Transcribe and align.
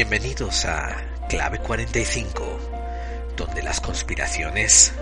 Bienvenidos 0.00 0.64
a 0.64 1.26
Clave 1.28 1.58
45, 1.58 3.34
donde 3.36 3.64
las 3.64 3.80
conspiraciones 3.80 4.92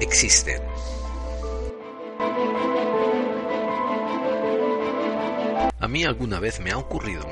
existen. 0.00 0.62
A 5.78 5.86
mí 5.88 6.04
alguna 6.04 6.40
vez 6.40 6.58
me 6.60 6.70
ha 6.70 6.78
ocurrido, 6.78 7.28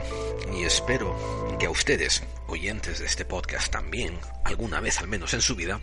y 0.54 0.64
espero 0.64 1.56
que 1.58 1.64
a 1.64 1.70
ustedes, 1.70 2.22
oyentes 2.46 2.98
de 2.98 3.06
este 3.06 3.24
podcast 3.24 3.72
también, 3.72 4.18
alguna 4.44 4.80
vez 4.80 4.98
al 4.98 5.08
menos 5.08 5.32
en 5.32 5.40
su 5.40 5.56
vida, 5.56 5.80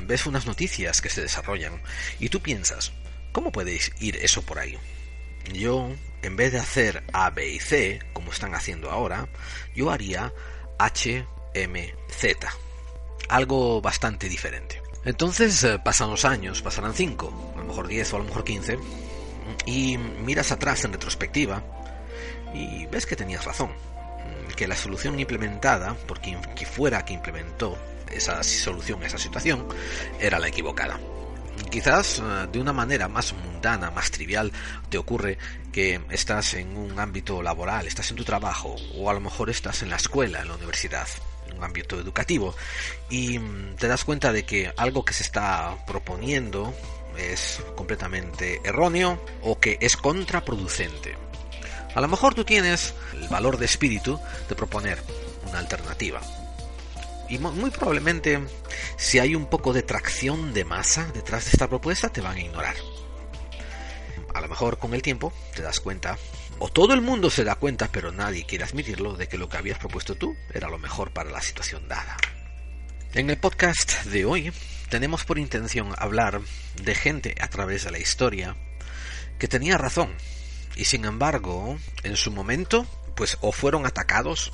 ves 0.00 0.24
unas 0.24 0.46
noticias 0.46 1.02
que 1.02 1.10
se 1.10 1.20
desarrollan 1.20 1.82
y 2.18 2.30
tú 2.30 2.40
piensas, 2.40 2.92
¿cómo 3.32 3.52
puede 3.52 3.78
ir 4.00 4.16
eso 4.16 4.40
por 4.40 4.58
ahí? 4.58 4.78
Yo, 5.52 5.94
en 6.22 6.36
vez 6.36 6.52
de 6.52 6.60
hacer 6.60 7.04
A, 7.12 7.28
B 7.28 7.46
y 7.46 7.60
C, 7.60 8.00
como 8.14 8.32
están 8.32 8.54
haciendo 8.54 8.90
ahora, 8.90 9.28
yo 9.74 9.90
haría 9.90 10.32
HMZ. 10.82 12.46
Algo 13.28 13.80
bastante 13.80 14.28
diferente. 14.28 14.82
Entonces 15.04 15.62
eh, 15.64 15.78
pasan 15.78 16.10
los 16.10 16.24
años, 16.24 16.62
pasarán 16.62 16.94
5, 16.94 17.52
a 17.54 17.58
lo 17.58 17.64
mejor 17.64 17.88
10 17.88 18.12
o 18.12 18.16
a 18.16 18.18
lo 18.20 18.24
mejor 18.24 18.44
15, 18.44 18.78
y 19.66 19.98
miras 19.98 20.52
atrás 20.52 20.84
en 20.84 20.92
retrospectiva 20.92 21.62
y 22.54 22.86
ves 22.86 23.06
que 23.06 23.16
tenías 23.16 23.44
razón, 23.44 23.72
que 24.56 24.66
la 24.66 24.76
solución 24.76 25.18
implementada 25.18 25.94
por 26.06 26.20
quien 26.20 26.38
fuera 26.66 27.04
que 27.04 27.14
implementó 27.14 27.76
esa 28.10 28.42
solución, 28.42 29.02
esa 29.02 29.18
situación, 29.18 29.66
era 30.20 30.38
la 30.38 30.48
equivocada. 30.48 31.00
Quizás 31.70 32.18
eh, 32.18 32.48
de 32.52 32.60
una 32.60 32.72
manera 32.72 33.08
más 33.08 33.32
mundana, 33.32 33.90
más 33.90 34.10
trivial, 34.10 34.52
te 34.90 34.98
ocurre 34.98 35.38
que 35.72 36.00
estás 36.10 36.54
en 36.54 36.76
un 36.76 36.98
ámbito 36.98 37.42
laboral, 37.42 37.86
estás 37.86 38.10
en 38.10 38.16
tu 38.16 38.24
trabajo, 38.24 38.76
o 38.94 39.10
a 39.10 39.14
lo 39.14 39.20
mejor 39.20 39.50
estás 39.50 39.82
en 39.82 39.90
la 39.90 39.96
escuela, 39.96 40.42
en 40.42 40.48
la 40.48 40.54
universidad, 40.54 41.08
en 41.48 41.58
un 41.58 41.64
ámbito 41.64 41.98
educativo, 41.98 42.54
y 43.08 43.38
mm, 43.38 43.76
te 43.76 43.88
das 43.88 44.04
cuenta 44.04 44.32
de 44.32 44.44
que 44.44 44.72
algo 44.76 45.04
que 45.04 45.14
se 45.14 45.22
está 45.22 45.76
proponiendo 45.86 46.74
es 47.16 47.62
completamente 47.76 48.60
erróneo 48.64 49.22
o 49.42 49.58
que 49.58 49.78
es 49.80 49.96
contraproducente. 49.96 51.16
A 51.94 52.00
lo 52.00 52.08
mejor 52.08 52.34
tú 52.34 52.44
tienes 52.44 52.94
el 53.12 53.28
valor 53.28 53.58
de 53.58 53.66
espíritu 53.66 54.18
de 54.48 54.54
proponer 54.54 55.02
una 55.46 55.58
alternativa, 55.58 56.20
y 57.32 57.38
muy 57.38 57.70
probablemente, 57.70 58.42
si 58.98 59.18
hay 59.18 59.34
un 59.34 59.46
poco 59.46 59.72
de 59.72 59.82
tracción 59.82 60.52
de 60.52 60.66
masa 60.66 61.10
detrás 61.14 61.46
de 61.46 61.52
esta 61.52 61.66
propuesta, 61.66 62.10
te 62.10 62.20
van 62.20 62.36
a 62.36 62.40
ignorar. 62.40 62.74
A 64.34 64.40
lo 64.42 64.48
mejor 64.48 64.78
con 64.78 64.92
el 64.92 65.00
tiempo 65.00 65.32
te 65.54 65.62
das 65.62 65.80
cuenta, 65.80 66.18
o 66.58 66.68
todo 66.68 66.92
el 66.92 67.00
mundo 67.00 67.30
se 67.30 67.44
da 67.44 67.54
cuenta, 67.54 67.88
pero 67.90 68.12
nadie 68.12 68.44
quiere 68.44 68.64
admitirlo, 68.64 69.16
de 69.16 69.28
que 69.28 69.38
lo 69.38 69.48
que 69.48 69.56
habías 69.56 69.78
propuesto 69.78 70.14
tú 70.14 70.36
era 70.52 70.68
lo 70.68 70.78
mejor 70.78 71.10
para 71.12 71.30
la 71.30 71.40
situación 71.40 71.88
dada. 71.88 72.18
En 73.14 73.30
el 73.30 73.38
podcast 73.38 74.04
de 74.04 74.26
hoy 74.26 74.52
tenemos 74.90 75.24
por 75.24 75.38
intención 75.38 75.94
hablar 75.96 76.42
de 76.82 76.94
gente 76.94 77.34
a 77.40 77.48
través 77.48 77.84
de 77.84 77.92
la 77.92 77.98
historia 77.98 78.56
que 79.38 79.48
tenía 79.48 79.78
razón 79.78 80.14
y 80.76 80.84
sin 80.84 81.06
embargo 81.06 81.78
en 82.02 82.16
su 82.16 82.30
momento 82.30 82.86
pues 83.14 83.38
o 83.40 83.52
fueron 83.52 83.86
atacados 83.86 84.52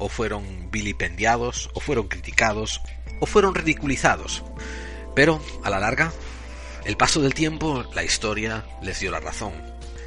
o 0.00 0.08
fueron 0.08 0.70
vilipendiados, 0.70 1.70
o 1.74 1.80
fueron 1.80 2.08
criticados, 2.08 2.80
o 3.20 3.26
fueron 3.26 3.54
ridiculizados. 3.54 4.42
Pero, 5.14 5.40
a 5.62 5.70
la 5.70 5.78
larga, 5.78 6.12
el 6.84 6.96
paso 6.96 7.20
del 7.20 7.34
tiempo, 7.34 7.84
la 7.94 8.02
historia 8.02 8.64
les 8.82 8.98
dio 8.98 9.10
la 9.10 9.20
razón. 9.20 9.52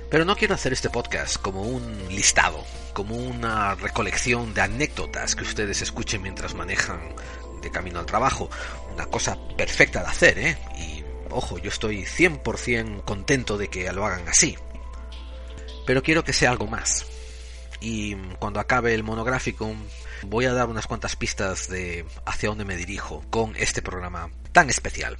Pero 0.10 0.26
no 0.26 0.36
quiero 0.36 0.56
hacer 0.56 0.74
este 0.74 0.90
podcast 0.90 1.38
como 1.38 1.62
un 1.62 2.08
listado, 2.10 2.64
como 2.94 3.16
una 3.16 3.76
recolección 3.76 4.54
de 4.54 4.62
anécdotas 4.62 5.36
que 5.36 5.44
ustedes 5.44 5.82
escuchen 5.82 6.22
mientras 6.22 6.54
manejan 6.56 7.16
de 7.62 7.72
camino 7.72 8.00
al 8.00 8.06
trabajo. 8.06 8.50
Una 8.94 9.06
cosa 9.06 9.38
perfecta 9.56 10.02
de 10.02 10.08
hacer, 10.08 10.40
¿eh? 10.40 10.58
Y, 10.78 11.04
ojo, 11.30 11.58
yo 11.60 11.70
estoy 11.70 12.04
100% 12.04 13.04
contento 13.06 13.58
de 13.58 13.70
que 13.70 13.92
lo 13.92 14.06
hagan 14.06 14.28
así. 14.28 14.58
Pero 15.86 16.02
quiero 16.02 16.24
que 16.24 16.34
sea 16.34 16.52
algo 16.52 16.68
más 16.68 17.13
y 17.84 18.16
cuando 18.40 18.62
acabe 18.62 18.94
el 18.94 19.04
monográfico 19.04 19.76
voy 20.24 20.46
a 20.46 20.54
dar 20.54 20.70
unas 20.70 20.88
cuantas 20.88 21.18
pistas 21.18 21.68
de 21.68 22.06
hacia 22.26 22.48
dónde 22.48 22.64
me 22.64 22.78
dirijo 22.78 23.26
con 23.30 23.56
este 23.58 23.82
programa 23.82 24.32
tan 24.54 24.70
especial. 24.70 25.18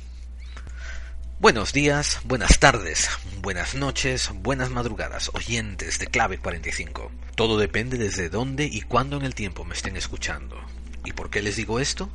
Buenos 1.40 1.74
días, 1.74 2.22
buenas 2.24 2.60
tardes, 2.60 3.10
buenas 3.42 3.76
noches, 3.76 4.32
buenas 4.34 4.70
madrugadas, 4.70 5.30
oyentes 5.34 6.00
de 6.00 6.08
Clave 6.08 6.38
45. 6.38 7.12
Todo 7.36 7.58
depende 7.58 7.98
desde 7.98 8.30
dónde 8.30 8.66
y 8.66 8.82
cuándo 8.82 9.18
en 9.18 9.24
el 9.24 9.36
tiempo 9.36 9.66
me 9.66 9.74
estén 9.74 9.98
escuchando. 9.98 10.56
¿Y 11.04 11.12
por 11.12 11.30
qué 11.30 11.42
les 11.42 11.58
digo 11.58 11.82
esto? 11.82 12.10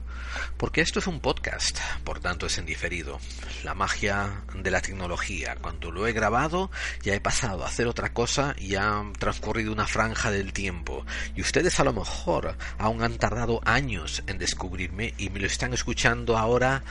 Porque 0.56 0.80
esto 0.80 0.98
es 0.98 1.06
un 1.06 1.20
podcast, 1.20 1.78
por 2.04 2.20
tanto 2.20 2.46
es 2.46 2.58
en 2.58 2.66
diferido. 2.66 3.18
La 3.64 3.74
magia 3.74 4.42
de 4.54 4.70
la 4.70 4.80
tecnología. 4.80 5.56
Cuando 5.60 5.90
lo 5.90 6.06
he 6.06 6.12
grabado, 6.12 6.70
ya 7.02 7.14
he 7.14 7.20
pasado 7.20 7.64
a 7.64 7.68
hacer 7.68 7.86
otra 7.86 8.12
cosa 8.12 8.54
y 8.58 8.74
ha 8.74 9.02
transcurrido 9.18 9.72
una 9.72 9.86
franja 9.86 10.30
del 10.30 10.52
tiempo. 10.52 11.04
Y 11.34 11.40
ustedes 11.40 11.80
a 11.80 11.84
lo 11.84 11.92
mejor 11.92 12.56
aún 12.78 13.02
han 13.02 13.18
tardado 13.18 13.60
años 13.64 14.22
en 14.26 14.38
descubrirme 14.38 15.14
y 15.18 15.30
me 15.30 15.40
lo 15.40 15.46
están 15.46 15.74
escuchando 15.74 16.36
ahora 16.36 16.82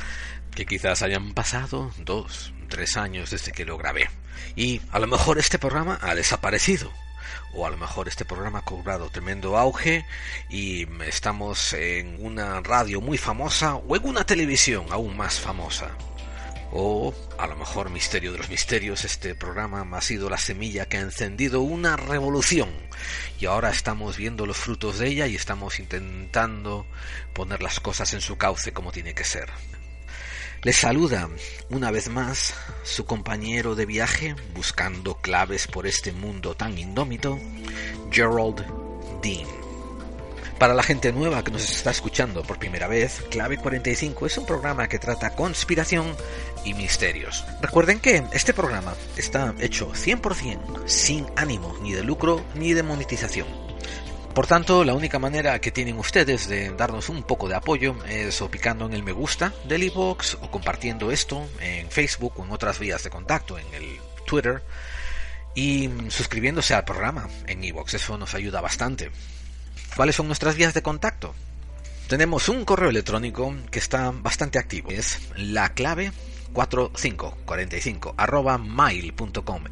que 0.56 0.66
quizás 0.66 1.02
hayan 1.04 1.34
pasado 1.34 1.92
dos, 2.00 2.54
tres 2.70 2.98
años 2.98 3.30
desde 3.30 3.52
que 3.52 3.66
lo 3.66 3.78
grabé. 3.78 4.10
Y 4.56 4.82
a 4.92 5.00
lo 5.00 5.08
mejor 5.08 5.38
este 5.38 5.60
programa 5.60 6.00
ha 6.02 6.16
desaparecido 6.16 6.92
o 7.54 7.66
a 7.66 7.70
lo 7.70 7.78
mejor 7.78 8.08
este 8.08 8.26
programa 8.26 8.60
ha 8.60 8.66
cobrado 8.66 9.10
tremendo 9.10 9.58
auge 9.58 10.06
y 10.50 10.88
estamos 11.04 11.74
en 11.74 12.18
una 12.24 12.62
radio 12.62 13.02
muy 13.02 13.18
famosa 13.18 13.76
o 13.76 13.96
en 13.96 14.06
una 14.06 14.26
televisión 14.26 14.86
aún 14.92 15.18
más 15.18 15.40
famosa. 15.40 15.92
O 16.72 17.14
a 17.38 17.48
lo 17.48 17.56
mejor 17.56 17.90
Misterio 17.90 18.34
de 18.34 18.40
los 18.40 18.50
Misterios, 18.50 19.06
este 19.06 19.36
programa 19.36 19.88
ha 19.98 20.02
sido 20.02 20.30
la 20.30 20.38
semilla 20.38 20.86
que 20.86 20.98
ha 20.98 21.02
encendido 21.02 21.62
una 21.62 21.96
revolución 21.96 22.70
y 23.40 23.46
ahora 23.46 23.70
estamos 23.70 24.18
viendo 24.18 24.46
los 24.46 24.58
frutos 24.58 25.00
de 25.00 25.08
ella 25.08 25.28
y 25.28 25.36
estamos 25.36 25.80
intentando 25.80 26.86
poner 27.34 27.64
las 27.64 27.80
cosas 27.80 28.14
en 28.14 28.22
su 28.22 28.38
cauce 28.38 28.74
como 28.74 28.92
tiene 28.92 29.14
que 29.14 29.24
ser. 29.24 29.50
Les 30.64 30.76
saluda 30.76 31.30
una 31.70 31.92
vez 31.92 32.10
más 32.10 32.56
su 32.84 33.06
compañero 33.06 33.76
de 33.76 33.86
viaje 33.86 34.36
buscando 34.56 35.16
claves 35.16 35.68
por 35.68 35.86
este 35.86 36.12
mundo 36.12 36.56
tan 36.56 36.78
indómito, 36.78 37.40
Gerald 38.12 38.66
Dean. 39.22 39.48
Para 40.58 40.74
la 40.74 40.82
gente 40.82 41.14
nueva 41.14 41.44
que 41.44 41.52
nos 41.52 41.70
está 41.70 41.92
escuchando 41.92 42.42
por 42.42 42.58
primera 42.58 42.88
vez, 42.88 43.24
Clave 43.30 43.58
45 43.58 44.26
es 44.26 44.38
un 44.40 44.48
programa 44.48 44.88
que 44.90 44.98
trata 44.98 45.36
conspiración 45.36 46.16
y 46.66 46.74
misterios. 46.74 47.46
Recuerden 47.62 48.00
que 48.00 48.24
este 48.34 48.56
programa 48.56 48.96
está 49.16 49.54
hecho 49.60 49.92
100% 49.92 50.88
sin 50.88 51.28
ánimo 51.36 51.78
ni 51.84 51.94
de 51.94 52.04
lucro 52.04 52.44
ni 52.56 52.74
de 52.74 52.82
monetización 52.82 53.67
por 54.38 54.46
tanto, 54.46 54.84
la 54.84 54.94
única 54.94 55.18
manera 55.18 55.60
que 55.60 55.72
tienen 55.72 55.98
ustedes 55.98 56.48
de 56.48 56.70
darnos 56.70 57.10
un 57.10 57.24
poco 57.24 57.50
de 57.50 57.56
apoyo 57.56 57.96
es 58.08 58.40
o 58.40 58.52
picando 58.52 58.86
en 58.86 58.94
el 58.94 59.02
me 59.02 59.12
gusta 59.12 59.52
del 59.64 59.82
iBox 59.82 60.36
o 60.36 60.52
compartiendo 60.52 61.10
esto 61.10 61.50
en 61.60 61.90
Facebook 61.90 62.34
o 62.38 62.46
en 62.46 62.52
otras 62.52 62.78
vías 62.78 63.04
de 63.04 63.10
contacto, 63.10 63.58
en 63.58 63.66
el 63.74 63.98
Twitter, 64.28 64.62
y 65.56 65.90
suscribiéndose 66.10 66.76
al 66.76 66.86
programa 66.86 67.28
en 67.48 67.64
iBox. 67.64 67.96
Eso 67.96 68.16
nos 68.20 68.36
ayuda 68.36 68.62
bastante. 68.62 69.10
¿Cuáles 69.96 70.16
son 70.16 70.28
nuestras 70.28 70.56
vías 70.56 70.76
de 70.76 70.84
contacto? 70.84 71.34
Tenemos 72.08 72.48
un 72.48 72.64
correo 72.64 72.92
electrónico 72.92 73.56
que 73.72 73.80
está 73.80 74.12
bastante 74.12 74.60
activo. 74.60 74.92
Es 74.92 75.18
la 75.36 75.70
clave 75.70 76.12
4545 76.54 78.14
arroba 78.16 78.60
mail.com 78.60 79.64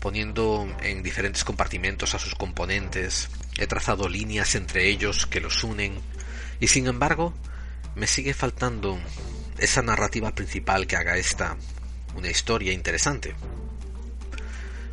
poniendo 0.00 0.66
en 0.82 1.02
diferentes 1.02 1.44
compartimentos 1.44 2.14
a 2.14 2.18
sus 2.18 2.34
componentes, 2.34 3.28
he 3.58 3.66
trazado 3.66 4.08
líneas 4.08 4.54
entre 4.54 4.88
ellos 4.88 5.26
que 5.26 5.40
los 5.40 5.64
unen, 5.64 6.00
y 6.60 6.68
sin 6.68 6.86
embargo 6.86 7.34
me 7.94 8.06
sigue 8.06 8.34
faltando 8.34 8.98
esa 9.58 9.82
narrativa 9.82 10.34
principal 10.34 10.86
que 10.86 10.96
haga 10.96 11.16
esta 11.16 11.56
una 12.14 12.30
historia 12.30 12.72
interesante. 12.72 13.34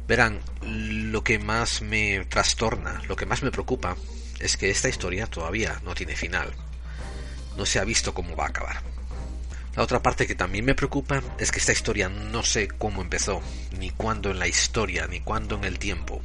Verán, 0.07 0.39
lo 0.61 1.23
que 1.23 1.39
más 1.39 1.81
me 1.81 2.25
trastorna, 2.25 3.01
lo 3.07 3.15
que 3.15 3.25
más 3.25 3.43
me 3.43 3.51
preocupa, 3.51 3.97
es 4.39 4.55
que 4.55 4.69
esta 4.69 4.89
historia 4.89 5.27
todavía 5.27 5.81
no 5.83 5.95
tiene 5.95 6.15
final. 6.15 6.53
No 7.57 7.65
se 7.65 7.79
ha 7.79 7.83
visto 7.83 8.13
cómo 8.13 8.35
va 8.35 8.45
a 8.45 8.49
acabar. 8.49 8.81
La 9.75 9.83
otra 9.83 10.01
parte 10.01 10.25
que 10.25 10.35
también 10.35 10.65
me 10.65 10.75
preocupa 10.75 11.21
es 11.37 11.51
que 11.51 11.59
esta 11.59 11.71
historia 11.71 12.09
no 12.09 12.43
sé 12.43 12.67
cómo 12.67 13.01
empezó, 13.01 13.41
ni 13.77 13.89
cuándo 13.89 14.31
en 14.31 14.39
la 14.39 14.47
historia, 14.47 15.07
ni 15.07 15.19
cuándo 15.19 15.55
en 15.55 15.65
el 15.65 15.77
tiempo. 15.77 16.21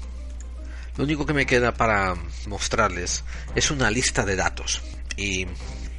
Lo 0.97 1.05
único 1.05 1.27
que 1.27 1.35
me 1.35 1.47
queda 1.47 1.75
para 1.75 2.15
mostrarles 2.47 3.25
es 3.55 3.71
una 3.71 3.91
lista 3.91 4.25
de 4.25 4.37
datos. 4.37 4.83
Y 5.17 5.47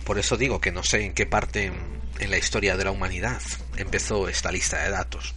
por 0.06 0.20
eso 0.20 0.38
digo 0.38 0.60
que 0.60 0.72
no 0.72 0.84
sé 0.84 1.06
en 1.06 1.14
qué 1.14 1.26
parte 1.26 1.72
en 2.20 2.30
la 2.30 2.38
historia 2.38 2.78
de 2.78 2.84
la 2.84 2.92
humanidad 2.92 3.42
empezó 3.78 4.28
esta 4.28 4.52
lista 4.52 4.84
de 4.84 4.90
datos. 4.90 5.36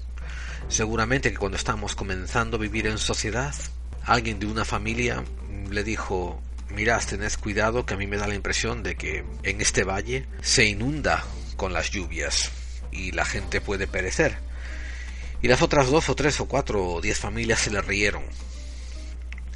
Seguramente 0.68 1.30
que 1.30 1.38
cuando 1.38 1.56
estamos 1.56 1.94
comenzando 1.94 2.56
a 2.56 2.60
vivir 2.60 2.86
en 2.86 2.98
sociedad, 2.98 3.54
alguien 4.04 4.38
de 4.38 4.46
una 4.46 4.64
familia 4.64 5.24
le 5.70 5.84
dijo, 5.84 6.40
mirad, 6.70 7.02
tened 7.04 7.32
cuidado 7.40 7.86
que 7.86 7.94
a 7.94 7.96
mí 7.96 8.06
me 8.06 8.16
da 8.16 8.26
la 8.26 8.34
impresión 8.34 8.82
de 8.82 8.96
que 8.96 9.24
en 9.42 9.60
este 9.60 9.84
valle 9.84 10.26
se 10.42 10.64
inunda 10.64 11.24
con 11.56 11.72
las 11.72 11.90
lluvias 11.90 12.50
y 12.90 13.12
la 13.12 13.24
gente 13.24 13.60
puede 13.60 13.86
perecer. 13.86 14.38
Y 15.42 15.48
las 15.48 15.62
otras 15.62 15.88
dos 15.88 16.08
o 16.08 16.14
tres 16.16 16.40
o 16.40 16.46
cuatro 16.46 16.84
o 16.84 17.00
diez 17.00 17.18
familias 17.18 17.60
se 17.60 17.70
le 17.70 17.80
rieron 17.80 18.24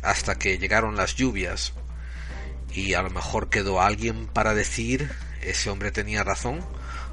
hasta 0.03 0.37
que 0.37 0.59
llegaron 0.59 0.97
las 0.97 1.15
lluvias 1.17 1.75
y 2.73 2.95
a 2.95 3.03
lo 3.03 3.11
mejor 3.11 3.49
quedó 3.49 3.81
alguien 3.81 4.27
para 4.27 4.55
decir 4.55 5.11
ese 5.43 5.71
hombre 5.71 5.91
tenía 5.91 6.23
razón 6.23 6.61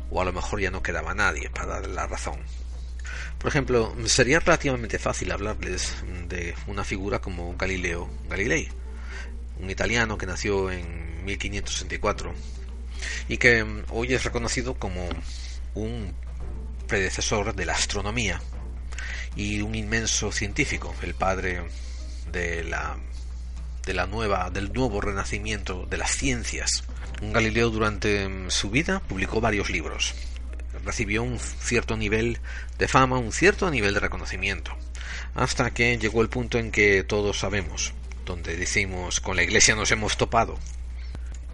o 0.09 0.21
a 0.21 0.25
lo 0.25 0.33
mejor 0.33 0.59
ya 0.59 0.71
no 0.71 0.83
quedaba 0.83 1.13
nadie 1.13 1.49
para 1.49 1.79
darle 1.79 1.93
la 1.93 2.07
razón. 2.07 2.39
Por 3.37 3.49
ejemplo, 3.49 3.95
sería 4.05 4.39
relativamente 4.39 4.97
fácil 4.99 5.31
hablarles 5.31 5.95
de 6.27 6.55
una 6.65 6.83
figura 6.83 7.19
como 7.19 7.55
Galileo 7.55 8.09
Galilei, 8.29 8.69
un 9.59 9.69
italiano 9.69 10.17
que 10.17 10.25
nació 10.25 10.71
en 10.71 11.23
1564 11.25 12.33
y 13.27 13.37
que 13.37 13.83
hoy 13.89 14.13
es 14.13 14.23
reconocido 14.23 14.75
como 14.75 15.07
un 15.75 16.13
predecesor 16.87 17.53
de 17.53 17.65
la 17.65 17.73
astronomía 17.73 18.41
y 19.35 19.61
un 19.61 19.75
inmenso 19.75 20.31
científico, 20.31 20.95
el 21.03 21.13
padre 21.13 21.61
de 22.31 22.63
la 22.63 22.97
de 23.87 23.93
la 23.93 24.05
nueva, 24.05 24.49
del 24.51 24.73
nuevo 24.73 24.99
renacimiento 24.99 25.87
de 25.89 25.97
las 25.97 26.11
ciencias. 26.11 26.83
Galileo 27.21 27.69
durante 27.69 28.27
mm, 28.27 28.51
su 28.51 28.69
vida 28.69 28.99
publicó 28.99 29.39
varios 29.39 29.69
libros. 29.69 30.13
Recibió 30.83 31.23
un 31.23 31.39
cierto 31.39 31.95
nivel 31.95 32.39
de 32.77 32.87
fama, 32.89 33.17
un 33.17 33.31
cierto 33.31 33.71
nivel 33.71 33.93
de 33.93 34.01
reconocimiento, 34.01 34.75
hasta 35.33 35.71
que 35.71 35.97
llegó 35.97 36.21
el 36.21 36.29
punto 36.29 36.59
en 36.59 36.71
que 36.71 37.03
todos 37.03 37.39
sabemos, 37.39 37.93
donde 38.25 38.57
decimos 38.57 39.21
con 39.21 39.37
la 39.37 39.43
iglesia 39.43 39.73
nos 39.73 39.89
hemos 39.91 40.17
topado. 40.17 40.59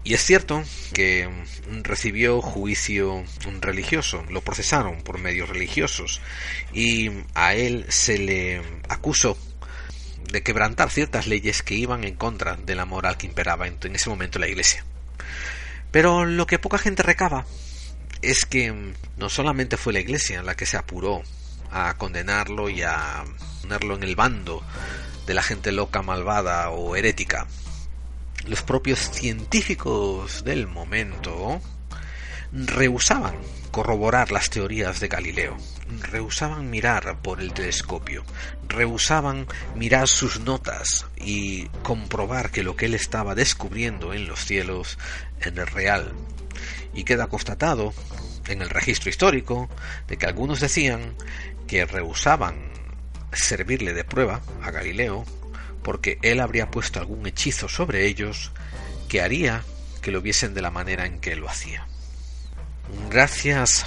Y 0.03 0.15
es 0.15 0.25
cierto 0.25 0.63
que 0.91 1.29
mm, 1.29 1.83
recibió 1.83 2.41
juicio 2.41 3.23
religioso, 3.61 4.25
lo 4.29 4.41
procesaron 4.41 5.03
por 5.03 5.19
medios 5.19 5.49
religiosos 5.49 6.19
y 6.73 7.11
a 7.35 7.53
él 7.53 7.85
se 7.89 8.17
le 8.17 8.61
acusó 8.89 9.37
de 10.31 10.43
quebrantar 10.43 10.89
ciertas 10.89 11.27
leyes 11.27 11.63
que 11.63 11.75
iban 11.75 12.03
en 12.03 12.15
contra 12.15 12.55
de 12.55 12.75
la 12.75 12.85
moral 12.85 13.17
que 13.17 13.27
imperaba 13.27 13.67
en, 13.67 13.77
ese 13.95 14.09
momento 14.09 14.37
en 14.37 14.41
la 14.41 14.47
Iglesia. 14.47 14.85
Pero 15.91 16.25
lo 16.25 16.47
que 16.47 16.59
poca 16.59 16.77
gente 16.77 17.03
recaba 17.03 17.45
es 18.21 18.45
que 18.45 18.71
mm, 18.71 18.93
no 19.17 19.29
solamente 19.29 19.77
fue 19.77 19.93
la 19.93 19.99
Iglesia 19.99 20.43
la 20.43 20.55
que 20.55 20.65
se 20.65 20.77
apuró 20.77 21.21
a 21.71 21.95
condenarlo 21.97 22.69
y 22.69 22.81
a 22.81 23.23
ponerlo 23.61 23.95
en 23.95 24.03
el 24.03 24.15
bando 24.15 24.63
de 25.25 25.33
la 25.33 25.43
gente 25.43 25.71
loca, 25.71 26.01
malvada 26.01 26.69
o 26.69 26.95
herética. 26.95 27.47
Los 28.45 28.61
propios 28.61 28.99
científicos 29.11 30.43
del 30.43 30.67
momento 30.67 31.61
rehusaban 32.53 33.35
corroborar 33.71 34.31
las 34.31 34.49
teorías 34.49 34.99
de 34.99 35.07
Galileo 35.07 35.57
rehusaban 36.01 36.69
mirar 36.69 37.21
por 37.21 37.41
el 37.41 37.53
telescopio, 37.53 38.23
rehusaban 38.67 39.47
mirar 39.75 40.07
sus 40.07 40.39
notas 40.39 41.05
y 41.17 41.67
comprobar 41.83 42.51
que 42.51 42.63
lo 42.63 42.75
que 42.75 42.85
él 42.85 42.95
estaba 42.95 43.35
descubriendo 43.35 44.13
en 44.13 44.27
los 44.27 44.45
cielos 44.45 44.97
era 45.41 45.65
real. 45.65 46.13
Y 46.93 47.03
queda 47.03 47.27
constatado 47.27 47.93
en 48.47 48.61
el 48.61 48.69
registro 48.69 49.09
histórico 49.09 49.69
de 50.07 50.17
que 50.17 50.25
algunos 50.25 50.59
decían 50.59 51.15
que 51.67 51.85
rehusaban 51.85 52.71
servirle 53.31 53.93
de 53.93 54.03
prueba 54.03 54.41
a 54.61 54.71
Galileo 54.71 55.25
porque 55.81 56.19
él 56.21 56.39
habría 56.39 56.69
puesto 56.69 56.99
algún 56.99 57.25
hechizo 57.25 57.67
sobre 57.67 58.05
ellos 58.05 58.51
que 59.09 59.21
haría 59.21 59.63
que 60.01 60.11
lo 60.11 60.21
viesen 60.21 60.53
de 60.53 60.61
la 60.61 60.71
manera 60.71 61.05
en 61.05 61.19
que 61.19 61.35
lo 61.35 61.49
hacía. 61.49 61.87
Gracias 63.09 63.85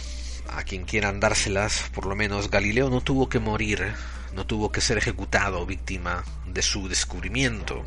a 0.48 0.62
quien 0.62 0.84
quieran 0.84 1.20
dárselas, 1.20 1.90
por 1.92 2.06
lo 2.06 2.16
menos 2.16 2.50
Galileo 2.50 2.90
no 2.90 3.00
tuvo 3.00 3.28
que 3.28 3.38
morir, 3.38 3.92
no 4.34 4.46
tuvo 4.46 4.72
que 4.72 4.80
ser 4.80 4.98
ejecutado 4.98 5.66
víctima 5.66 6.24
de 6.46 6.62
su 6.62 6.88
descubrimiento. 6.88 7.84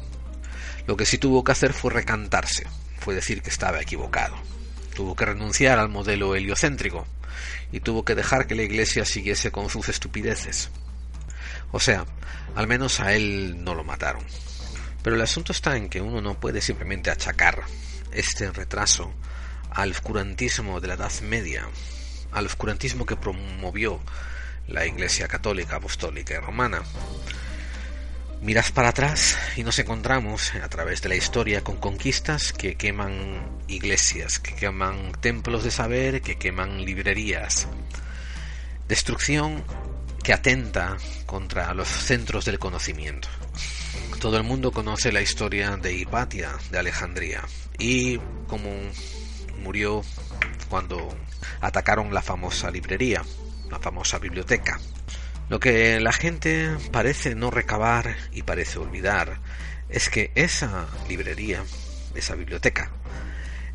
Lo 0.86 0.98
que 0.98 1.06
sí 1.06 1.18
tuvo 1.18 1.44
que 1.44 1.52
hacer 1.52 1.74
fue 1.74 1.92
recantarse, 1.92 2.68
fue 3.00 3.16
decir 3.16 3.42
que 3.42 3.50
estaba 3.50 3.82
equivocado. 3.82 4.36
Tuvo 4.96 5.16
que 5.16 5.26
renunciar 5.26 5.80
al 5.80 5.90
modelo 5.90 6.36
heliocéntrico 6.36 7.08
y 7.72 7.80
tuvo 7.80 8.04
que 8.04 8.16
dejar 8.16 8.48
que 8.48 8.56
la 8.56 8.64
Iglesia 8.64 9.06
siguiese 9.06 9.52
con 9.52 9.70
sus 9.70 9.90
estupideces. 9.90 10.70
O 11.72 11.80
sea, 11.80 12.06
al 12.56 12.68
menos 12.68 13.00
a 13.00 13.14
él 13.14 13.64
no 13.64 13.76
lo 13.76 13.84
mataron. 13.84 14.24
Pero 15.04 15.16
el 15.16 15.22
asunto 15.22 15.52
está 15.52 15.78
en 15.78 15.90
que 15.90 16.02
uno 16.02 16.22
no 16.22 16.40
puede 16.40 16.62
simplemente 16.62 17.10
achacar 17.10 17.64
este 18.12 18.52
retraso 18.52 19.14
al 19.72 19.92
oscurantismo 19.92 20.80
de 20.80 20.88
la 20.88 20.94
Edad 20.96 21.12
Media, 21.22 21.68
al 22.32 22.46
oscurantismo 22.46 23.06
que 23.06 23.16
promovió 23.16 24.00
la 24.68 24.86
Iglesia 24.86 25.28
Católica, 25.28 25.78
Apostólica 25.78 26.34
y 26.36 26.38
Romana. 26.38 26.84
Miras 28.42 28.72
para 28.72 28.90
atrás 28.90 29.38
y 29.58 29.64
nos 29.64 29.80
encontramos 29.80 30.56
a 30.56 30.70
través 30.70 31.02
de 31.02 31.10
la 31.10 31.16
historia 31.16 31.62
con 31.62 31.76
conquistas 31.76 32.54
que 32.54 32.76
queman 32.76 33.60
iglesias, 33.68 34.40
que 34.40 34.56
queman 34.56 35.12
templos 35.20 35.64
de 35.64 35.72
saber, 35.72 36.22
que 36.22 36.38
queman 36.38 36.86
librerías. 36.86 37.68
Destrucción 38.88 39.64
que 40.24 40.34
atenta 40.34 40.96
contra 41.26 41.74
los 41.74 41.88
centros 41.88 42.46
del 42.46 42.60
conocimiento. 42.60 43.28
Todo 44.20 44.38
el 44.38 44.44
mundo 44.44 44.72
conoce 44.72 45.12
la 45.12 45.22
historia 45.22 45.78
de 45.78 45.94
Hipatia 45.94 46.52
de 46.72 46.80
Alejandría 46.80 47.44
y 47.78 48.20
cómo 48.48 48.70
murió 49.60 50.04
cuando 50.70 51.16
atacaron 51.62 52.14
la 52.14 52.22
famosa 52.22 52.72
librería, 52.72 53.24
la 53.70 53.80
famosa 53.80 54.20
biblioteca. 54.20 54.80
Lo 55.50 55.60
que 55.60 56.00
la 56.00 56.14
gente 56.14 56.70
parece 56.92 57.36
no 57.36 57.50
recabar 57.52 58.16
y 58.32 58.44
parece 58.44 58.78
olvidar 58.80 59.40
es 59.90 60.10
que 60.10 60.32
esa 60.36 60.88
librería, 61.08 61.64
esa 62.14 62.36
biblioteca, 62.36 62.92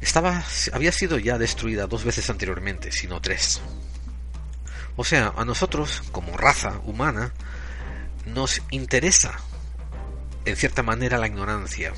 estaba, 0.01 0.45
había 0.73 0.93
sido 0.93 1.19
ya 1.19 1.39
destruida 1.39 1.87
dos 1.87 2.05
veces 2.05 2.31
anteriormente, 2.31 2.93
sino 2.93 3.21
tres. 3.21 3.61
O 4.97 5.05
sea, 5.05 5.33
a 5.37 5.45
nosotros, 5.45 6.03
como 6.13 6.37
raza 6.37 6.81
humana, 6.85 7.33
nos 8.27 8.63
interesa, 8.71 9.33
en 10.45 10.57
cierta 10.57 10.83
manera, 10.83 11.19
la 11.19 11.27
ignorancia. 11.27 11.93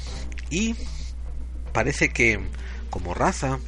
Y 0.49 0.75
parece 1.73 2.09
que, 2.09 2.41
como 2.89 3.13
raza, 3.13 3.59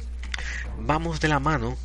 vamos 0.81 1.19
de 1.19 1.27
la 1.27 1.39
mano 1.39 1.77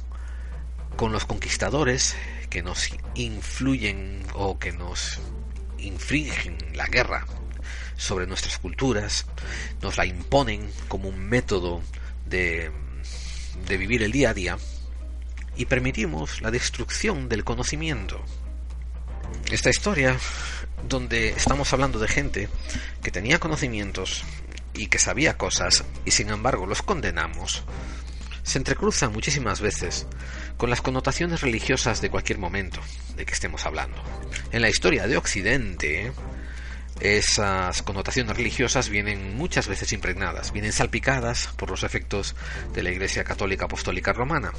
con 0.97 1.13
los 1.13 1.25
conquistadores 1.25 2.17
que 2.51 2.63
nos 2.63 2.91
influyen 3.15 4.25
o 4.35 4.59
que 4.59 4.73
nos 4.73 5.21
infringen 5.79 6.57
la 6.75 6.87
guerra 6.87 7.27
sobre 7.97 8.27
nuestras 8.27 8.59
culturas, 8.59 9.27
nos 9.83 9.97
la 9.97 10.07
imponen 10.07 10.71
como 10.89 11.09
un 11.09 11.19
método 11.19 11.83
de, 12.27 12.71
de 13.67 13.77
vivir 13.77 14.03
el 14.03 14.13
día 14.13 14.31
a 14.31 14.35
día 14.35 14.59
y 15.57 15.67
permitimos 15.67 16.43
la 16.43 16.51
destrucción 16.51 17.29
del 17.29 17.45
conocimiento. 17.45 18.21
Esta 19.51 19.71
historia, 19.71 20.17
donde 20.89 21.31
estamos 21.31 21.73
hablando 21.73 21.99
de 21.99 22.09
gente 22.09 22.49
que 23.03 23.11
tenía 23.11 23.39
conocimientos 23.39 24.25
y 24.75 24.87
que 24.87 24.99
sabía 24.99 25.37
cosas 25.37 25.85
y 26.05 26.11
sin 26.11 26.31
embargo 26.31 26.67
los 26.67 26.83
condenamos, 26.83 27.65
se 28.45 28.59
entrecruza 28.59 29.09
muchísimas 29.09 29.61
veces 29.61 30.07
con 30.57 30.71
las 30.71 30.83
connotaciones 30.83 31.41
religiosas 31.41 32.01
de 32.01 32.11
cualquier 32.11 32.39
momento 32.39 32.81
de 33.17 33.27
que 33.27 33.33
estemos 33.33 33.67
hablando. 33.67 33.97
En 34.53 34.63
la 34.63 34.69
historia 34.69 35.09
de 35.09 35.17
Occidente, 35.17 36.13
esas 37.01 37.83
connotaciones 37.83 38.37
religiosas 38.37 38.89
vienen 38.89 39.37
muchas 39.37 39.67
veces 39.67 39.93
impregnadas, 39.93 40.53
vienen 40.53 40.73
salpicadas 40.73 41.49
por 41.57 41.71
los 41.71 41.83
efectos 41.83 42.37
de 42.73 42.83
la 42.83 42.91
Iglesia 42.91 43.25
Católica 43.25 43.65
Apostólica 43.65 44.13
Romana, 44.13 44.53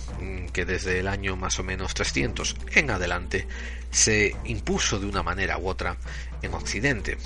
que 0.51 0.65
desde 0.65 0.99
el 0.99 1.07
año 1.07 1.37
más 1.37 1.59
o 1.59 1.63
menos 1.63 1.93
300 1.93 2.57
en 2.73 2.89
adelante 2.89 3.47
se 3.91 4.35
impuso 4.45 4.99
de 4.99 5.05
una 5.05 5.23
manera 5.23 5.57
u 5.57 5.67
otra 5.69 5.95
en 6.41 6.53
Occidente. 6.53 7.17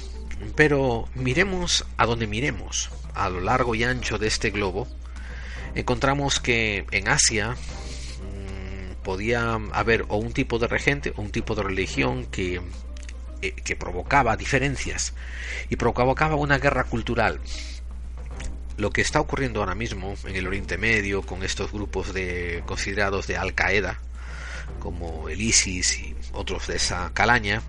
Pero 0.55 1.07
miremos 1.15 1.85
a 1.97 2.05
donde 2.05 2.27
miremos, 2.27 2.91
a 3.15 3.29
lo 3.29 3.41
largo 3.41 3.75
y 3.75 3.83
ancho 3.83 4.17
de 4.17 4.27
este 4.27 4.51
globo, 4.51 4.87
encontramos 5.75 6.39
que 6.39 6.85
en 6.91 7.09
Asia 7.09 7.51
mm, 7.51 9.03
podía 9.03 9.59
haber 9.73 10.05
o 10.09 10.17
un 10.17 10.33
tipo 10.33 10.59
de 10.59 10.67
regente 10.67 11.13
o 11.15 11.21
un 11.21 11.31
tipo 11.31 11.55
de 11.55 11.63
religión 11.63 12.25
que, 12.25 12.61
eh, 13.41 13.51
que 13.51 13.75
provocaba 13.75 14.37
diferencias 14.37 15.13
y 15.69 15.75
provocaba 15.75 16.35
una 16.35 16.59
guerra 16.59 16.85
cultural. 16.85 17.39
Lo 18.77 18.91
que 18.91 19.01
está 19.01 19.19
ocurriendo 19.19 19.59
ahora 19.59 19.75
mismo 19.75 20.15
en 20.25 20.35
el 20.35 20.47
Oriente 20.47 20.77
Medio 20.77 21.21
con 21.21 21.43
estos 21.43 21.71
grupos 21.71 22.13
de 22.13 22.63
considerados 22.65 23.27
de 23.27 23.35
Al 23.35 23.53
Qaeda, 23.53 23.99
como 24.79 25.27
el 25.27 25.41
ISIS 25.41 25.99
y 25.99 26.15
otros 26.31 26.67
de 26.67 26.77
esa 26.77 27.11
calaña, 27.13 27.61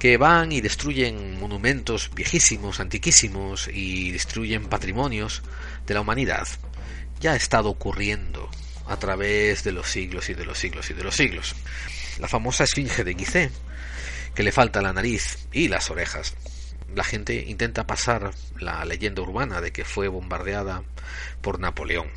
que 0.00 0.16
van 0.16 0.50
y 0.50 0.60
destruyen 0.60 1.38
monumentos 1.38 2.10
viejísimos, 2.14 2.80
antiquísimos 2.80 3.68
y 3.72 4.10
destruyen 4.10 4.66
patrimonios 4.66 5.42
de 5.86 5.94
la 5.94 6.00
humanidad 6.00 6.46
ya 7.20 7.32
ha 7.32 7.36
estado 7.36 7.70
ocurriendo 7.70 8.50
a 8.86 8.96
través 8.98 9.64
de 9.64 9.72
los 9.72 9.90
siglos 9.90 10.28
y 10.30 10.34
de 10.34 10.44
los 10.44 10.58
siglos 10.58 10.90
y 10.90 10.94
de 10.94 11.04
los 11.04 11.16
siglos. 11.16 11.54
La 12.18 12.28
famosa 12.28 12.64
esfinge 12.64 13.04
de 13.04 13.14
Gizeh, 13.14 13.50
que 14.34 14.42
le 14.42 14.52
falta 14.52 14.82
la 14.82 14.92
nariz 14.92 15.48
y 15.52 15.68
las 15.68 15.90
orejas. 15.90 16.34
La 16.94 17.04
gente 17.04 17.44
intenta 17.46 17.86
pasar 17.86 18.32
la 18.58 18.84
leyenda 18.84 19.22
urbana 19.22 19.60
de 19.60 19.72
que 19.72 19.84
fue 19.84 20.08
bombardeada 20.08 20.82
por 21.40 21.58
Napoleón. 21.58 22.08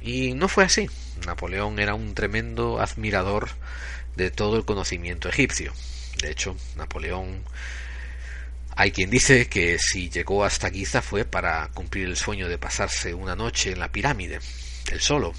Y 0.00 0.34
no 0.34 0.48
fue 0.48 0.64
así. 0.64 0.88
Napoleón 1.26 1.78
era 1.78 1.94
un 1.94 2.14
tremendo 2.14 2.80
admirador 2.80 3.50
de 4.16 4.30
todo 4.30 4.56
el 4.56 4.64
conocimiento 4.64 5.28
egipcio. 5.28 5.72
De 6.20 6.30
hecho, 6.30 6.56
Napoleón 6.76 7.42
hay 8.74 8.90
quien 8.90 9.10
dice 9.10 9.48
que 9.48 9.78
si 9.78 10.08
llegó 10.08 10.44
hasta 10.44 10.70
Giza 10.70 11.02
fue 11.02 11.24
para 11.24 11.68
cumplir 11.74 12.08
el 12.08 12.16
sueño 12.16 12.48
de 12.48 12.58
pasarse 12.58 13.12
una 13.14 13.36
noche 13.36 13.72
en 13.72 13.78
la 13.78 13.92
pirámide, 13.92 14.40
él 14.90 15.00
solo. 15.00 15.32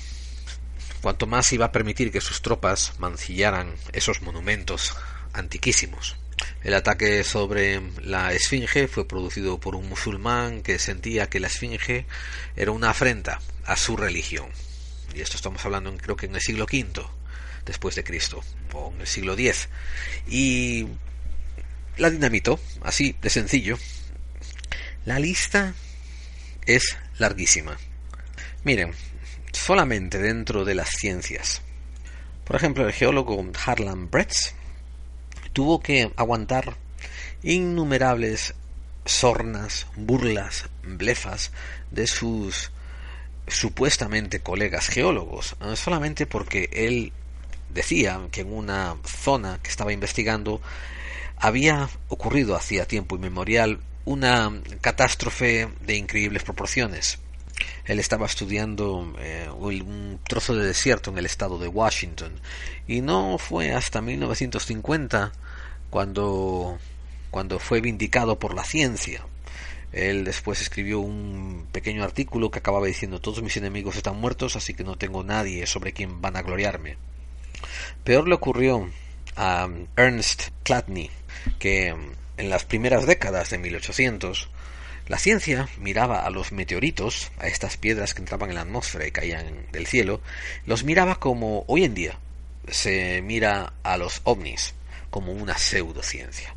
Cuanto 1.01 1.27
más 1.27 1.51
iba 1.51 1.65
a 1.65 1.71
permitir 1.71 2.11
que 2.11 2.21
sus 2.21 2.41
tropas 2.41 2.93
mancillaran 2.99 3.73
esos 3.91 4.21
monumentos 4.21 4.95
antiquísimos. 5.33 6.15
El 6.63 6.73
ataque 6.75 7.23
sobre 7.23 7.81
la 8.01 8.33
Esfinge 8.33 8.87
fue 8.87 9.07
producido 9.07 9.59
por 9.59 9.75
un 9.75 9.89
musulmán 9.89 10.61
que 10.61 10.79
sentía 10.79 11.27
que 11.27 11.39
la 11.39 11.47
Esfinge 11.47 12.05
era 12.55 12.71
una 12.71 12.91
afrenta 12.91 13.41
a 13.65 13.75
su 13.75 13.97
religión. 13.97 14.47
Y 15.13 15.21
esto 15.21 15.35
estamos 15.35 15.63
hablando 15.65 15.95
creo 15.97 16.15
que 16.15 16.27
en 16.27 16.35
el 16.35 16.41
siglo 16.41 16.65
V 16.65 17.03
después 17.65 17.95
de 17.95 18.03
Cristo 18.03 18.43
o 18.73 18.91
en 18.93 19.01
el 19.01 19.07
siglo 19.07 19.33
X. 19.33 19.69
Y 20.27 20.87
la 21.97 22.09
dinamito, 22.09 22.59
así 22.81 23.15
de 23.21 23.29
sencillo. 23.29 23.77
La 25.05 25.19
lista 25.19 25.73
es 26.65 26.97
larguísima. 27.17 27.77
Miren, 28.63 28.93
solamente 29.51 30.19
dentro 30.19 30.65
de 30.65 30.75
las 30.75 30.89
ciencias. 30.89 31.61
Por 32.45 32.55
ejemplo, 32.55 32.85
el 32.85 32.93
geólogo 32.93 33.45
Harlan 33.65 34.09
Bretz 34.09 34.53
tuvo 35.53 35.81
que 35.81 36.11
aguantar 36.15 36.75
innumerables 37.41 38.53
sornas, 39.05 39.87
burlas, 39.95 40.69
blefas 40.83 41.51
de 41.91 42.07
sus 42.07 42.71
supuestamente 43.47 44.39
colegas 44.39 44.87
geólogos, 44.87 45.55
eh, 45.61 45.75
solamente 45.75 46.25
porque 46.25 46.69
él 46.71 47.11
decía 47.73 48.19
que 48.31 48.41
en 48.41 48.53
una 48.53 48.95
zona 49.05 49.59
que 49.61 49.69
estaba 49.69 49.91
investigando 49.91 50.61
había 51.43 51.89
ocurrido 52.07 52.55
hacía 52.55 52.87
tiempo 52.87 53.17
inmemorial 53.17 53.81
una 54.05 54.49
catástrofe 54.79 55.67
de 55.85 55.97
increíbles 55.97 56.41
proporciones. 56.43 57.19
Él 57.83 57.99
estaba 57.99 58.27
estudiando 58.27 59.13
eh, 59.19 59.49
un 59.53 60.21
trozo 60.25 60.55
de 60.55 60.65
desierto 60.65 61.11
en 61.11 61.17
el 61.17 61.25
estado 61.25 61.59
de 61.59 61.67
Washington 61.67 62.39
y 62.87 63.01
no 63.01 63.37
fue 63.37 63.73
hasta 63.73 64.01
1950 64.01 65.33
cuando, 65.89 66.79
cuando 67.29 67.59
fue 67.59 67.81
vindicado 67.81 68.39
por 68.39 68.53
la 68.53 68.63
ciencia. 68.63 69.25
Él 69.91 70.23
después 70.23 70.61
escribió 70.61 71.01
un 71.01 71.67
pequeño 71.73 72.05
artículo 72.05 72.51
que 72.51 72.59
acababa 72.59 72.87
diciendo 72.87 73.19
todos 73.19 73.43
mis 73.43 73.57
enemigos 73.57 73.97
están 73.97 74.15
muertos, 74.15 74.55
así 74.55 74.73
que 74.73 74.85
no 74.85 74.97
tengo 74.97 75.25
nadie 75.25 75.67
sobre 75.67 75.91
quien 75.91 76.21
van 76.21 76.37
a 76.37 76.41
gloriarme. 76.41 76.95
Peor 78.05 78.29
le 78.29 78.35
ocurrió 78.35 78.89
a 79.35 79.67
Ernst 79.97 80.49
Chladni, 80.63 81.09
que 81.59 81.95
en 82.37 82.49
las 82.49 82.65
primeras 82.65 83.05
décadas 83.05 83.49
de 83.49 83.57
1800 83.57 84.49
la 85.07 85.19
ciencia 85.19 85.67
miraba 85.79 86.25
a 86.25 86.29
los 86.29 86.51
meteoritos, 86.51 87.31
a 87.37 87.47
estas 87.47 87.77
piedras 87.77 88.13
que 88.13 88.21
entraban 88.21 88.49
en 88.49 88.55
la 88.55 88.61
atmósfera 88.61 89.05
y 89.05 89.11
caían 89.11 89.65
del 89.71 89.85
cielo, 89.85 90.21
los 90.65 90.83
miraba 90.83 91.19
como 91.19 91.65
hoy 91.67 91.83
en 91.83 91.93
día 91.93 92.19
se 92.69 93.21
mira 93.21 93.73
a 93.83 93.97
los 93.97 94.21
ovnis, 94.23 94.73
como 95.09 95.33
una 95.33 95.57
pseudociencia. 95.57 96.55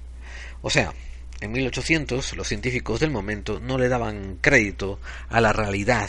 O 0.62 0.71
sea, 0.71 0.95
en 1.40 1.52
1800 1.52 2.37
los 2.37 2.49
científicos 2.49 3.00
del 3.00 3.11
momento 3.11 3.61
no 3.61 3.78
le 3.78 3.88
daban 3.88 4.38
crédito 4.40 5.00
a 5.28 5.40
la 5.40 5.52
realidad 5.52 6.09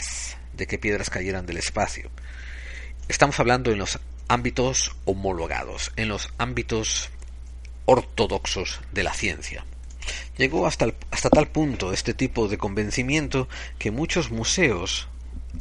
de 0.54 0.66
que 0.66 0.78
piedras 0.78 1.10
cayeran 1.10 1.46
del 1.46 1.58
espacio. 1.58 2.10
Estamos 3.08 3.38
hablando 3.40 3.70
en 3.70 3.78
los 3.78 3.98
ámbitos 4.28 4.94
homologados, 5.04 5.92
en 5.96 6.08
los 6.08 6.32
ámbitos 6.38 7.10
ortodoxos 7.88 8.80
de 8.92 9.02
la 9.02 9.14
ciencia. 9.14 9.64
Llegó 10.36 10.66
hasta, 10.66 10.92
hasta 11.10 11.30
tal 11.30 11.48
punto 11.48 11.92
este 11.94 12.12
tipo 12.12 12.46
de 12.46 12.58
convencimiento 12.58 13.48
que 13.78 13.90
muchos 13.90 14.30
museos 14.30 15.08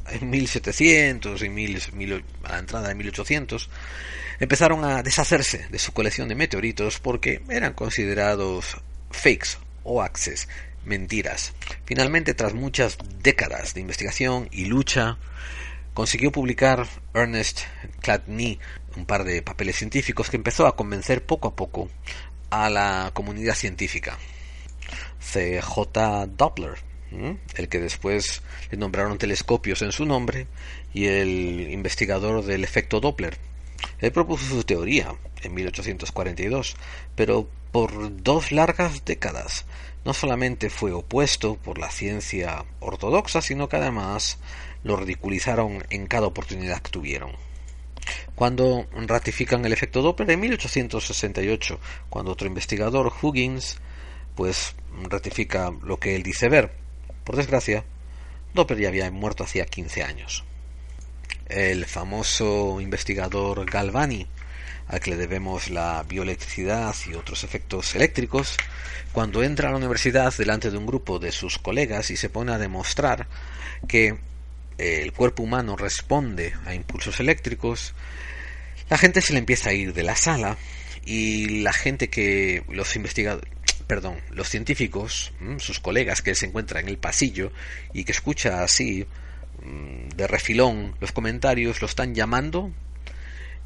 en 0.10 0.30
1700 0.30 1.42
y 1.42 1.50
mil, 1.50 2.24
a 2.44 2.52
la 2.52 2.60
entrada 2.60 2.90
de 2.90 2.96
1800 2.96 3.70
empezaron 4.40 4.84
a 4.84 5.04
deshacerse 5.04 5.68
de 5.70 5.80
su 5.80 5.94
colección 5.94 6.28
de 6.28 6.36
meteoritos 6.36 7.00
porque 7.00 7.42
eran 7.50 7.74
considerados 7.74 8.78
fakes 9.10 9.58
o 9.84 10.02
axes, 10.02 10.50
mentiras. 10.84 11.54
Finalmente, 11.86 12.34
tras 12.34 12.54
muchas 12.54 12.98
décadas 13.24 13.74
de 13.74 13.82
investigación 13.82 14.50
y 14.52 14.66
lucha, 14.66 15.18
consiguió 15.94 16.32
publicar 16.34 16.86
Ernest 17.14 17.62
Chladni 18.02 18.60
un 18.98 19.06
par 19.06 19.24
de 19.24 19.42
papeles 19.42 19.78
científicos 19.78 20.30
que 20.30 20.38
empezó 20.38 20.68
a 20.68 20.76
convencer 20.76 21.26
poco 21.26 21.48
a 21.48 21.56
poco 21.56 21.90
a 22.50 22.70
la 22.70 23.12
comunidad 23.14 23.56
científica. 23.56 24.18
CJ 25.20 26.28
Doppler, 26.36 26.76
el 27.56 27.70
que 27.70 27.80
después 27.80 28.42
le 28.72 28.78
nombraron 28.78 29.18
telescopios 29.18 29.82
en 29.82 29.92
su 29.92 30.06
nombre, 30.06 30.48
y 30.94 31.06
el 31.06 31.70
investigador 31.72 32.44
del 32.44 32.64
efecto 32.64 33.00
Doppler. 33.00 33.38
Él 34.00 34.12
propuso 34.12 34.46
su 34.46 34.64
teoría 34.64 35.14
en 35.44 35.54
1842, 35.54 36.76
pero 37.16 37.48
por 37.72 38.24
dos 38.24 38.52
largas 38.52 39.06
décadas 39.06 39.66
no 40.06 40.14
solamente 40.14 40.70
fue 40.70 40.94
opuesto 40.94 41.56
por 41.56 41.78
la 41.78 41.92
ciencia 41.92 42.66
ortodoxa, 42.80 43.42
sino 43.42 43.68
que 43.68 43.76
además 43.76 44.40
lo 44.84 44.96
ridiculizaron 44.96 45.84
en 45.90 46.08
cada 46.08 46.28
oportunidad 46.28 46.82
que 46.82 46.92
tuvieron. 46.92 47.47
Cuando 48.36 48.88
ratifican 48.92 49.66
el 49.66 49.74
efecto 49.74 50.02
Doppler 50.02 50.32
en 50.32 50.40
1868, 50.42 51.80
cuando 52.10 52.32
otro 52.32 52.48
investigador, 52.48 53.12
Huggins, 53.22 53.78
pues 54.36 54.76
ratifica 55.10 55.72
lo 55.84 55.98
que 55.98 56.16
él 56.16 56.24
dice 56.24 56.50
ver. 56.50 56.72
Por 57.24 57.36
desgracia, 57.36 57.84
Doppler 58.54 58.80
ya 58.80 58.88
había 58.90 59.12
muerto 59.12 59.44
hacía 59.44 59.66
15 59.66 60.04
años. 60.04 60.44
El 61.48 61.86
famoso 61.86 62.80
investigador 62.82 63.66
Galvani, 63.70 64.28
al 64.88 65.00
que 65.00 65.12
le 65.12 65.18
debemos 65.18 65.70
la 65.70 66.04
bioelectricidad 66.04 66.96
y 67.10 67.14
otros 67.14 67.44
efectos 67.44 67.96
eléctricos, 67.96 68.56
cuando 69.12 69.44
entra 69.44 69.70
a 69.70 69.72
la 69.72 69.78
universidad 69.78 70.34
delante 70.38 70.72
de 70.72 70.78
un 70.78 70.86
grupo 70.86 71.20
de 71.20 71.32
sus 71.32 71.58
colegas 71.58 72.12
y 72.12 72.18
se 72.18 72.30
pone 72.30 72.52
a 72.52 72.58
demostrar 72.58 73.28
que 73.88 74.18
el 74.78 75.12
cuerpo 75.14 75.44
humano 75.44 75.76
responde 75.76 76.54
a 76.66 76.74
impulsos 76.74 77.20
eléctricos, 77.20 77.94
la 78.90 78.98
gente 78.98 79.22
se 79.22 79.34
le 79.34 79.40
empieza 79.40 79.70
a 79.70 79.74
ir 79.74 79.94
de 79.94 80.04
la 80.04 80.16
sala 80.16 80.58
y 81.06 81.62
la 81.62 81.74
gente 81.74 82.10
que 82.10 82.64
los 82.70 82.96
investigadores 82.96 83.58
perdón, 83.88 84.20
los 84.32 84.50
científicos, 84.50 85.32
sus 85.60 85.80
colegas 85.80 86.22
que 86.22 86.36
se 86.36 86.46
encuentran 86.46 86.84
en 86.84 86.90
el 86.90 86.98
pasillo 86.98 87.52
y 87.94 88.04
que 88.04 88.12
escucha 88.12 88.64
así 88.64 89.08
mm, 89.64 90.10
de 90.10 90.28
refilón 90.28 90.96
los 91.00 91.14
comentarios, 91.14 91.82
lo 91.82 91.88
están 91.88 92.14
llamando 92.14 92.72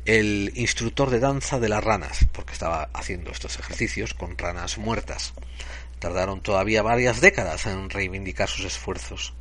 el 0.06 0.52
instructor 0.56 1.10
de 1.10 1.20
danza 1.20 1.60
de 1.60 1.70
las 1.70 1.84
ranas, 1.84 2.26
porque 2.32 2.54
estaba 2.54 2.90
haciendo 2.94 3.32
estos 3.32 3.60
ejercicios 3.60 4.14
con 4.14 4.38
ranas 4.38 4.78
muertas. 4.78 5.34
Tardaron 6.00 6.42
todavía 6.42 6.82
varias 6.82 7.22
décadas 7.22 7.66
en 7.66 7.90
reivindicar 7.90 8.48
sus 8.48 8.66
esfuerzos. 8.66 9.34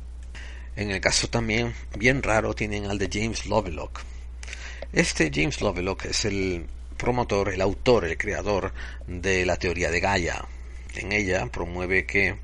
En 0.75 0.89
el 0.91 1.01
caso 1.01 1.29
también 1.29 1.73
bien 1.97 2.23
raro 2.23 2.53
tienen 2.53 2.85
al 2.85 2.97
de 2.97 3.09
James 3.11 3.45
Lovelock. 3.45 4.01
Este 4.93 5.31
James 5.33 5.61
Lovelock 5.61 6.05
es 6.05 6.25
el 6.25 6.65
promotor, 6.97 7.49
el 7.49 7.61
autor, 7.61 8.05
el 8.05 8.17
creador 8.17 8.73
de 9.07 9.45
la 9.45 9.57
teoría 9.57 9.91
de 9.91 9.99
Gaia. 9.99 10.45
En 10.95 11.11
ella 11.11 11.45
promueve 11.47 12.05
que 12.05 12.37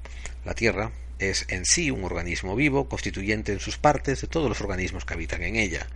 la 0.46 0.54
Tierra 0.54 0.92
es 1.20 1.46
en 1.50 1.66
sí 1.66 1.92
un 1.92 2.04
organismo 2.04 2.56
vivo, 2.56 2.88
constituyente 2.88 3.52
en 3.52 3.60
sus 3.60 3.78
partes 3.78 4.22
de 4.22 4.28
todos 4.28 4.50
los 4.50 4.62
organismos 4.62 5.06
que 5.06 5.14
habitan 5.14 5.44
en 5.44 5.56
ella. 5.56 5.88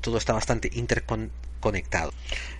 Todo 0.00 0.18
está 0.18 0.32
bastante 0.32 0.70
interconectado. 0.72 2.12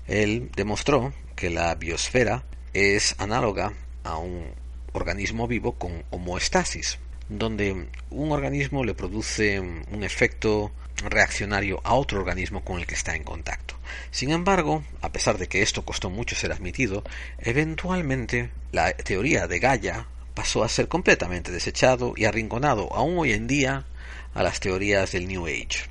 Él 0.06 0.50
demostró 0.56 1.12
que 1.35 1.50
la 1.50 1.75
biosfera 1.75 2.45
es 2.73 3.14
análoga 3.18 3.73
a 4.04 4.18
un 4.18 4.47
organismo 4.92 5.47
vivo 5.47 5.73
con 5.73 6.04
homoestasis, 6.11 6.99
donde 7.28 7.88
un 8.11 8.33
organismo 8.33 8.85
le 8.85 8.95
produce 8.95 9.60
un 9.60 10.02
efecto 10.02 10.73
reaccionario 11.04 11.80
a 11.84 11.95
otro 11.95 12.21
organismo 12.21 12.65
con 12.65 12.78
el 12.78 12.86
que 12.86 12.95
está 12.95 13.15
en 13.15 13.25
contacto. 13.25 13.75
Sin 14.10 14.30
embargo, 14.30 14.84
a 15.02 15.12
pesar 15.12 15.39
de 15.39 15.47
que 15.47 15.62
esto 15.62 15.84
costó 15.84 16.10
mucho 16.10 16.34
ser 16.34 16.52
admitido, 16.52 17.04
eventualmente 17.39 18.50
la 18.73 18.93
teoría 18.93 19.47
de 19.47 19.58
Gaia 19.58 20.06
pasó 20.34 20.65
a 20.65 20.69
ser 20.69 20.89
completamente 20.89 21.52
desechado 21.52 22.15
y 22.17 22.25
arrinconado 22.25 22.93
aún 22.95 23.19
hoy 23.19 23.32
en 23.32 23.47
día 23.47 23.86
a 24.34 24.43
las 24.43 24.60
teorías 24.60 25.12
del 25.12 25.28
New 25.28 25.47
Age. 25.47 25.89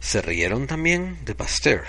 Se 0.00 0.22
rieron 0.22 0.66
también 0.66 1.24
de 1.24 1.34
Pasteur 1.34 1.84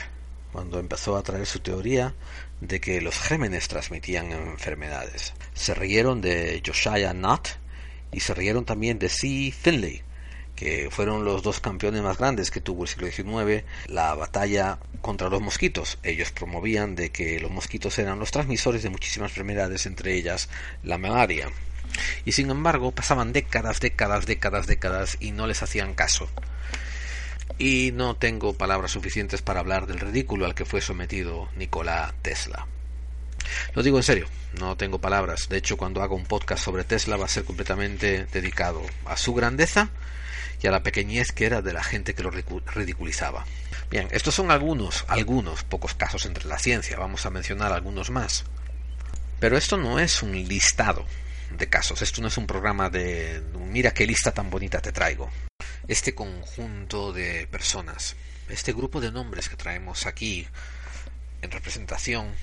cuando 0.51 0.79
empezó 0.79 1.17
a 1.17 1.23
traer 1.23 1.45
su 1.45 1.59
teoría 1.59 2.13
de 2.61 2.79
que 2.79 3.01
los 3.01 3.19
gérmenes 3.19 3.67
transmitían 3.67 4.31
enfermedades. 4.31 5.33
Se 5.53 5.73
rieron 5.73 6.21
de 6.21 6.61
Josiah 6.65 7.13
Nutt 7.13 7.49
y 8.15 8.21
se 8.21 8.33
rieron 8.33 8.63
también 8.63 8.97
de 8.97 9.09
C. 9.09 9.51
Finlay, 9.51 10.01
que 10.55 10.87
fueron 10.89 11.25
los 11.25 11.43
dos 11.43 11.59
campeones 11.59 12.01
más 12.01 12.17
grandes 12.17 12.49
que 12.49 12.61
tuvo 12.61 12.83
el 12.83 12.87
siglo 12.87 13.11
XIX, 13.11 13.65
la 13.87 14.15
batalla 14.15 14.79
contra 15.01 15.27
los 15.27 15.41
mosquitos. 15.41 15.99
Ellos 16.01 16.31
promovían 16.31 16.95
de 16.95 17.11
que 17.11 17.41
los 17.41 17.51
mosquitos 17.51 17.99
eran 17.99 18.17
los 18.17 18.31
transmisores 18.31 18.83
de 18.83 18.89
muchísimas 18.89 19.31
enfermedades, 19.31 19.85
entre 19.85 20.13
ellas 20.13 20.47
la 20.81 20.97
malaria. 20.97 21.49
Y 22.23 22.31
sin 22.31 22.49
embargo, 22.49 22.93
pasaban 22.93 23.33
décadas, 23.33 23.81
décadas, 23.81 24.25
décadas, 24.25 24.65
décadas 24.65 25.17
y 25.19 25.31
no 25.33 25.45
les 25.45 25.61
hacían 25.61 25.93
caso. 25.93 26.29
Y 27.57 27.91
no 27.93 28.15
tengo 28.15 28.53
palabras 28.53 28.91
suficientes 28.91 29.41
para 29.41 29.59
hablar 29.59 29.87
del 29.87 29.99
ridículo 29.99 30.45
al 30.45 30.55
que 30.55 30.63
fue 30.63 30.79
sometido 30.79 31.49
Nikola 31.57 32.15
Tesla. 32.21 32.65
Lo 33.73 33.83
digo 33.83 33.97
en 33.97 34.03
serio, 34.03 34.27
no 34.59 34.77
tengo 34.77 34.99
palabras. 34.99 35.49
De 35.49 35.57
hecho, 35.57 35.77
cuando 35.77 36.01
haga 36.01 36.15
un 36.15 36.25
podcast 36.25 36.63
sobre 36.63 36.83
Tesla 36.83 37.17
va 37.17 37.25
a 37.25 37.29
ser 37.29 37.43
completamente 37.43 38.25
dedicado 38.25 38.81
a 39.05 39.17
su 39.17 39.33
grandeza 39.33 39.89
y 40.61 40.67
a 40.67 40.71
la 40.71 40.83
pequeñez 40.83 41.31
que 41.31 41.45
era 41.45 41.61
de 41.61 41.73
la 41.73 41.83
gente 41.83 42.15
que 42.15 42.23
lo 42.23 42.31
ridiculizaba. 42.31 43.45
Bien, 43.89 44.07
estos 44.11 44.35
son 44.35 44.51
algunos, 44.51 45.05
algunos 45.07 45.63
pocos 45.63 45.93
casos 45.93 46.25
entre 46.25 46.47
la 46.47 46.59
ciencia, 46.59 46.97
vamos 46.97 47.25
a 47.25 47.29
mencionar 47.29 47.71
algunos 47.71 48.09
más. 48.09 48.45
Pero 49.39 49.57
esto 49.57 49.77
no 49.77 49.99
es 49.99 50.23
un 50.23 50.31
listado 50.31 51.05
de 51.57 51.67
casos, 51.67 52.01
esto 52.01 52.21
no 52.21 52.29
es 52.29 52.37
un 52.37 52.47
programa 52.47 52.89
de 52.89 53.41
mira 53.75 53.91
qué 53.91 54.07
lista 54.07 54.33
tan 54.33 54.49
bonita 54.49 54.81
te 54.81 54.91
traigo. 54.91 55.29
Este 55.87 56.15
conjunto 56.15 57.13
de 57.13 57.45
personas, 57.47 58.15
este 58.49 58.73
grupo 58.73 59.01
de 59.01 59.11
nombres 59.11 59.49
que 59.49 59.55
traemos 59.55 60.05
aquí 60.05 60.47
en 61.41 61.51
representación 61.51 62.33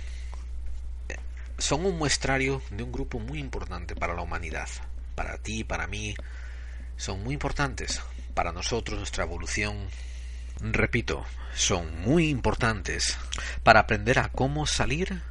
son 1.59 1.87
un 1.87 1.99
muestrario 1.99 2.63
de 2.71 2.83
un 2.83 2.93
grupo 2.93 3.19
muy 3.19 3.39
importante 3.39 3.95
para 3.95 4.15
la 4.15 4.23
humanidad, 4.23 4.69
para 5.15 5.39
ti, 5.39 5.65
para 5.65 5.87
mí, 5.87 6.15
son 6.97 7.23
muy 7.23 7.35
importantes 7.35 8.01
para 8.35 8.53
nosotros, 8.53 8.99
nuestra 8.99 9.25
evolución. 9.25 9.77
Repito, 10.61 11.25
son 11.55 12.01
muy 12.03 12.29
importantes 12.29 13.19
para 13.63 13.81
aprender 13.81 14.19
a 14.19 14.29
cómo 14.29 14.67
salir 14.67 15.23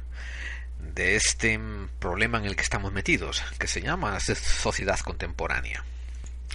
de 0.94 1.16
este 1.16 1.58
problema 1.98 2.38
en 2.38 2.44
el 2.44 2.56
que 2.56 2.62
estamos 2.62 2.92
metidos, 2.92 3.42
que 3.58 3.66
se 3.66 3.80
llama 3.80 4.18
sociedad 4.20 4.98
contemporánea. 5.00 5.84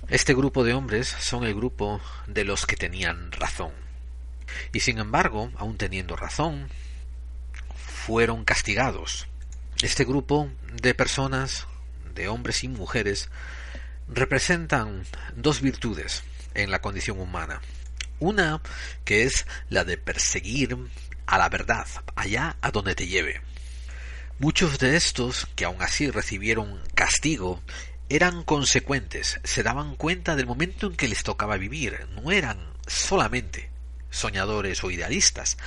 Este 0.09 0.33
grupo 0.33 0.63
de 0.63 0.73
hombres 0.73 1.07
son 1.07 1.43
el 1.43 1.55
grupo 1.55 1.99
de 2.27 2.45
los 2.45 2.65
que 2.65 2.75
tenían 2.75 3.31
razón. 3.31 3.71
Y 4.73 4.81
sin 4.81 4.99
embargo, 4.99 5.51
aun 5.57 5.77
teniendo 5.77 6.15
razón, 6.15 6.69
fueron 7.75 8.45
castigados 8.45 9.27
este 9.81 10.05
grupo 10.05 10.49
de 10.81 10.93
personas, 10.95 11.67
de 12.15 12.27
hombres 12.27 12.63
y 12.63 12.67
mujeres, 12.67 13.29
representan 14.07 15.03
dos 15.35 15.61
virtudes 15.61 16.23
en 16.55 16.71
la 16.71 16.81
condición 16.81 17.19
humana. 17.19 17.61
Una 18.19 18.61
que 19.05 19.23
es 19.23 19.45
la 19.69 19.83
de 19.83 19.97
perseguir 19.97 20.75
a 21.27 21.37
la 21.37 21.49
verdad, 21.49 21.85
allá 22.15 22.55
a 22.61 22.71
donde 22.71 22.95
te 22.95 23.07
lleve. 23.07 23.41
Muchos 24.39 24.79
de 24.79 24.95
estos, 24.95 25.47
que 25.55 25.65
aun 25.65 25.81
así 25.81 26.09
recibieron 26.09 26.81
castigo, 26.95 27.61
eran 28.09 28.43
consecuentes, 28.43 29.39
se 29.43 29.63
daban 29.63 29.95
cuenta 29.95 30.35
del 30.35 30.45
momento 30.45 30.87
en 30.87 30.95
que 30.95 31.07
les 31.07 31.23
tocaba 31.23 31.57
vivir, 31.57 32.07
no 32.15 32.31
eran 32.31 32.57
solamente 32.87 33.69
soñadores 34.09 34.83
o 34.83 34.91
idealistas, 34.91 35.57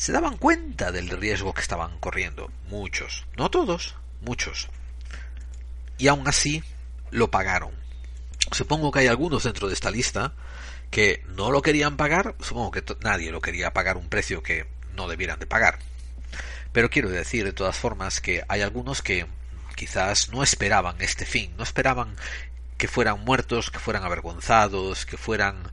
se 0.00 0.12
daban 0.12 0.38
cuenta 0.38 0.92
del 0.92 1.10
riesgo 1.10 1.52
que 1.52 1.60
estaban 1.60 1.98
corriendo. 1.98 2.50
Muchos, 2.70 3.26
no 3.36 3.50
todos, 3.50 3.96
muchos. 4.22 4.70
Y 5.98 6.08
aún 6.08 6.26
así 6.26 6.64
lo 7.10 7.30
pagaron. 7.30 7.72
Supongo 8.50 8.90
que 8.90 9.00
hay 9.00 9.08
algunos 9.08 9.42
dentro 9.42 9.68
de 9.68 9.74
esta 9.74 9.90
lista 9.90 10.32
que 10.90 11.22
no 11.36 11.50
lo 11.50 11.60
querían 11.60 11.98
pagar. 11.98 12.34
Supongo 12.40 12.70
que 12.70 12.82
nadie 13.02 13.30
lo 13.30 13.42
quería 13.42 13.74
pagar 13.74 13.98
un 13.98 14.08
precio 14.08 14.42
que 14.42 14.66
no 14.94 15.06
debieran 15.06 15.38
de 15.38 15.46
pagar. 15.46 15.80
Pero 16.72 16.88
quiero 16.88 17.10
decir 17.10 17.44
de 17.44 17.52
todas 17.52 17.76
formas 17.76 18.22
que 18.22 18.42
hay 18.48 18.62
algunos 18.62 19.02
que 19.02 19.26
quizás 19.76 20.30
no 20.30 20.42
esperaban 20.42 20.96
este 21.00 21.26
fin, 21.26 21.52
no 21.58 21.62
esperaban 21.62 22.16
que 22.78 22.88
fueran 22.88 23.22
muertos, 23.22 23.70
que 23.70 23.78
fueran 23.78 24.04
avergonzados, 24.04 25.04
que 25.04 25.18
fueran 25.18 25.70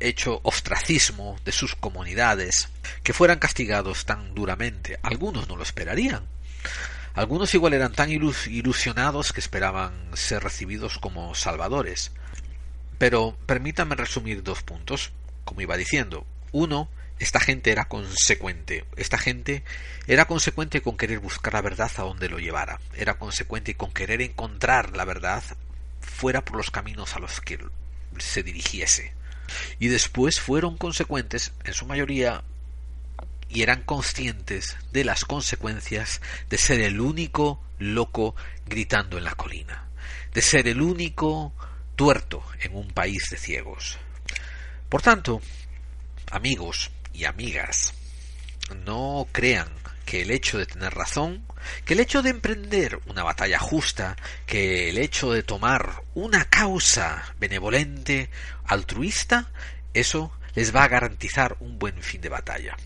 hecho 0.00 0.40
ostracismo 0.42 1.38
de 1.44 1.52
sus 1.52 1.74
comunidades, 1.74 2.68
que 3.02 3.12
fueran 3.12 3.38
castigados 3.38 4.04
tan 4.04 4.34
duramente. 4.34 4.98
Algunos 5.02 5.48
no 5.48 5.56
lo 5.56 5.62
esperarían. 5.62 6.24
Algunos 7.14 7.54
igual 7.54 7.72
eran 7.72 7.92
tan 7.92 8.10
ilusionados 8.10 9.32
que 9.32 9.40
esperaban 9.40 9.92
ser 10.14 10.42
recibidos 10.42 10.98
como 10.98 11.34
salvadores. 11.34 12.12
Pero 12.98 13.36
permítame 13.46 13.96
resumir 13.96 14.42
dos 14.42 14.62
puntos. 14.62 15.12
Como 15.44 15.60
iba 15.60 15.76
diciendo, 15.76 16.26
uno, 16.52 16.90
esta 17.18 17.40
gente 17.40 17.72
era 17.72 17.86
consecuente. 17.86 18.84
Esta 18.96 19.16
gente 19.16 19.64
era 20.06 20.26
consecuente 20.26 20.82
con 20.82 20.96
querer 20.96 21.20
buscar 21.20 21.54
la 21.54 21.62
verdad 21.62 21.90
a 21.96 22.02
donde 22.02 22.28
lo 22.28 22.38
llevara. 22.38 22.80
Era 22.94 23.14
consecuente 23.14 23.76
con 23.76 23.92
querer 23.92 24.20
encontrar 24.20 24.96
la 24.96 25.04
verdad 25.04 25.42
fuera 26.00 26.44
por 26.44 26.56
los 26.56 26.70
caminos 26.70 27.16
a 27.16 27.18
los 27.18 27.40
que 27.40 27.58
se 28.18 28.42
dirigiese. 28.42 29.14
Y 29.78 29.88
después 29.88 30.40
fueron 30.40 30.76
consecuentes, 30.76 31.52
en 31.64 31.74
su 31.74 31.86
mayoría, 31.86 32.42
y 33.48 33.62
eran 33.62 33.82
conscientes 33.82 34.76
de 34.92 35.04
las 35.04 35.24
consecuencias 35.24 36.20
de 36.50 36.58
ser 36.58 36.80
el 36.80 37.00
único 37.00 37.62
loco 37.78 38.34
gritando 38.66 39.18
en 39.18 39.24
la 39.24 39.34
colina, 39.34 39.88
de 40.34 40.42
ser 40.42 40.68
el 40.68 40.80
único 40.80 41.52
tuerto 41.94 42.42
en 42.60 42.74
un 42.74 42.88
país 42.88 43.28
de 43.30 43.36
ciegos. 43.36 43.98
Por 44.88 45.02
tanto, 45.02 45.40
amigos 46.30 46.90
y 47.12 47.24
amigas, 47.24 47.94
no 48.84 49.26
crean 49.32 49.68
que 50.06 50.22
el 50.22 50.30
hecho 50.30 50.56
de 50.56 50.66
tener 50.66 50.94
razón, 50.94 51.44
que 51.84 51.92
el 51.94 52.00
hecho 52.00 52.22
de 52.22 52.30
emprender 52.30 53.00
una 53.06 53.24
batalla 53.24 53.58
justa, 53.58 54.16
que 54.46 54.88
el 54.88 54.98
hecho 54.98 55.32
de 55.32 55.42
tomar 55.42 56.02
una 56.14 56.44
causa 56.44 57.34
benevolente, 57.38 58.30
altruista, 58.64 59.50
eso 59.92 60.32
les 60.54 60.74
va 60.74 60.84
a 60.84 60.88
garantizar 60.88 61.56
un 61.60 61.78
buen 61.78 62.00
fin 62.02 62.20
de 62.20 62.28
batalla. 62.28 62.76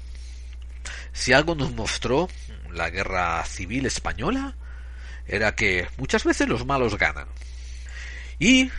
Si 1.12 1.32
algo 1.32 1.54
nos 1.54 1.72
mostró 1.72 2.28
la 2.72 2.88
guerra 2.88 3.44
civil 3.44 3.84
española, 3.84 4.56
era 5.26 5.54
que 5.54 5.86
muchas 5.98 6.24
veces 6.24 6.48
los 6.48 6.64
malos 6.64 6.96
ganan. 6.96 7.28
Y 8.38 8.70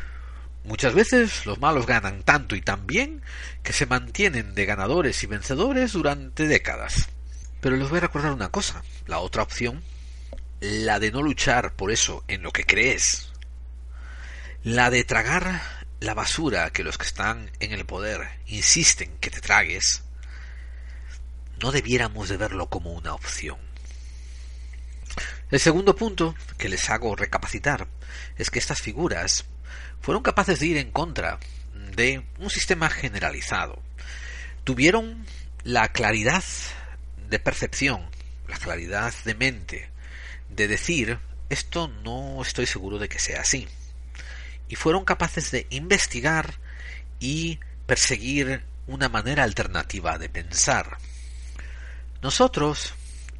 muchas 0.63 0.95
veces 0.95 1.45
los 1.45 1.59
malos 1.59 1.85
ganan 1.85 2.23
tanto 2.23 2.55
y 2.55 2.61
tan 2.61 2.87
bien 2.87 3.21
que 3.61 3.71
se 3.71 3.85
mantienen 3.85 4.55
de 4.55 4.65
ganadores 4.65 5.21
y 5.23 5.27
vencedores 5.27 5.93
durante 5.93 6.47
décadas. 6.47 7.07
Pero 7.61 7.77
les 7.77 7.89
voy 7.89 7.99
a 7.99 8.01
recordar 8.01 8.33
una 8.33 8.49
cosa, 8.49 8.83
la 9.05 9.19
otra 9.19 9.43
opción, 9.43 9.83
la 10.59 10.99
de 10.99 11.11
no 11.11 11.21
luchar 11.21 11.73
por 11.73 11.91
eso 11.91 12.23
en 12.27 12.41
lo 12.41 12.51
que 12.51 12.65
crees, 12.65 13.31
la 14.63 14.89
de 14.89 15.03
tragar 15.03 15.61
la 15.99 16.15
basura 16.15 16.71
que 16.71 16.83
los 16.83 16.97
que 16.97 17.05
están 17.05 17.51
en 17.59 17.71
el 17.71 17.85
poder 17.85 18.27
insisten 18.47 19.15
que 19.19 19.29
te 19.29 19.41
tragues, 19.41 20.03
no 21.61 21.71
debiéramos 21.71 22.29
de 22.29 22.37
verlo 22.37 22.67
como 22.67 22.91
una 22.91 23.13
opción. 23.13 23.57
El 25.51 25.59
segundo 25.59 25.95
punto 25.95 26.33
que 26.57 26.69
les 26.69 26.89
hago 26.89 27.15
recapacitar 27.15 27.87
es 28.37 28.49
que 28.49 28.57
estas 28.57 28.81
figuras 28.81 29.45
fueron 30.01 30.23
capaces 30.23 30.59
de 30.59 30.65
ir 30.65 30.77
en 30.77 30.91
contra 30.91 31.39
de 31.95 32.23
un 32.39 32.49
sistema 32.49 32.89
generalizado. 32.89 33.81
Tuvieron 34.63 35.25
la 35.63 35.89
claridad 35.89 36.43
de 37.31 37.39
percepción, 37.39 38.05
la 38.49 38.57
claridad 38.57 39.13
de 39.23 39.33
mente, 39.33 39.89
de 40.49 40.67
decir, 40.67 41.17
esto 41.49 41.87
no 41.87 42.41
estoy 42.41 42.65
seguro 42.65 42.99
de 42.99 43.07
que 43.07 43.19
sea 43.19 43.41
así. 43.41 43.67
Y 44.67 44.75
fueron 44.75 45.05
capaces 45.05 45.49
de 45.49 45.65
investigar 45.69 46.55
y 47.19 47.59
perseguir 47.85 48.63
una 48.85 49.07
manera 49.07 49.43
alternativa 49.43 50.17
de 50.17 50.27
pensar. 50.27 50.97
Nosotros 52.21 52.93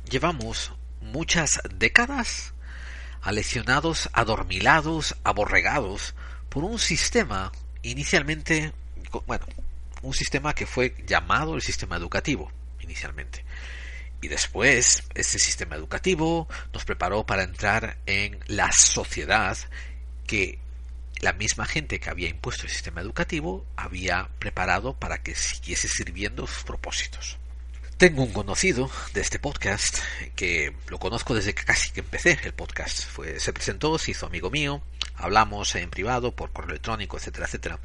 llevamos 0.10 0.72
muchas 1.02 1.60
décadas 1.76 2.54
aleccionados, 3.22 4.10
adormilados, 4.14 5.18
aborregados 5.26 6.16
por 6.48 6.64
un 6.64 6.80
sistema 6.80 7.52
inicialmente, 7.82 8.72
bueno, 9.28 9.46
un 10.02 10.14
sistema 10.14 10.56
que 10.56 10.66
fue 10.66 10.96
llamado 11.06 11.56
el 11.56 11.62
sistema 11.62 11.98
educativo 11.98 12.52
inicialmente. 12.80 13.44
Y 14.22 14.28
después, 14.28 15.04
ese 15.16 15.40
sistema 15.40 15.76
educativo 15.76 16.48
nos 16.74 16.86
preparó 16.86 17.26
para 17.26 17.44
entrar 17.44 17.98
en 18.06 18.40
la 18.48 18.72
sociedad 18.72 19.58
que 20.28 20.60
la 21.22 21.34
misma 21.34 21.66
gente 21.66 22.00
que 22.00 22.10
había 22.10 22.30
impuesto 22.30 22.64
el 22.64 22.72
sistema 22.72 23.02
educativo 23.02 23.66
había 23.76 24.30
preparado 24.40 24.94
para 24.94 25.22
que 25.22 25.36
siguiese 25.36 25.88
sirviendo 25.88 26.48
sus 26.48 26.64
propósitos. 26.64 27.38
Tengo 27.98 28.24
un 28.24 28.34
conocido 28.34 28.90
de 29.14 29.22
este 29.22 29.38
podcast 29.38 30.00
que 30.36 30.74
lo 30.88 30.98
conozco 30.98 31.36
desde 31.36 31.54
que 31.54 31.64
casi 31.64 31.92
que 31.92 32.00
empecé 32.00 32.40
el 32.44 32.54
podcast. 32.54 33.06
Fue, 33.06 33.40
se 33.40 33.54
presentó, 33.54 34.00
se 34.00 34.12
hizo 34.12 34.26
amigo 34.26 34.50
mío, 34.50 34.82
hablamos 35.22 35.76
en 35.76 35.90
privado, 35.90 36.36
por 36.36 36.52
correo 36.52 36.72
electrónico, 36.72 37.18
etcétera, 37.18 37.46
etcétera. 37.46 37.80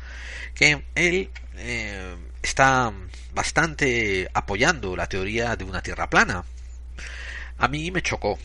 Que 0.55 0.85
él 0.94 1.31
eh, 1.57 2.16
está 2.42 2.92
bastante 3.35 4.29
apoyando 4.35 4.96
la 4.96 5.09
teoría 5.09 5.57
de 5.57 5.64
una 5.64 5.83
tierra 5.83 6.11
plana. 6.11 6.44
A 7.59 7.68
mí 7.68 7.90
me 7.90 8.03
chocó, 8.03 8.38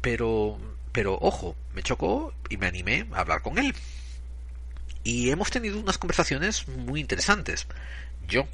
pero, 0.00 0.58
pero 0.92 1.18
ojo, 1.20 1.56
me 1.74 1.82
chocó 1.82 2.32
y 2.48 2.56
me 2.56 2.66
animé 2.66 3.06
a 3.12 3.20
hablar 3.20 3.42
con 3.42 3.58
él. 3.58 3.74
Y 5.02 5.30
hemos 5.30 5.50
tenido 5.50 5.78
unas 5.78 5.98
conversaciones 5.98 6.66
muy 6.68 7.00
interesantes. 7.00 7.66
Yo 8.26 8.46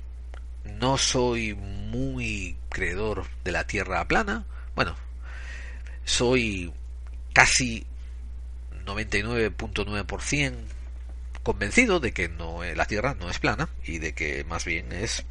no 0.65 0.99
soy 0.99 1.55
muy 1.55 2.57
creedor 2.69 3.27
de 3.45 3.53
la 3.53 3.67
tierra 3.67 4.07
plana. 4.07 4.45
Bueno, 4.75 4.97
soy 6.05 6.73
casi 7.33 7.87
99.9% 8.85 10.55
convencido 11.43 12.01
de 12.01 12.13
que 12.13 12.29
no, 12.29 12.63
la 12.63 12.85
Tierra 12.85 13.17
no 13.19 13.31
es 13.31 13.39
plana 13.39 13.69
y 13.85 13.99
de 13.99 14.13
que 14.13 14.45
más 14.45 14.65
bien 14.65 14.93
es 14.93 15.25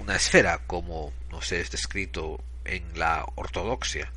una 0.00 0.16
esfera 0.16 0.62
como 0.66 1.12
no 1.30 1.42
sé 1.42 1.60
es 1.60 1.70
descrito 1.70 2.42
en 2.64 2.82
la 2.98 3.26
ortodoxia. 3.34 4.10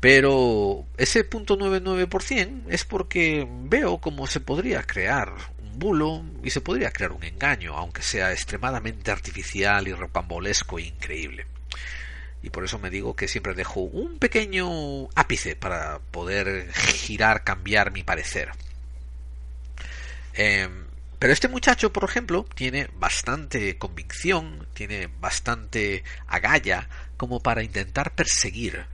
Pero 0.00 0.86
ese 0.96 1.24
punto 1.24 1.58
99% 1.58 2.62
es 2.68 2.84
porque 2.84 3.48
veo 3.64 3.98
cómo 3.98 4.26
se 4.26 4.40
podría 4.40 4.82
crear 4.84 5.32
un 5.60 5.78
bulo 5.78 6.24
y 6.44 6.50
se 6.50 6.60
podría 6.60 6.92
crear 6.92 7.12
un 7.12 7.24
engaño, 7.24 7.76
aunque 7.76 8.02
sea 8.02 8.32
extremadamente 8.32 9.10
artificial 9.10 9.88
y 9.88 9.94
rocambolesco 9.94 10.78
e 10.78 10.82
increíble. 10.82 11.46
Y 12.42 12.50
por 12.50 12.64
eso 12.64 12.78
me 12.78 12.90
digo 12.90 13.16
que 13.16 13.28
siempre 13.28 13.54
dejo 13.54 13.80
un 13.80 14.18
pequeño 14.18 15.08
ápice 15.14 15.56
para 15.56 15.98
poder 15.98 16.72
girar, 16.72 17.44
cambiar 17.44 17.90
mi 17.90 18.04
parecer. 18.04 18.50
Em, 20.34 20.86
pero 21.18 21.32
este 21.32 21.48
muchacho, 21.48 21.92
por 21.92 22.04
ejemplo, 22.04 22.46
tiene 22.54 22.88
bastante 22.94 23.76
convicción, 23.76 24.68
tiene 24.72 25.08
bastante 25.20 26.04
agalla 26.28 26.88
como 27.16 27.40
para 27.40 27.64
intentar 27.64 28.14
perseguir 28.14 28.86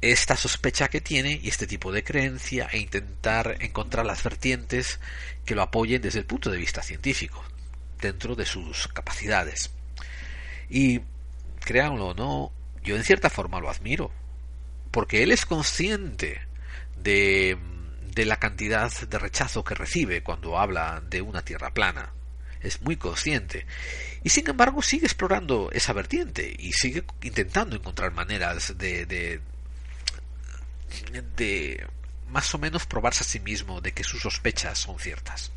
esta 0.00 0.36
sospecha 0.36 0.88
que 0.88 1.00
tiene 1.00 1.40
y 1.42 1.48
este 1.48 1.66
tipo 1.66 1.92
de 1.92 2.04
creencia 2.04 2.68
e 2.72 2.78
intentar 2.78 3.56
encontrar 3.60 4.04
las 4.06 4.22
vertientes 4.22 5.00
que 5.44 5.54
lo 5.54 5.62
apoyen 5.62 6.02
desde 6.02 6.20
el 6.20 6.26
punto 6.26 6.50
de 6.50 6.58
vista 6.58 6.82
científico, 6.82 7.44
dentro 8.00 8.34
de 8.34 8.44
sus 8.44 8.88
capacidades. 8.88 9.70
Y 10.68 11.00
créanlo 11.64 12.08
o 12.08 12.14
no, 12.14 12.52
yo 12.82 12.96
en 12.96 13.04
cierta 13.04 13.30
forma 13.30 13.60
lo 13.60 13.70
admiro, 13.70 14.10
porque 14.90 15.22
él 15.22 15.32
es 15.32 15.46
consciente 15.46 16.40
de, 16.96 17.58
de 18.14 18.24
la 18.24 18.38
cantidad 18.38 18.90
de 18.92 19.18
rechazo 19.18 19.64
que 19.64 19.74
recibe 19.74 20.22
cuando 20.22 20.58
habla 20.58 21.02
de 21.08 21.22
una 21.22 21.42
tierra 21.42 21.72
plana. 21.72 22.12
Es 22.60 22.82
muy 22.82 22.96
consciente. 22.96 23.66
Y 24.24 24.30
sin 24.30 24.48
embargo 24.48 24.82
sigue 24.82 25.06
explorando 25.06 25.70
esa 25.72 25.92
vertiente 25.92 26.54
y 26.58 26.72
sigue 26.72 27.04
intentando 27.22 27.76
encontrar 27.76 28.12
maneras 28.12 28.76
de, 28.76 29.06
de, 29.06 29.40
de 31.36 31.86
más 32.28 32.52
o 32.54 32.58
menos 32.58 32.86
probarse 32.86 33.22
a 33.22 33.26
sí 33.26 33.38
mismo 33.40 33.80
de 33.80 33.92
que 33.92 34.04
sus 34.04 34.22
sospechas 34.22 34.78
son 34.78 34.98
ciertas. 34.98 35.52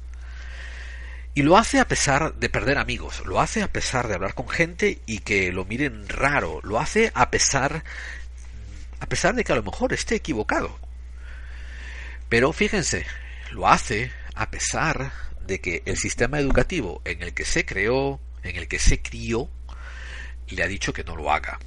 Y 1.34 1.44
lo 1.44 1.58
hace 1.58 1.80
a 1.80 1.88
pesar 1.88 2.36
de 2.36 2.50
perder 2.50 2.78
amigos, 2.78 3.24
lo 3.26 3.40
hace 3.40 3.64
a 3.64 3.72
pesar 3.72 4.08
de 4.08 4.16
hablar 4.16 4.34
con 4.34 4.50
gente 4.50 5.02
y 5.06 5.20
que 5.20 5.52
lo 5.52 5.64
miren 5.64 6.08
raro, 6.10 6.60
lo 6.64 6.80
hace 6.80 7.12
a 7.14 7.32
pesar 7.32 7.84
a 9.00 9.06
pesar 9.08 9.34
de 9.34 9.44
que 9.44 9.52
a 9.52 9.56
lo 9.56 9.64
mejor 9.64 9.94
esté 9.94 10.16
equivocado. 10.16 10.78
Pero 12.30 12.54
fíjense, 12.54 13.06
lo 13.52 13.68
hace 13.68 14.12
a 14.36 14.52
pesar 14.52 15.12
de 15.46 15.60
que 15.60 15.82
el 15.86 15.98
sistema 15.98 16.40
educativo 16.40 17.02
en 17.04 17.24
el 17.24 17.34
que 17.34 17.46
se 17.46 17.66
creó, 17.66 18.20
en 18.44 18.56
el 18.56 18.68
que 18.68 18.80
se 18.80 19.02
crió, 19.02 19.50
le 20.50 20.64
ha 20.64 20.68
dicho 20.68 20.94
que 20.94 21.04
no 21.04 21.16
lo 21.16 21.32
haga. 21.32 21.60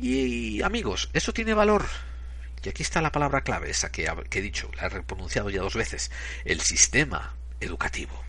Y, 0.00 0.62
amigos, 0.62 1.10
eso 1.12 1.32
tiene 1.32 1.54
valor. 1.54 1.86
y 2.62 2.68
aquí 2.68 2.82
está 2.82 3.00
la 3.02 3.12
palabra 3.12 3.42
clave, 3.42 3.70
esa 3.70 3.92
que, 3.92 4.08
he 4.30 4.40
dicho, 4.40 4.70
la 4.76 4.86
he 4.86 5.02
pronunciado 5.02 5.50
ya 5.50 5.60
dos 5.60 5.74
veces, 5.74 6.10
el 6.44 6.60
sistema 6.60 7.36
educativo. 7.60 8.22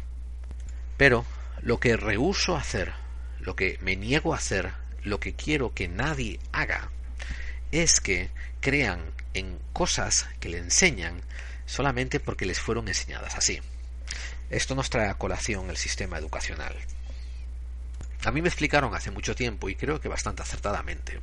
Pero 0.97 1.25
lo 1.61 1.79
que 1.79 1.97
rehuso 1.97 2.55
hacer, 2.55 2.93
lo 3.39 3.55
que 3.55 3.77
me 3.81 3.95
niego 3.95 4.33
a 4.33 4.37
hacer, 4.37 4.73
lo 5.03 5.19
que 5.19 5.33
quiero 5.33 5.73
que 5.73 5.87
nadie 5.87 6.39
haga, 6.51 6.89
es 7.71 7.99
que 7.99 8.29
crean 8.61 9.01
en 9.33 9.59
cosas 9.73 10.27
que 10.39 10.49
le 10.49 10.57
enseñan 10.57 11.21
solamente 11.65 12.19
porque 12.19 12.45
les 12.45 12.59
fueron 12.59 12.87
enseñadas 12.87 13.35
así. 13.35 13.59
Esto 14.49 14.75
nos 14.75 14.89
trae 14.89 15.09
a 15.09 15.15
colación 15.15 15.69
el 15.69 15.77
sistema 15.77 16.17
educacional. 16.17 16.75
A 18.23 18.31
mí 18.31 18.41
me 18.41 18.47
explicaron 18.47 18.95
hace 18.95 19.11
mucho 19.11 19.35
tiempo, 19.35 19.69
y 19.69 19.75
creo 19.75 20.01
que 20.01 20.07
bastante 20.07 20.41
acertadamente, 20.41 21.19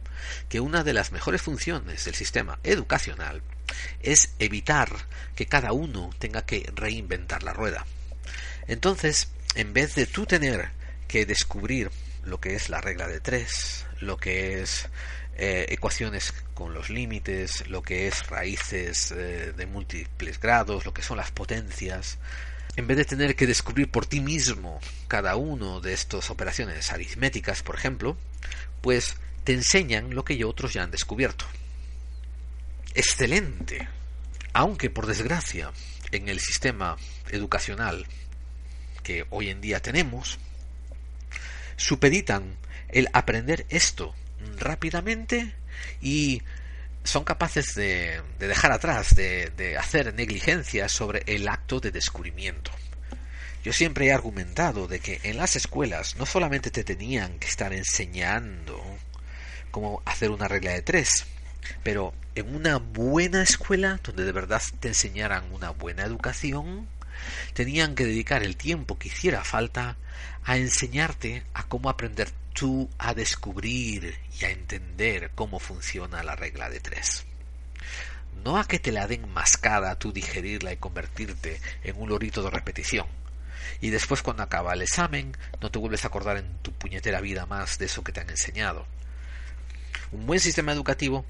que 0.49 0.61
una 0.61 0.85
de 0.85 0.93
las 0.93 1.11
mejores 1.11 1.43
funciones 1.43 2.05
del 2.05 2.15
sistema 2.15 2.61
educacional 2.63 3.43
es 4.03 4.35
evitar 4.39 4.89
que 5.35 5.47
cada 5.47 5.73
uno 5.73 6.11
tenga 6.19 6.45
que 6.47 6.71
reinventar 6.75 7.43
la 7.43 7.53
rueda. 7.53 7.87
Entonces, 8.69 9.33
en 9.55 9.73
vez 9.73 9.95
de 9.95 10.07
tú 10.07 10.27
tener 10.27 10.71
que 11.09 11.27
descubrir 11.27 11.91
lo 12.25 12.41
que 12.41 12.55
es 12.55 12.69
la 12.69 12.81
regla 12.81 13.09
de 13.09 13.21
tres, 13.21 13.87
lo 14.01 14.17
que 14.17 14.63
es 14.63 14.89
eh, 15.37 15.67
ecuaciones 15.71 16.33
con 16.55 16.75
los 16.75 16.91
límites, 16.91 17.67
lo 17.69 17.83
que 17.83 18.07
es 18.07 18.27
raíces 18.29 19.13
eh, 19.13 19.53
de 19.57 19.67
múltiples 19.67 20.41
grados, 20.41 20.85
lo 20.85 20.95
que 20.95 21.03
son 21.03 21.17
las 21.17 21.31
potencias, 21.31 22.19
en 22.77 22.87
vez 22.87 22.97
de 22.97 23.05
tener 23.05 23.37
que 23.37 23.47
descubrir 23.47 23.91
por 23.91 24.07
ti 24.07 24.21
mismo 24.21 24.81
cada 25.09 25.37
uno 25.37 25.81
de 25.81 25.93
estas 25.93 26.31
operaciones 26.31 26.91
aritméticas, 26.91 27.63
por 27.63 27.75
ejemplo, 27.75 28.17
pues 28.81 29.17
te 29.45 29.53
enseñan 29.53 30.15
lo 30.15 30.25
que 30.25 30.43
otros 30.45 30.73
ya 30.73 30.83
han 30.83 30.91
descubierto. 30.91 31.45
Excelente. 32.95 33.89
Aunque, 34.55 34.91
por 34.91 35.07
desgracia, 35.07 35.73
en 36.13 36.29
el 36.29 36.41
sistema 36.41 36.97
educacional 37.31 38.07
que 39.03 39.27
hoy 39.31 39.51
en 39.51 39.61
día 39.61 39.81
tenemos, 39.81 40.39
supeditan 41.77 42.57
el 42.89 43.09
aprender 43.13 43.67
esto 43.69 44.15
rápidamente 44.59 45.55
y 46.01 46.43
son 47.05 47.25
capaces 47.25 47.75
de, 47.75 48.23
dejar 48.39 48.73
atrás, 48.73 49.15
de, 49.15 49.77
hacer 49.79 50.15
negligencia 50.15 50.89
sobre 50.89 51.23
el 51.27 51.49
acto 51.49 51.81
de 51.81 51.91
descubrimiento. 51.91 52.71
Yo 53.65 53.73
siempre 53.73 54.07
he 54.07 54.13
argumentado 54.13 54.89
de 54.89 54.99
que 54.99 55.21
en 55.23 55.37
las 55.37 55.57
escuelas 55.57 56.17
no 56.17 56.27
solamente 56.27 56.71
te 56.71 56.85
tenían 56.85 57.39
que 57.39 57.47
estar 57.47 57.73
enseñando 57.73 58.81
cómo 59.71 60.03
hacer 60.05 60.31
una 60.31 60.49
regla 60.49 60.73
de 60.73 60.83
tres, 60.83 61.27
pero 61.83 62.13
en 62.35 62.55
una 62.55 62.79
buena 62.79 63.43
escuela 63.43 64.01
donde 64.03 64.25
de 64.25 64.33
verdad 64.33 64.63
te 64.81 64.89
enseñaran 64.89 65.45
una 65.53 65.71
buena 65.71 66.03
educación, 66.03 66.89
tenían 67.55 67.95
que 67.95 68.05
dedicar 68.05 68.43
el 68.43 68.57
tiempo 68.57 68.99
que 68.99 69.09
hiciera 69.09 69.45
falta 69.45 69.97
a 70.45 70.57
enseñarte 70.57 71.45
a 71.55 71.65
cómo 71.65 71.89
aprender 71.89 72.31
tú 72.53 72.91
a 72.99 73.15
descubrir 73.15 74.19
y 74.41 74.45
a 74.45 74.51
entender 74.51 75.31
cómo 75.35 75.59
funciona 75.59 76.23
la 76.23 76.37
regla 76.37 76.69
de 76.69 76.81
tres. 76.81 77.25
No 78.45 78.59
a 78.59 78.67
que 78.67 78.79
te 78.79 78.93
la 78.93 79.07
den 79.07 79.29
mascada, 79.33 79.99
tú 79.99 80.13
digerirla 80.13 80.73
y 80.73 80.77
convertirte 80.77 81.61
en 81.85 82.01
un 82.01 82.09
lorito 82.09 82.43
de 82.43 82.51
repetición. 82.51 83.07
Y 83.81 83.91
después 83.91 84.23
cuando 84.23 84.43
acaba 84.43 84.75
el 84.75 84.83
examen 84.83 85.37
no 85.61 85.71
te 85.71 85.79
vuelves 85.79 86.05
a 86.05 86.09
acordar 86.09 86.37
en 86.37 86.59
tu 86.59 86.73
puñetera 86.73 87.21
vida 87.21 87.47
más 87.47 87.79
de 87.79 87.87
eso 87.87 88.03
que 88.03 88.13
te 88.13 88.21
han 88.21 88.31
enseñado. 88.31 88.87
Un 90.11 90.27
buen 90.27 90.41
sistema 90.41 90.73
educativo 90.73 91.25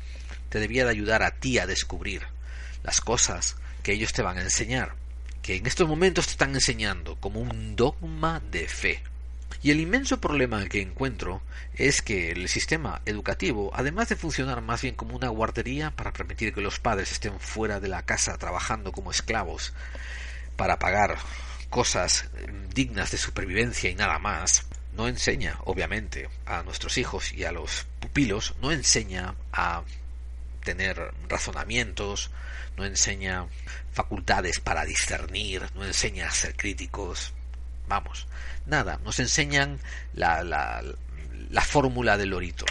te 0.49 0.59
debía 0.59 0.85
de 0.85 0.91
ayudar 0.91 1.23
a 1.23 1.33
ti 1.33 1.59
a 1.59 1.67
descubrir 1.67 2.23
las 2.83 3.01
cosas 3.01 3.57
que 3.83 3.93
ellos 3.93 4.13
te 4.13 4.23
van 4.23 4.39
a 4.39 4.43
enseñar, 4.43 4.95
que 5.43 5.57
en 5.57 5.67
estos 5.67 5.89
momentos 5.89 6.27
te 6.27 6.33
están 6.33 6.55
enseñando 6.55 7.17
como 7.17 7.41
un 7.41 7.77
dogma 7.77 8.41
de 8.51 8.69
fe. 8.69 9.03
Y 9.63 9.71
el 9.71 9.81
inmenso 9.81 10.21
problema 10.21 10.65
que 10.67 10.81
encuentro 10.81 11.43
es 11.75 12.03
que 12.03 12.33
el 12.33 12.49
sistema 12.49 13.03
educativo, 13.07 13.71
además 13.75 14.09
de 14.09 14.17
funcionar 14.17 14.61
más 14.61 14.83
bien 14.83 14.95
como 14.95 15.15
una 15.15 15.29
guardería 15.29 15.91
para 15.91 16.13
permitir 16.13 16.55
que 16.55 16.61
los 16.61 16.81
padres 16.81 17.13
estén 17.13 17.39
fuera 17.39 17.79
de 17.79 17.89
la 17.89 18.03
casa 18.03 18.39
trabajando 18.39 18.93
como 18.93 19.11
esclavos 19.11 19.73
para 20.57 20.79
pagar 20.79 21.17
cosas 21.71 22.29
dignas 22.75 23.11
de 23.11 23.19
supervivencia 23.19 23.91
y 23.91 23.95
nada 23.95 24.19
más, 24.19 24.67
no 24.95 25.09
enseña, 25.09 25.59
obviamente, 25.65 26.29
a 26.45 26.63
nuestros 26.63 26.99
hijos 26.99 27.33
y 27.33 27.45
a 27.45 27.53
los 27.53 27.87
pupilos, 28.01 28.55
no 28.61 28.73
enseña 28.73 29.35
a 29.53 29.83
tener 30.63 31.13
razonamientos, 31.29 32.31
no 32.77 32.85
enseña 32.85 33.47
facultades 33.93 34.61
para 34.61 34.85
discernir, 34.85 35.69
no 35.75 35.85
enseña 35.85 36.29
a 36.29 36.33
ser 36.33 36.57
críticos, 36.57 37.35
Vamos, 37.89 38.27
nada, 38.65 38.99
nos 39.05 39.19
enseñan 39.19 39.79
la, 40.15 40.43
la, 40.45 40.83
la 41.51 41.61
fórmula 41.61 42.17
del 42.17 42.31
lorito. 42.31 42.65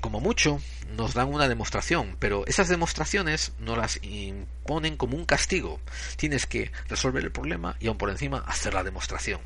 Como 0.00 0.20
mucho, 0.20 0.60
nos 0.96 1.14
dan 1.14 1.32
una 1.32 1.48
demostración, 1.48 2.16
pero 2.18 2.44
esas 2.46 2.68
demostraciones 2.68 3.52
no 3.58 3.76
las 3.76 4.00
imponen 4.02 4.96
como 4.96 5.16
un 5.16 5.26
castigo. 5.26 5.80
Tienes 6.16 6.46
que 6.46 6.72
resolver 6.88 7.22
el 7.22 7.30
problema 7.30 7.76
y 7.78 7.88
aún 7.88 7.98
por 7.98 8.10
encima 8.10 8.38
hacer 8.46 8.74
la 8.74 8.82
demostración. 8.82 9.40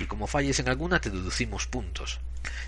Y 0.00 0.06
como 0.06 0.26
falles 0.26 0.58
en 0.58 0.68
alguna, 0.68 1.00
te 1.00 1.10
deducimos 1.10 1.66
puntos. 1.66 2.20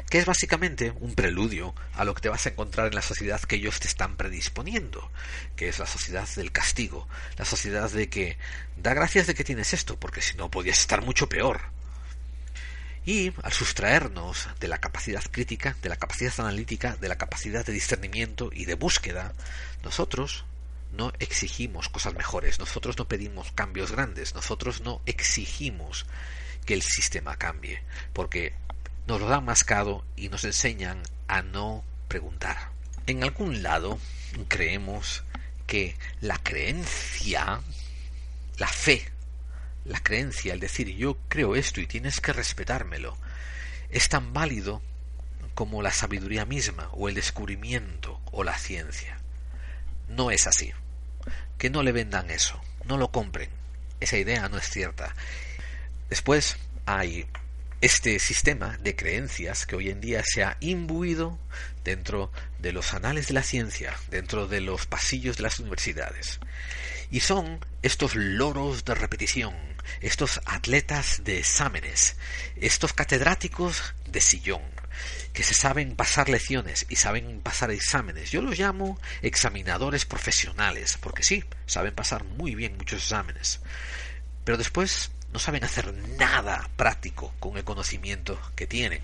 Que 0.08 0.18
es 0.18 0.26
básicamente 0.26 0.92
un 1.00 1.14
preludio 1.14 1.74
a 1.94 2.04
lo 2.04 2.14
que 2.14 2.20
te 2.22 2.28
vas 2.28 2.46
a 2.46 2.50
encontrar 2.50 2.88
en 2.88 2.94
la 2.94 3.02
sociedad 3.02 3.40
que 3.40 3.56
ellos 3.56 3.80
te 3.80 3.88
están 3.88 4.16
predisponiendo, 4.16 5.10
que 5.56 5.68
es 5.68 5.78
la 5.78 5.86
sociedad 5.86 6.28
del 6.36 6.52
castigo, 6.52 7.08
la 7.36 7.44
sociedad 7.44 7.90
de 7.90 8.08
que 8.08 8.38
da 8.76 8.94
gracias 8.94 9.26
de 9.26 9.34
que 9.34 9.44
tienes 9.44 9.72
esto, 9.72 9.98
porque 9.98 10.22
si 10.22 10.36
no 10.36 10.50
podías 10.50 10.78
estar 10.78 11.02
mucho 11.02 11.28
peor. 11.28 11.60
Y 13.06 13.32
al 13.42 13.52
sustraernos 13.52 14.48
de 14.60 14.68
la 14.68 14.78
capacidad 14.78 15.22
crítica, 15.30 15.76
de 15.82 15.90
la 15.90 15.96
capacidad 15.96 16.32
analítica, 16.38 16.96
de 16.96 17.08
la 17.08 17.18
capacidad 17.18 17.64
de 17.64 17.72
discernimiento 17.72 18.50
y 18.52 18.64
de 18.64 18.74
búsqueda, 18.74 19.34
nosotros 19.82 20.44
no 20.96 21.12
exigimos 21.18 21.88
cosas 21.88 22.14
mejores, 22.14 22.58
nosotros 22.58 22.96
no 22.96 23.06
pedimos 23.06 23.52
cambios 23.52 23.92
grandes, 23.92 24.34
nosotros 24.34 24.80
no 24.80 25.02
exigimos 25.06 26.06
que 26.64 26.74
el 26.74 26.82
sistema 26.82 27.36
cambie, 27.36 27.82
porque 28.12 28.54
nos 29.06 29.20
lo 29.20 29.28
dan 29.28 29.44
mascado 29.44 30.04
y 30.16 30.28
nos 30.28 30.44
enseñan 30.44 31.02
a 31.28 31.42
no 31.42 31.84
preguntar. 32.08 32.70
En 33.06 33.22
algún 33.22 33.62
lado 33.62 33.98
creemos 34.48 35.22
que 35.66 35.96
la 36.20 36.38
creencia, 36.38 37.60
la 38.58 38.68
fe, 38.68 39.06
la 39.84 40.00
creencia, 40.00 40.54
el 40.54 40.60
decir 40.60 40.88
yo 40.96 41.18
creo 41.28 41.56
esto 41.56 41.80
y 41.80 41.86
tienes 41.86 42.20
que 42.20 42.32
respetármelo, 42.32 43.16
es 43.90 44.08
tan 44.08 44.32
válido 44.32 44.82
como 45.54 45.82
la 45.82 45.92
sabiduría 45.92 46.44
misma 46.44 46.88
o 46.92 47.08
el 47.08 47.14
descubrimiento 47.14 48.20
o 48.32 48.42
la 48.42 48.58
ciencia. 48.58 49.18
No 50.08 50.30
es 50.30 50.46
así. 50.46 50.72
Que 51.58 51.70
no 51.70 51.82
le 51.82 51.92
vendan 51.92 52.30
eso, 52.30 52.60
no 52.84 52.98
lo 52.98 53.10
compren. 53.10 53.50
Esa 54.00 54.16
idea 54.16 54.48
no 54.48 54.58
es 54.58 54.68
cierta. 54.68 55.14
Después 56.08 56.56
hay 56.86 57.26
este 57.84 58.18
sistema 58.18 58.78
de 58.78 58.96
creencias 58.96 59.66
que 59.66 59.76
hoy 59.76 59.90
en 59.90 60.00
día 60.00 60.22
se 60.24 60.42
ha 60.42 60.56
imbuido 60.60 61.38
dentro 61.84 62.32
de 62.58 62.72
los 62.72 62.94
anales 62.94 63.26
de 63.28 63.34
la 63.34 63.42
ciencia, 63.42 63.94
dentro 64.08 64.48
de 64.48 64.62
los 64.62 64.86
pasillos 64.86 65.36
de 65.36 65.42
las 65.42 65.60
universidades. 65.60 66.40
Y 67.10 67.20
son 67.20 67.62
estos 67.82 68.16
loros 68.16 68.86
de 68.86 68.94
repetición, 68.94 69.54
estos 70.00 70.40
atletas 70.46 71.24
de 71.24 71.40
exámenes, 71.40 72.16
estos 72.56 72.94
catedráticos 72.94 73.92
de 74.08 74.22
sillón, 74.22 74.62
que 75.34 75.42
se 75.42 75.52
saben 75.52 75.94
pasar 75.94 76.30
lecciones 76.30 76.86
y 76.88 76.96
saben 76.96 77.42
pasar 77.42 77.70
exámenes. 77.70 78.30
Yo 78.30 78.40
los 78.40 78.58
llamo 78.58 78.98
examinadores 79.20 80.06
profesionales, 80.06 80.96
porque 80.98 81.22
sí, 81.22 81.44
saben 81.66 81.94
pasar 81.94 82.24
muy 82.24 82.54
bien 82.54 82.78
muchos 82.78 83.02
exámenes. 83.02 83.60
Pero 84.44 84.56
después 84.56 85.10
no 85.34 85.40
saben 85.40 85.64
hacer 85.64 85.92
nada 86.16 86.70
práctico 86.76 87.34
con 87.40 87.56
el 87.56 87.64
conocimiento 87.64 88.38
que 88.54 88.68
tienen. 88.68 89.02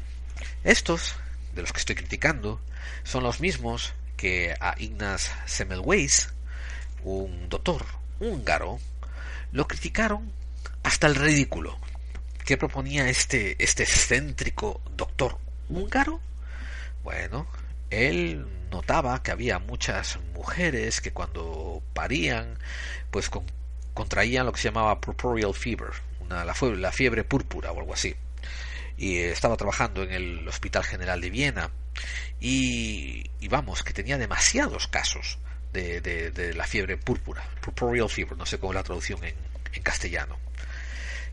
Estos, 0.62 1.16
de 1.56 1.62
los 1.62 1.72
que 1.72 1.80
estoy 1.80 1.96
criticando, 1.96 2.60
son 3.02 3.24
los 3.24 3.40
mismos 3.40 3.94
que 4.16 4.54
a 4.60 4.76
Ignaz 4.78 5.32
Semmelweis, 5.46 6.28
un 7.02 7.48
doctor 7.48 7.84
húngaro, 8.20 8.78
lo 9.50 9.66
criticaron 9.66 10.30
hasta 10.84 11.08
el 11.08 11.16
ridículo. 11.16 11.76
¿Qué 12.44 12.56
proponía 12.56 13.08
este, 13.08 13.56
este 13.58 13.82
excéntrico 13.82 14.80
doctor 14.96 15.36
húngaro? 15.68 16.20
Bueno, 17.02 17.48
él 17.90 18.46
notaba 18.70 19.20
que 19.24 19.32
había 19.32 19.58
muchas 19.58 20.20
mujeres 20.32 21.00
que 21.00 21.12
cuando 21.12 21.82
parían, 21.92 22.56
pues 23.10 23.28
contraían 23.94 24.46
lo 24.46 24.52
que 24.52 24.60
se 24.60 24.68
llamaba 24.68 25.00
purpureal 25.00 25.54
fever, 25.54 25.90
la, 26.30 26.54
la 26.76 26.92
fiebre 26.92 27.24
púrpura 27.24 27.72
o 27.72 27.78
algo 27.78 27.94
así. 27.94 28.14
Y 28.96 29.18
estaba 29.18 29.56
trabajando 29.56 30.02
en 30.02 30.12
el 30.12 30.48
Hospital 30.48 30.84
General 30.84 31.20
de 31.20 31.30
Viena 31.30 31.70
y, 32.40 33.28
vamos, 33.48 33.82
que 33.82 33.92
tenía 33.92 34.18
demasiados 34.18 34.88
casos 34.88 35.38
de, 35.72 36.00
de, 36.00 36.54
la 36.54 36.66
fiebre 36.66 36.96
púrpura, 36.96 37.42
purpureal 37.60 38.08
fever, 38.08 38.36
no 38.36 38.46
sé 38.46 38.58
cómo 38.58 38.72
es 38.72 38.76
la 38.76 38.82
traducción 38.82 39.20
en 39.24 39.82
castellano. 39.82 40.38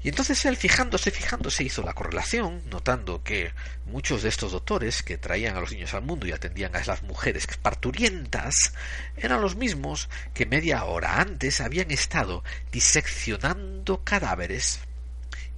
Y 0.03 0.09
entonces 0.09 0.45
él, 0.45 0.55
fijándose, 0.55 1.11
fijándose, 1.11 1.63
hizo 1.63 1.81
la 1.83 1.93
correlación, 1.93 2.61
notando 2.69 3.23
que 3.23 3.51
muchos 3.85 4.23
de 4.23 4.29
estos 4.29 4.51
doctores 4.51 5.03
que 5.03 5.17
traían 5.17 5.57
a 5.57 5.59
los 5.59 5.71
niños 5.71 5.93
al 5.93 6.03
mundo 6.03 6.27
y 6.27 6.31
atendían 6.31 6.75
a 6.75 6.83
las 6.85 7.03
mujeres 7.03 7.47
parturientas 7.61 8.73
eran 9.17 9.41
los 9.41 9.55
mismos 9.55 10.09
que 10.33 10.45
media 10.45 10.83
hora 10.85 11.19
antes 11.19 11.61
habían 11.61 11.91
estado 11.91 12.43
diseccionando 12.71 14.03
cadáveres 14.03 14.79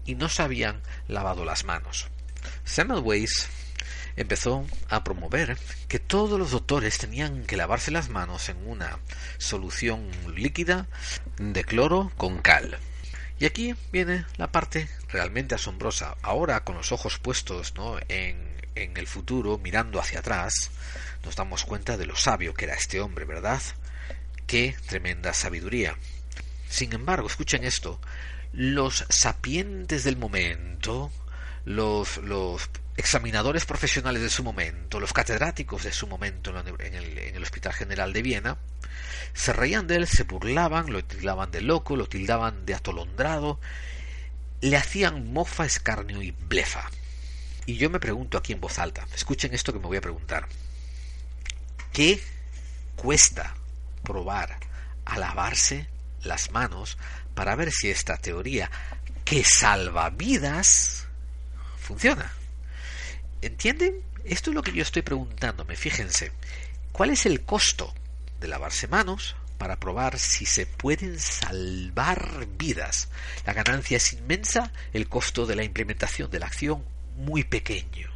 y 0.05 0.15
no 0.15 0.29
se 0.29 0.41
habían 0.41 0.81
lavado 1.07 1.45
las 1.45 1.65
manos. 1.65 2.07
Semmelweis 2.63 3.47
empezó 4.15 4.65
a 4.89 5.03
promover 5.03 5.57
que 5.87 5.99
todos 5.99 6.39
los 6.39 6.51
doctores 6.51 6.97
tenían 6.97 7.45
que 7.45 7.57
lavarse 7.57 7.91
las 7.91 8.09
manos 8.09 8.49
en 8.49 8.57
una 8.67 8.99
solución 9.37 10.09
líquida 10.35 10.87
de 11.37 11.63
cloro 11.63 12.11
con 12.17 12.39
cal. 12.39 12.79
Y 13.39 13.45
aquí 13.45 13.73
viene 13.93 14.25
la 14.35 14.51
parte 14.51 14.89
realmente 15.07 15.55
asombrosa. 15.55 16.17
Ahora, 16.21 16.65
con 16.65 16.75
los 16.75 16.91
ojos 16.91 17.19
puestos 17.19 17.73
¿no? 17.75 17.97
en, 18.09 18.59
el 18.75 19.07
futuro, 19.07 19.57
mirando 19.57 19.99
hacia 19.99 20.19
atrás, 20.19 20.71
nos 21.23 21.35
damos 21.35 21.63
cuenta 21.63 21.97
de 21.97 22.05
lo 22.05 22.15
sabio 22.15 22.53
que 22.53 22.65
era 22.65 22.75
este 22.75 22.99
hombre, 23.01 23.25
¿verdad? 23.25 23.61
Qué 24.45 24.75
tremenda 24.87 25.33
sabiduría. 25.33 25.97
Sin 26.69 26.93
embargo, 26.93 27.27
escuchen 27.27 27.63
esto, 27.63 27.99
los 28.53 29.05
sapientes 29.09 30.03
del 30.03 30.17
momento, 30.17 31.11
los, 31.65 32.19
examinadores 32.95 33.65
profesionales 33.65 34.21
de 34.21 34.29
su 34.29 34.43
momento, 34.43 34.99
los 34.99 35.13
catedráticos 35.13 35.83
de 35.83 35.91
su 35.91 36.07
momento 36.07 36.53
en 36.79 36.95
el 37.35 37.43
Hospital 37.43 37.73
General 37.73 38.11
de 38.11 38.21
Viena, 38.21 38.57
se 39.33 39.53
reían 39.53 39.87
de 39.87 39.95
él, 39.95 40.07
se 40.07 40.23
burlaban, 40.23 40.91
lo 40.91 41.03
tildaban 41.03 41.51
de 41.51 41.61
loco, 41.61 41.95
lo 41.95 42.07
tildaban 42.07 42.65
de 42.65 42.75
atolondrado, 42.75 43.59
le 44.61 44.77
hacían 44.77 45.31
mofa, 45.31 45.65
escarnio 45.65 46.21
y 46.21 46.31
blefa. 46.31 46.89
Y 47.65 47.77
yo 47.77 47.89
me 47.89 47.99
pregunto 47.99 48.37
aquí 48.37 48.53
en 48.53 48.61
voz 48.61 48.79
alta, 48.79 49.05
escuchen 49.15 49.53
esto 49.53 49.71
que 49.71 49.79
me 49.79 49.87
voy 49.87 49.97
a 49.97 50.01
preguntar. 50.01 50.47
¿Qué 51.93 52.21
cuesta 52.95 53.55
probar 54.03 54.57
a 55.05 55.17
lavarse 55.17 55.87
las 56.23 56.51
manos 56.51 56.97
para 57.35 57.55
ver 57.55 57.71
si 57.71 57.89
esta 57.89 58.17
teoría 58.17 58.69
que 59.23 59.43
salva 59.43 60.09
vidas 60.09 61.07
funciona? 61.77 62.31
¿Entienden? 63.41 64.01
Esto 64.25 64.51
es 64.51 64.55
lo 64.55 64.61
que 64.61 64.73
yo 64.73 64.81
estoy 64.81 65.01
preguntándome. 65.01 65.75
Fíjense, 65.75 66.31
¿cuál 66.91 67.11
es 67.11 67.25
el 67.25 67.45
costo 67.45 67.93
de 68.39 68.47
lavarse 68.47 68.87
manos 68.87 69.35
para 69.59 69.79
probar 69.79 70.17
si 70.17 70.45
se 70.45 70.65
pueden 70.65 71.19
salvar 71.19 72.47
vidas. 72.57 73.09
La 73.45 73.53
ganancia 73.53 73.97
es 73.97 74.13
inmensa, 74.13 74.71
el 74.93 75.09
costo 75.09 75.45
de 75.45 75.55
la 75.55 75.63
implementación 75.63 76.31
de 76.31 76.39
la 76.39 76.47
acción 76.47 76.83
muy 77.17 77.43
pequeño. 77.43 78.09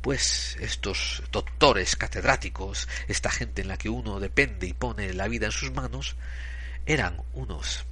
Pues 0.00 0.56
estos 0.60 1.22
doctores 1.30 1.96
catedráticos, 1.96 2.88
esta 3.08 3.30
gente 3.30 3.60
en 3.60 3.68
la 3.68 3.76
que 3.76 3.90
uno 3.90 4.20
depende 4.20 4.66
y 4.66 4.72
pone 4.72 5.12
la 5.12 5.28
vida 5.28 5.46
en 5.46 5.52
sus 5.52 5.72
manos, 5.72 6.16
eran 6.86 7.20
unos 7.34 7.84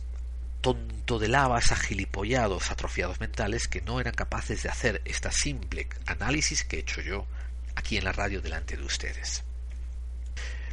tonto 0.61 1.19
de 1.19 1.29
lavas 1.29 1.73
agilipollados, 1.73 2.71
atrofiados 2.71 3.21
mentales, 3.21 3.69
que 3.69 3.83
no 3.83 4.01
eran 4.01 4.15
capaces 4.15 4.63
de 4.63 4.69
hacer 4.69 5.03
esta 5.05 5.33
simple 5.33 5.89
análisis 6.07 6.65
que 6.65 6.77
he 6.77 6.81
hecho 6.81 7.01
yo 7.01 7.27
aquí 7.75 7.97
en 7.97 8.05
la 8.05 8.13
radio 8.13 8.41
delante 8.41 8.77
de 8.77 8.85
ustedes. 8.85 9.45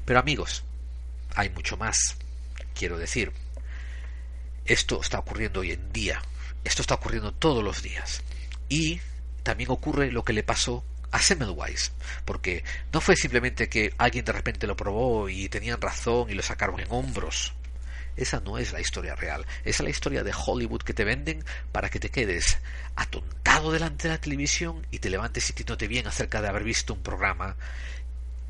Pero 0.06 0.20
amigos, 0.20 0.63
hay 1.36 1.50
mucho 1.50 1.78
más. 1.78 2.15
Quiero 2.74 2.98
decir, 2.98 3.32
esto 4.65 5.02
está 5.02 5.20
ocurriendo 5.20 5.62
hoy 5.62 5.72
en 5.72 5.91
día. 5.91 6.22
Esto 6.63 6.82
está 6.82 6.96
ocurriendo 6.96 7.34
todos 7.34 7.63
los 7.63 7.82
días. 7.82 8.22
Y 8.70 9.00
también 9.44 9.70
ocurre 9.72 10.12
lo 10.12 10.24
que 10.24 10.34
le 10.34 10.44
pasó 10.44 10.84
a 11.12 11.20
Semmelweis, 11.20 11.91
porque 12.26 12.63
no 12.91 13.00
fue 13.00 13.15
simplemente 13.15 13.70
que 13.70 13.94
alguien 13.98 14.26
de 14.26 14.32
repente 14.32 14.68
lo 14.68 14.76
probó 14.76 15.30
y 15.30 15.48
tenían 15.50 15.80
razón 15.80 16.30
y 16.30 16.34
lo 16.34 16.41
sacaron 16.41 16.80
en 16.80 16.88
hombros. 16.89 17.54
Esa 18.18 18.39
no 18.39 18.58
es 18.58 18.72
la 18.72 18.80
historia 18.80 19.15
real. 19.15 19.46
Esa 19.63 19.70
es 19.70 19.80
la 19.82 19.89
historia 19.89 20.24
de 20.24 20.34
Hollywood 20.34 20.82
que 20.82 20.94
te 20.94 21.04
venden 21.04 21.44
para 21.72 21.89
que 21.89 22.00
te 22.00 22.10
quedes 22.10 22.60
atontado 22.96 23.72
delante 23.72 24.08
de 24.08 24.13
la 24.13 24.22
televisión 24.22 24.86
y 24.89 25.00
te 25.00 25.10
levantes 25.10 25.44
sintiéndote 25.46 25.88
bien 25.88 26.08
acerca 26.08 26.41
de 26.41 26.48
haber 26.48 26.63
visto 26.63 26.94
un 26.94 27.04
programa 27.04 27.56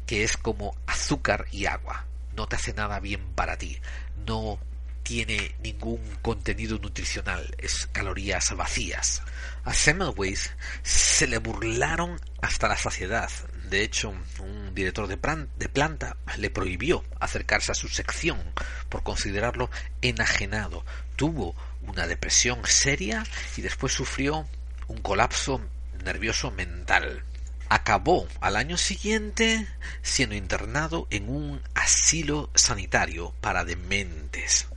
que 0.06 0.24
es 0.24 0.38
como 0.38 0.76
azúcar 0.88 1.48
y 1.52 1.66
agua. 1.66 2.06
No 2.36 2.48
te 2.48 2.56
hace 2.56 2.74
nada 2.74 3.00
bien 3.00 3.22
para 3.34 3.58
ti. 3.58 3.80
No 4.26 4.60
tiene 5.04 5.56
ningún 5.62 6.02
contenido 6.22 6.80
nutricional. 6.80 7.56
Es 7.60 7.88
calorías 7.92 8.56
vacías. 8.56 9.22
A 9.64 9.74
Semmelweis 9.74 10.52
se 10.84 11.28
le 11.28 11.38
burlaron 11.38 12.20
hasta 12.42 12.68
la 12.68 12.78
saciedad. 12.78 13.30
De 13.70 13.84
hecho, 13.84 14.14
un 14.40 14.74
director 14.76 15.08
de, 15.08 15.18
planta 15.18 16.18
le 16.38 16.50
prohibió 16.50 17.04
acercarse 17.20 17.72
a 17.72 17.76
su 17.76 17.88
sección 17.88 18.42
por 18.90 19.04
considerarlo 19.04 19.70
enajenado. 20.02 20.84
Tuvo 21.16 21.56
una 21.82 22.08
depresión 22.08 22.60
seria 22.66 23.24
y 23.58 23.62
después 23.62 23.94
sufrió 23.94 24.48
un 24.88 25.02
colapso 25.02 25.62
nervioso 26.04 26.52
mental 26.52 27.24
acabó 27.70 28.28
al 28.42 28.56
año 28.56 28.78
siguiente 28.78 29.68
siendo 30.02 30.36
internado 30.36 31.08
en 31.10 31.30
un 31.30 31.62
asilo 31.74 32.50
sanitario 32.56 33.34
para 33.42 33.66
dementes. 33.66 34.68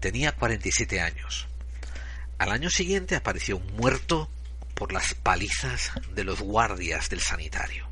Tenía 0.00 0.32
47 0.32 1.00
años. 1.00 1.46
Al 2.38 2.50
año 2.50 2.70
siguiente 2.70 3.16
apareció 3.16 3.58
muerto 3.58 4.28
por 4.74 4.92
las 4.92 5.14
palizas 5.14 5.92
de 6.14 6.24
los 6.24 6.40
guardias 6.40 7.08
del 7.08 7.20
sanitario. 7.20 7.88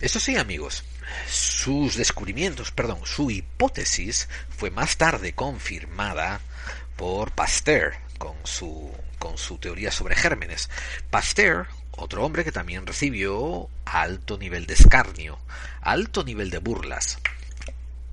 Eso 0.00 0.20
sí, 0.20 0.36
amigos, 0.36 0.84
sus 1.28 1.96
descubrimientos, 1.96 2.70
perdón, 2.70 3.00
su 3.04 3.30
hipótesis 3.30 4.28
fue 4.50 4.70
más 4.70 4.98
tarde 4.98 5.34
confirmada 5.34 6.40
por 6.96 7.32
Pasteur 7.32 7.94
con 8.18 8.36
su, 8.44 8.92
con 9.18 9.38
su 9.38 9.58
teoría 9.58 9.90
sobre 9.90 10.14
gérmenes. 10.14 10.68
Pasteur 11.10 11.66
otro 11.96 12.24
hombre 12.24 12.44
que 12.44 12.52
también 12.52 12.86
recibió 12.86 13.68
alto 13.84 14.38
nivel 14.38 14.66
de 14.66 14.74
escarnio, 14.74 15.38
alto 15.80 16.24
nivel 16.24 16.50
de 16.50 16.58
burlas. 16.58 17.18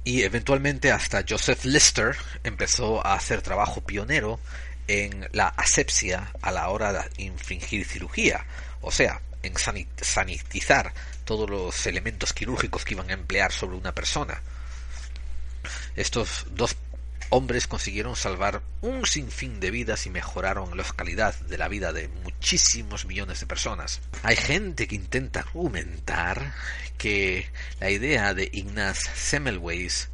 Y 0.04 0.24
eventualmente 0.24 0.92
hasta 0.92 1.24
Joseph 1.28 1.64
Lister 1.66 2.16
empezó 2.44 3.06
a 3.06 3.14
hacer 3.14 3.42
trabajo 3.42 3.82
pionero 3.82 4.40
en 4.88 5.28
la 5.32 5.48
asepsia 5.48 6.32
a 6.42 6.52
la 6.52 6.70
hora 6.70 6.92
de 6.92 7.24
infringir 7.24 7.86
cirugía, 7.86 8.46
o 8.82 8.92
sea, 8.92 9.22
en 9.44 9.54
sanitizar 10.02 10.94
todos 11.26 11.50
los 11.50 11.86
elementos 11.86 12.34
quirúrgicos 12.34 12.84
que 12.84 12.94
iban 12.94 13.10
a 13.10 13.14
emplear 13.14 13.52
sobre 13.52 13.78
una 13.78 13.94
persona. 13.94 14.42
Estos 15.96 16.46
dos 16.52 16.76
hombres 17.36 17.66
consiguieron 17.66 18.16
salvar 18.16 18.62
un 18.82 19.08
sinfín 19.08 19.60
de 19.60 19.72
vidas 19.72 20.06
y 20.06 20.12
mejoraron 20.12 20.78
la 20.78 20.84
calidad 20.84 21.34
de 21.34 21.58
la 21.58 21.68
vida 21.68 21.92
de 21.92 22.08
muchísimos 22.08 23.06
millones 23.06 23.40
de 23.40 23.48
personas. 23.48 24.02
Hay 24.22 24.36
gente 24.36 24.88
que 24.88 24.94
intenta 24.94 25.40
argumentar 25.40 26.54
que 27.00 27.50
la 27.80 27.90
idea 27.90 28.36
de 28.36 28.52
Ignaz 28.54 29.00
Semmelweis 29.16 30.12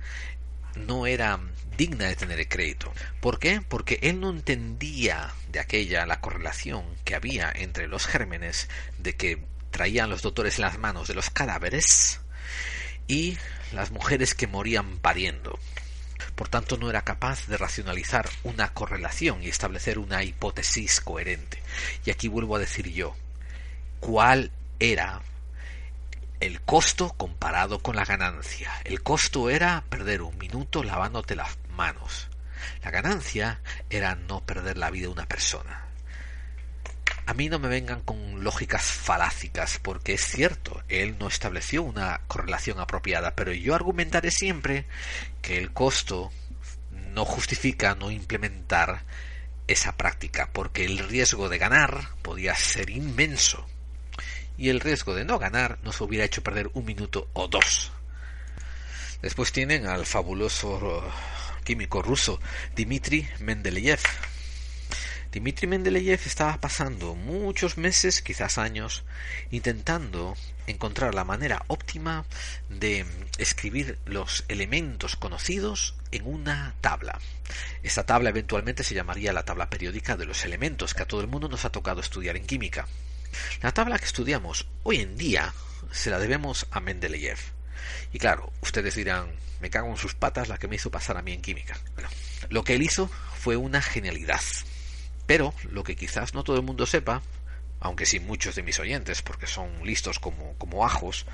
no 0.75 1.07
era 1.07 1.41
digna 1.75 2.05
de 2.05 2.15
tener 2.15 2.47
crédito. 2.47 2.93
¿Por 3.19 3.37
qué? 3.37 3.61
Porque 3.67 3.99
él 4.01 4.21
no 4.21 4.29
entendía 4.29 5.33
de 5.51 5.59
aquella 5.59 6.05
la 6.05 6.21
correlación 6.21 6.85
que 7.03 7.15
había 7.15 7.51
entre 7.53 7.89
los 7.89 8.07
gérmenes 8.07 8.69
de 8.97 9.17
que 9.17 9.43
traían 9.71 10.09
los 10.09 10.21
doctores 10.21 10.57
las 10.57 10.77
manos 10.77 11.09
de 11.09 11.15
los 11.15 11.29
cadáveres 11.29 12.21
y 13.09 13.37
las 13.73 13.91
mujeres 13.91 14.35
que 14.35 14.47
morían 14.47 14.99
pariendo. 14.99 15.59
Por 16.39 16.47
tanto, 16.47 16.77
no 16.77 16.89
era 16.89 17.01
capaz 17.01 17.47
de 17.47 17.57
racionalizar 17.57 18.29
una 18.45 18.73
correlación 18.73 19.43
y 19.43 19.49
establecer 19.49 19.99
una 19.99 20.23
hipótesis 20.23 21.01
coherente. 21.01 21.61
Y 22.05 22.11
aquí 22.11 22.29
vuelvo 22.29 22.55
a 22.55 22.59
decir 22.59 22.87
yo, 22.93 23.13
¿cuál 23.99 24.49
era 24.79 25.21
el 26.39 26.61
costo 26.61 27.09
comparado 27.17 27.79
con 27.79 27.97
la 27.97 28.05
ganancia? 28.05 28.71
El 28.85 29.03
costo 29.03 29.49
era 29.49 29.83
perder 29.89 30.21
un 30.21 30.37
minuto 30.37 30.81
lavándote 30.81 31.35
las 31.35 31.57
manos. 31.75 32.29
La 32.83 32.91
ganancia 32.91 33.59
era 33.89 34.15
no 34.15 34.39
perder 34.39 34.77
la 34.77 34.91
vida 34.91 35.07
de 35.07 35.11
una 35.11 35.25
persona. 35.25 35.88
A 37.29 37.35
mí 37.35 37.47
no 37.47 37.59
me 37.59 37.67
vengan 37.67 38.01
con 38.01 38.43
lógicas 38.43 38.81
falácicas, 38.81 39.77
porque 39.83 40.13
es 40.13 40.25
cierto, 40.25 40.81
él 40.89 41.15
no 41.19 41.27
estableció 41.27 41.83
una 41.83 42.21
correlación 42.27 42.79
apropiada, 42.79 43.35
pero 43.35 43.53
yo 43.53 43.75
argumentaré 43.75 44.31
siempre 44.31 44.85
que 45.43 45.59
el 45.59 45.71
costo 45.71 46.31
no 47.13 47.25
justifica 47.25 47.93
no 47.93 48.09
implementar 48.09 49.03
esa 49.67 49.95
práctica, 49.95 50.49
porque 50.51 50.85
el 50.85 50.97
riesgo 50.97 51.49
de 51.49 51.59
ganar 51.59 52.15
podía 52.23 52.55
ser 52.55 52.89
inmenso 52.89 53.63
y 54.57 54.69
el 54.69 54.79
riesgo 54.79 55.13
de 55.13 55.23
no 55.23 55.37
ganar 55.37 55.77
nos 55.83 56.01
hubiera 56.01 56.25
hecho 56.25 56.41
perder 56.41 56.71
un 56.73 56.85
minuto 56.85 57.29
o 57.33 57.47
dos. 57.47 57.91
Después 59.21 59.51
tienen 59.51 59.85
al 59.85 60.07
fabuloso 60.07 61.03
químico 61.63 62.01
ruso 62.01 62.41
Dmitri 62.75 63.29
Mendeleev. 63.37 64.01
Dmitri 65.31 65.67
Mendeleev 65.67 66.21
estaba 66.25 66.59
pasando 66.59 67.13
muchos 67.13 67.77
meses, 67.77 68.23
quizás 68.23 68.57
años, 68.57 69.03
intentando 69.51 70.35
encontrar 70.65 71.13
la 71.13 71.23
manera 71.23 71.63
óptima 71.67 72.25
de 72.67 73.05
escribir 73.37 73.99
los 74.05 74.43
elementos 74.47 75.15
conocidos 75.15 75.93
en 76.11 76.25
una 76.25 76.73
tabla. 76.81 77.19
Esta 77.83 78.07
tabla 78.07 78.29
eventualmente 78.29 78.83
se 78.83 78.95
llamaría 78.95 79.31
la 79.31 79.45
tabla 79.45 79.69
periódica 79.69 80.17
de 80.17 80.25
los 80.25 80.45
elementos 80.45 80.95
que 80.95 81.03
a 81.03 81.07
todo 81.07 81.21
el 81.21 81.27
mundo 81.27 81.47
nos 81.47 81.63
ha 81.63 81.71
tocado 81.71 82.01
estudiar 82.01 82.35
en 82.35 82.47
química. 82.47 82.87
La 83.61 83.71
tabla 83.71 83.99
que 83.99 84.05
estudiamos 84.05 84.67
hoy 84.81 84.99
en 84.99 85.15
día 85.15 85.53
se 85.91 86.09
la 86.09 86.17
debemos 86.17 86.65
a 86.71 86.79
Mendeleev. 86.79 87.37
Y 88.13 88.17
claro, 88.17 88.51
ustedes 88.61 88.95
dirán, 88.95 89.29
me 89.61 89.69
cago 89.69 89.89
en 89.89 89.97
sus 89.97 90.15
patas 90.15 90.47
la 90.47 90.57
que 90.57 90.67
me 90.67 90.77
hizo 90.77 90.89
pasar 90.89 91.17
a 91.17 91.21
mí 91.21 91.33
en 91.33 91.41
química. 91.43 91.77
Bueno, 91.93 92.09
lo 92.49 92.63
que 92.63 92.73
él 92.73 92.81
hizo 92.81 93.11
fue 93.37 93.57
una 93.57 93.83
genialidad. 93.83 94.41
Pero 95.29 95.53
lo 95.69 95.83
que 95.83 95.95
quizás 95.95 96.33
no 96.33 96.43
todo 96.43 96.55
el 96.55 96.63
mundo 96.63 96.87
sepa, 96.87 97.21
aunque 97.81 98.07
sí 98.07 98.19
muchos 98.19 98.55
de 98.55 98.63
mis 98.63 98.79
oyentes, 98.79 99.21
porque 99.21 99.45
son 99.45 99.69
listos 99.85 100.17
como, 100.17 100.55
como 100.57 100.83
ajos, 100.83 101.27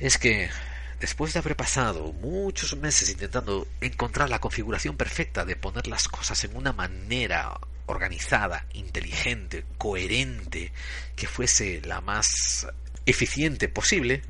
es 0.00 0.18
que 0.18 0.50
después 0.98 1.32
de 1.32 1.38
haber 1.38 1.54
pasado 1.54 2.12
muchos 2.12 2.76
meses 2.76 3.08
intentando 3.08 3.68
encontrar 3.80 4.30
la 4.30 4.40
configuración 4.40 4.96
perfecta 4.96 5.44
de 5.44 5.54
poner 5.54 5.86
las 5.86 6.08
cosas 6.08 6.42
en 6.42 6.56
una 6.56 6.72
manera 6.72 7.56
organizada, 7.86 8.66
inteligente, 8.72 9.64
coherente, 9.78 10.72
que 11.14 11.28
fuese 11.28 11.82
la 11.82 12.00
más 12.00 12.66
eficiente 13.06 13.68
posible, 13.68 14.22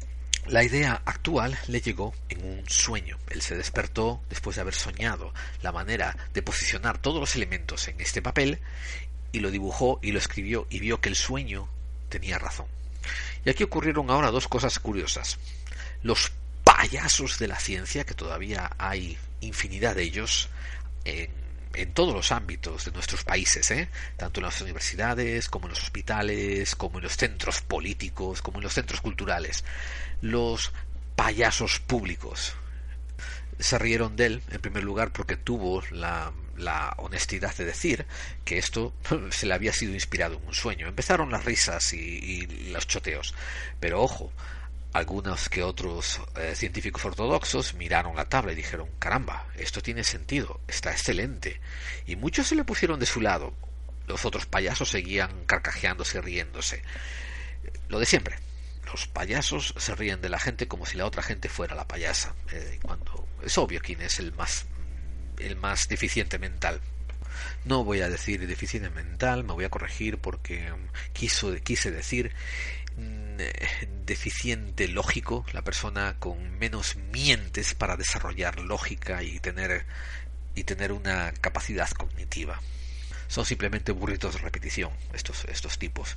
la 0.49 0.64
idea 0.64 1.03
actual 1.05 1.57
le 1.68 1.80
llegó 1.80 2.14
en 2.28 2.45
un 2.45 2.68
sueño. 2.68 3.18
Él 3.30 3.43
se 3.43 3.57
despertó 3.57 4.20
después 4.28 4.57
de 4.57 4.62
haber 4.62 4.74
soñado 4.74 5.32
la 5.62 5.72
manera 5.72 6.16
de 6.34 6.43
posicionar 6.43 6.99
todos 6.99 7.20
los 7.20 7.36
elementos 7.36 7.88
en 7.88 8.01
este 8.01 8.22
papel 8.22 8.59
y 9.30 9.40
lo 9.40 9.51
dibujó 9.51 9.99
y 10.03 10.12
lo 10.12 10.18
escribió 10.18 10.66
y 10.68 10.80
vio 10.80 11.01
que 11.01 11.09
el 11.09 11.16
sueño 11.16 11.68
tenía 12.09 12.38
razón. 12.38 12.66
Y 13.45 13.51
aquí 13.51 13.62
ocurrieron 13.62 14.11
ahora 14.11 14.30
dos 14.30 14.49
cosas 14.49 14.78
curiosas. 14.78 15.38
Los 16.03 16.32
payasos 16.64 17.38
de 17.38 17.49
la 17.49 17.59
ciencia, 17.59 18.05
que 18.05 18.14
todavía 18.14 18.70
hay 18.78 19.16
infinidad 19.40 19.97
de 19.97 20.03
ellos 20.03 20.49
en 21.05 21.30
en 21.74 21.92
todos 21.92 22.14
los 22.14 22.32
ámbitos 22.32 22.84
de 22.84 22.92
nuestros 22.92 23.24
países, 23.24 23.70
¿eh? 23.70 23.88
tanto 24.16 24.40
en 24.40 24.46
las 24.46 24.60
universidades 24.60 25.48
como 25.48 25.66
en 25.66 25.70
los 25.70 25.82
hospitales, 25.82 26.74
como 26.76 26.98
en 26.98 27.04
los 27.04 27.16
centros 27.16 27.60
políticos, 27.60 28.42
como 28.42 28.58
en 28.58 28.64
los 28.64 28.74
centros 28.74 29.00
culturales. 29.00 29.64
Los 30.20 30.72
payasos 31.16 31.80
públicos 31.80 32.54
se 33.58 33.78
rieron 33.78 34.16
de 34.16 34.26
él, 34.26 34.42
en 34.50 34.60
primer 34.60 34.82
lugar, 34.82 35.12
porque 35.12 35.36
tuvo 35.36 35.82
la, 35.90 36.32
la 36.56 36.94
honestidad 36.98 37.54
de 37.56 37.64
decir 37.64 38.06
que 38.44 38.58
esto 38.58 38.92
se 39.30 39.46
le 39.46 39.54
había 39.54 39.72
sido 39.72 39.94
inspirado 39.94 40.36
en 40.36 40.46
un 40.46 40.54
sueño. 40.54 40.88
Empezaron 40.88 41.30
las 41.30 41.44
risas 41.44 41.92
y, 41.92 41.98
y 41.98 42.46
los 42.70 42.86
choteos, 42.86 43.34
pero 43.80 44.02
ojo, 44.02 44.32
algunos 44.93 45.49
que 45.49 45.62
otros 45.62 46.20
eh, 46.36 46.55
científicos 46.55 47.05
ortodoxos 47.05 47.74
miraron 47.74 48.16
la 48.16 48.28
tabla 48.28 48.53
y 48.53 48.57
dijeron, 48.57 48.88
caramba, 48.99 49.47
esto 49.57 49.80
tiene 49.80 50.05
sentido, 50.05 50.61
está 50.68 50.93
excelente. 50.93 51.61
Y 52.07 52.16
muchos 52.16 52.47
se 52.47 52.55
le 52.55 52.64
pusieron 52.64 53.01
de 53.01 53.07
su 53.07 53.20
lado. 53.20 53.55
Los 54.07 54.24
otros 54.24 54.47
payasos 54.47 54.90
seguían 54.90 55.45
carcajeándose 55.47 56.18
y 56.18 56.20
riéndose. 56.20 56.82
Lo 57.88 57.99
de 57.99 58.07
siempre. 58.07 58.36
Los 58.86 59.07
payasos 59.07 59.72
se 59.78 59.95
ríen 59.95 60.20
de 60.20 60.28
la 60.28 60.38
gente 60.38 60.68
como 60.68 60.84
si 60.84 60.99
la 60.99 61.07
otra 61.07 61.22
gente 61.22 61.49
fuera 61.49 61.74
la 61.74 61.88
payasa. 61.88 62.34
Eh, 62.51 62.78
cuando 62.82 63.26
es 63.43 63.57
obvio 63.57 63.80
quién 63.80 64.03
es 64.03 64.18
el 64.18 64.32
más 64.32 64.66
el 65.38 65.57
más 65.57 65.88
deficiente 65.88 66.38
mental. 66.38 66.80
No 67.64 67.84
voy 67.84 68.01
a 68.01 68.09
decir 68.09 68.47
deficiente 68.47 68.90
mental, 68.90 69.45
me 69.45 69.53
voy 69.53 69.64
a 69.64 69.70
corregir 69.70 70.18
porque 70.18 70.72
quiso, 71.12 71.55
quise 71.62 71.90
decir 71.90 72.32
deficiente 74.05 74.88
lógico, 74.88 75.45
la 75.53 75.62
persona 75.62 76.16
con 76.18 76.59
menos 76.59 76.97
mientes 76.97 77.74
para 77.74 77.97
desarrollar 77.97 78.61
lógica 78.61 79.22
y 79.22 79.40
tener 79.40 79.86
y 80.55 80.64
tener 80.64 80.93
una 80.93 81.32
capacidad 81.32 81.88
cognitiva. 81.90 82.61
Son 83.28 83.47
simplemente 83.47 83.93
burritos 83.93 84.34
de 84.34 84.40
repetición 84.40 84.93
estos 85.14 85.45
estos 85.47 85.78
tipos. 85.78 86.16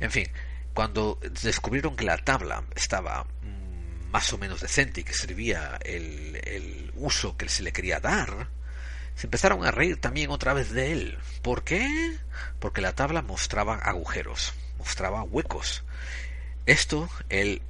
En 0.00 0.10
fin, 0.10 0.28
cuando 0.72 1.18
descubrieron 1.42 1.96
que 1.96 2.04
la 2.04 2.18
tabla 2.18 2.64
estaba 2.74 3.24
mm, 3.24 4.10
más 4.10 4.32
o 4.32 4.38
menos 4.38 4.60
decente 4.60 5.02
y 5.02 5.04
que 5.04 5.12
servía 5.12 5.78
el, 5.84 6.40
el 6.44 6.92
uso 6.96 7.36
que 7.36 7.48
se 7.48 7.62
le 7.62 7.72
quería 7.72 8.00
dar, 8.00 8.48
se 9.14 9.26
empezaron 9.26 9.64
a 9.64 9.70
reír 9.70 9.98
también 10.00 10.30
otra 10.30 10.54
vez 10.54 10.72
de 10.72 10.92
él. 10.92 11.18
¿Por 11.42 11.64
qué? 11.64 12.16
Porque 12.60 12.80
la 12.80 12.94
tabla 12.94 13.22
mostraba 13.22 13.76
agujeros, 13.76 14.54
mostraba 14.86 15.24
huecos, 15.24 15.82
esto 16.64 17.08
el 17.28 17.60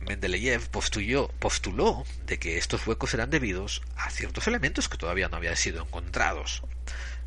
Mendeleev 0.00 0.68
postuló, 0.68 1.28
postuló 1.38 2.04
de 2.26 2.38
que 2.38 2.58
estos 2.58 2.86
huecos 2.86 3.14
eran 3.14 3.30
debidos 3.30 3.80
a 3.96 4.10
ciertos 4.10 4.46
elementos 4.46 4.90
que 4.90 4.98
todavía 4.98 5.30
no 5.30 5.38
habían 5.38 5.56
sido 5.56 5.82
encontrados. 5.82 6.62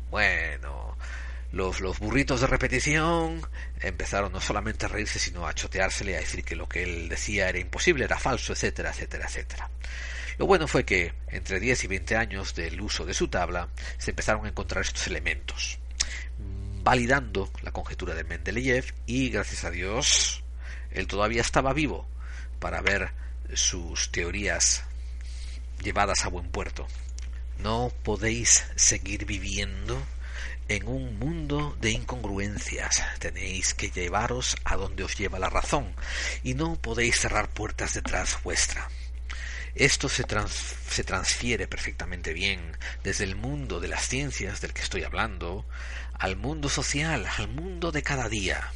Bueno, 0.08 0.96
los, 1.50 1.80
los 1.80 1.98
burritos 1.98 2.40
de 2.40 2.46
repetición 2.46 3.42
empezaron 3.80 4.30
no 4.30 4.40
solamente 4.40 4.86
a 4.86 4.88
reírse, 4.88 5.18
sino 5.18 5.48
a 5.48 5.52
choteársele, 5.52 6.16
a 6.16 6.20
decir 6.20 6.44
que 6.44 6.54
lo 6.54 6.68
que 6.68 6.84
él 6.84 7.08
decía 7.08 7.48
era 7.48 7.58
imposible, 7.58 8.04
era 8.04 8.20
falso, 8.20 8.52
etcétera, 8.52 8.90
etcétera, 8.90 9.26
etcétera. 9.26 9.68
Lo 10.38 10.46
bueno 10.46 10.68
fue 10.68 10.84
que, 10.84 11.12
entre 11.26 11.58
10 11.58 11.84
y 11.84 11.86
20 11.88 12.16
años 12.16 12.54
del 12.54 12.80
uso 12.80 13.04
de 13.04 13.14
su 13.14 13.26
tabla, 13.26 13.68
se 13.98 14.10
empezaron 14.12 14.46
a 14.46 14.50
encontrar 14.50 14.84
estos 14.84 15.08
elementos, 15.08 15.80
validando 16.82 17.50
la 17.62 17.72
conjetura 17.72 18.14
de 18.14 18.24
Mendeleev 18.24 18.94
y, 19.06 19.30
gracias 19.30 19.64
a 19.64 19.70
Dios, 19.70 20.42
él 20.90 21.06
todavía 21.06 21.42
estaba 21.42 21.72
vivo 21.72 22.08
para 22.58 22.80
ver 22.80 23.12
sus 23.54 24.10
teorías 24.10 24.84
llevadas 25.82 26.24
a 26.24 26.28
buen 26.28 26.50
puerto. 26.50 26.86
No 27.58 27.92
podéis 28.02 28.64
seguir 28.76 29.26
viviendo 29.26 30.00
en 30.68 30.86
un 30.86 31.18
mundo 31.18 31.76
de 31.80 31.90
incongruencias. 31.90 33.02
Tenéis 33.18 33.74
que 33.74 33.90
llevaros 33.90 34.56
a 34.64 34.76
donde 34.76 35.04
os 35.04 35.16
lleva 35.16 35.38
la 35.38 35.50
razón 35.50 35.94
y 36.42 36.54
no 36.54 36.76
podéis 36.76 37.18
cerrar 37.20 37.50
puertas 37.50 37.94
detrás 37.94 38.42
vuestra. 38.42 38.88
Esto 39.74 40.08
se, 40.08 40.24
se, 40.88 41.04
transfiere 41.04 41.68
perfectamente 41.68 42.32
bien 42.32 42.76
desde 43.04 43.24
el 43.24 43.36
mundo 43.36 43.80
de 43.80 43.88
las 43.88 44.08
ciencias 44.08 44.60
del 44.60 44.72
que 44.72 44.82
estoy 44.82 45.04
hablando 45.04 45.64
al 46.20 46.36
mundo 46.36 46.68
social, 46.68 47.26
al 47.38 47.48
mundo 47.48 47.90
de 47.90 48.02
cada 48.02 48.28
día. 48.28 48.72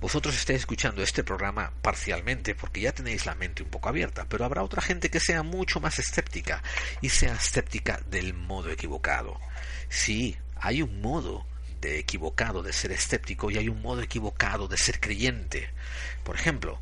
Vosotros 0.00 0.34
estáis 0.34 0.58
escuchando 0.58 1.00
este 1.00 1.22
programa 1.22 1.72
parcialmente 1.80 2.56
porque 2.56 2.80
ya 2.80 2.92
tenéis 2.92 3.24
la 3.24 3.36
mente 3.36 3.62
un 3.62 3.70
poco 3.70 3.88
abierta, 3.88 4.26
pero 4.28 4.44
habrá 4.44 4.64
otra 4.64 4.82
gente 4.82 5.08
que 5.08 5.20
sea 5.20 5.44
mucho 5.44 5.78
más 5.78 6.00
escéptica 6.00 6.60
y 7.00 7.08
sea 7.08 7.34
escéptica 7.34 8.00
del 8.10 8.34
modo 8.34 8.70
equivocado. 8.70 9.40
Sí, 9.88 10.36
hay 10.56 10.82
un 10.82 11.00
modo 11.00 11.46
de 11.80 12.00
equivocado 12.00 12.64
de 12.64 12.72
ser 12.72 12.90
escéptico 12.90 13.50
y 13.52 13.58
hay 13.58 13.68
un 13.68 13.80
modo 13.80 14.02
equivocado 14.02 14.66
de 14.66 14.76
ser 14.76 14.98
creyente. 14.98 15.70
Por 16.24 16.34
ejemplo, 16.34 16.80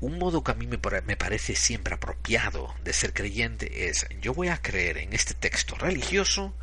un 0.00 0.18
modo 0.18 0.44
que 0.44 0.52
a 0.52 0.54
mí 0.54 0.66
me, 0.66 0.78
parece 0.78 1.56
siempre 1.56 1.94
apropiado 1.94 2.74
de 2.84 2.92
ser 2.92 3.14
creyente 3.14 3.88
es 3.88 4.06
yo 4.20 4.34
voy 4.34 4.48
a 4.48 4.60
creer 4.60 4.98
en 4.98 5.14
este 5.14 5.32
texto 5.32 5.74
religioso 5.74 6.54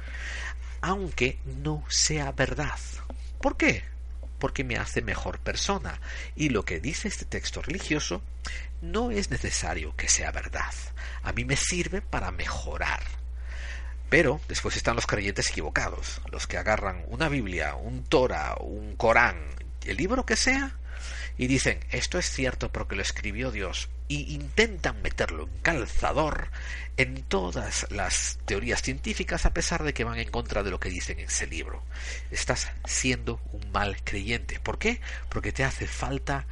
aunque 0.86 1.40
no 1.64 1.84
sea 1.90 2.32
verdad. 2.32 2.80
¿Por 3.42 3.58
qué? 3.58 3.84
porque 4.40 4.64
me 4.64 4.78
hace 4.78 5.02
mejor 5.02 5.40
persona. 5.40 6.00
Y 6.36 6.50
lo 6.50 6.66
que 6.66 6.80
dice 6.80 7.08
este 7.08 7.26
texto 7.26 7.62
religioso 7.62 8.22
no 8.82 9.10
es 9.10 9.32
necesario 9.32 9.96
que 9.96 10.10
sea 10.10 10.32
verdad. 10.32 10.74
A 11.24 11.32
mí 11.32 11.46
me 11.46 11.56
sirve 11.56 12.02
para 12.02 12.32
mejorar. 12.32 13.02
Pero 14.10 14.40
después 14.48 14.78
están 14.78 14.96
los 14.96 15.08
creyentes 15.08 15.50
equivocados, 15.50 16.22
los 16.32 16.46
que 16.46 16.58
agarran 16.58 17.04
una 17.08 17.28
Biblia, 17.28 17.74
un 17.74 18.04
Torah, 18.04 18.56
un 18.60 18.96
Corán, 18.96 19.38
el 19.84 19.98
libro 19.98 20.28
que 20.28 20.36
sea, 20.36 20.76
y 21.38 21.48
dicen, 21.48 21.80
esto 21.90 22.20
es 22.20 22.30
cierto 22.30 22.72
porque 22.72 22.96
lo 22.96 23.02
escribió 23.02 23.50
Dios, 23.50 23.90
y 24.08 24.34
intentan 24.36 25.02
meterlo 25.02 25.44
en 25.44 25.62
calzador 25.62 26.50
en 26.98 27.24
todas 27.24 27.88
las 27.92 28.40
teorías 28.46 28.82
científicas 28.82 29.46
a 29.46 29.54
pesar 29.54 29.84
de 29.84 29.94
que 29.94 30.04
van 30.04 30.20
en 30.20 30.30
contra 30.30 30.64
de 30.64 30.72
lo 30.72 30.80
que 30.80 30.90
dicen 30.90 31.20
en 31.20 31.26
ese 31.26 31.48
libro. 31.48 31.84
Estás 32.32 32.70
siendo 32.86 33.42
un 33.52 33.72
mal 33.72 33.98
creyente. 34.04 34.60
¿Por 34.60 34.78
qué? 34.78 35.02
Porque 35.30 35.52
te 35.52 35.64
hace 35.64 35.88
falta 35.88 36.46